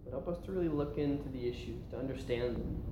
But 0.04 0.12
help 0.12 0.28
us 0.28 0.38
to 0.46 0.52
really 0.52 0.70
look 0.70 0.98
into 0.98 1.28
the 1.30 1.48
issues, 1.48 1.84
to 1.92 1.98
understand 1.98 2.56
them. 2.56 2.84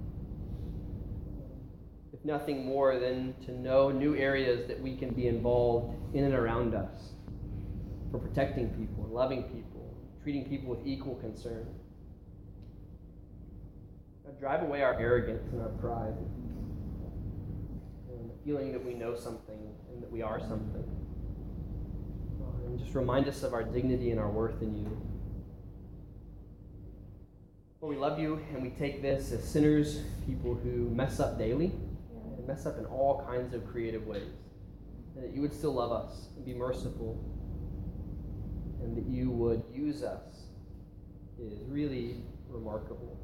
If 2.12 2.24
nothing 2.26 2.66
more 2.66 3.00
than 3.00 3.36
to 3.46 3.52
know 3.52 3.92
new 3.92 4.16
areas 4.16 4.68
that 4.68 4.80
we 4.82 4.98
can 4.98 5.14
be 5.14 5.28
involved 5.28 5.96
in 6.16 6.26
and 6.26 6.34
around 6.34 6.76
us 6.76 7.12
for 8.12 8.20
protecting 8.20 8.70
people 8.70 9.06
and 9.06 9.14
loving 9.14 9.44
people, 9.44 9.65
treating 10.26 10.44
people 10.50 10.76
with 10.76 10.80
equal 10.88 11.14
concern. 11.18 11.68
drive 14.40 14.64
away 14.64 14.82
our 14.82 15.00
arrogance 15.00 15.48
and 15.52 15.62
our 15.62 15.70
pride 15.70 16.16
and 18.10 18.32
the 18.32 18.34
feeling 18.44 18.72
that 18.72 18.84
we 18.84 18.96
know 18.96 19.16
something 19.16 19.60
and 19.94 20.02
that 20.02 20.12
we 20.12 20.24
are 20.24 20.40
something. 20.40 20.84
Uh, 22.42 22.66
and 22.66 22.80
just 22.80 22.96
remind 22.96 23.28
us 23.28 23.44
of 23.44 23.54
our 23.54 23.64
dignity 23.64 24.10
and 24.10 24.20
our 24.20 24.32
worth 24.32 24.64
in 24.64 24.76
you. 24.76 25.00
Lord, 27.80 27.96
we 27.96 28.02
love 28.02 28.18
you 28.18 28.42
and 28.52 28.64
we 28.64 28.72
take 28.72 29.04
this 29.04 29.32
as 29.32 29.44
sinners, 29.44 30.00
people 30.26 30.56
who 30.56 30.90
mess 30.90 31.20
up 31.20 31.38
daily 31.38 31.72
and 32.36 32.48
mess 32.48 32.66
up 32.66 32.80
in 32.80 32.86
all 32.86 33.24
kinds 33.28 33.54
of 33.54 33.68
creative 33.68 34.08
ways. 34.08 34.24
And 35.16 35.24
that 35.24 35.36
you 35.36 35.42
would 35.42 35.54
still 35.54 35.76
love 35.76 35.92
us 35.92 36.30
and 36.36 36.44
be 36.44 36.56
merciful 36.56 37.24
and 38.86 38.96
that 38.96 39.06
you 39.08 39.32
would 39.32 39.64
use 39.74 40.04
us 40.04 40.46
is 41.42 41.54
really 41.68 42.22
remarkable. 42.50 43.18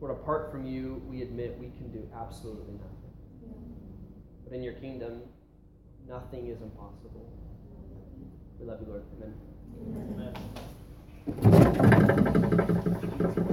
Lord, 0.00 0.12
apart 0.12 0.50
from 0.50 0.66
you, 0.66 1.02
we 1.06 1.20
admit 1.22 1.58
we 1.58 1.70
can 1.76 1.92
do 1.92 2.08
absolutely 2.18 2.74
nothing. 2.74 3.12
But 4.44 4.54
in 4.54 4.62
your 4.62 4.72
kingdom, 4.74 5.22
nothing 6.08 6.48
is 6.48 6.62
impossible. 6.62 7.30
We 8.58 8.66
love 8.66 8.80
you, 8.80 8.86
Lord. 8.88 9.04
Amen. 9.16 9.34
Amen. 13.34 13.52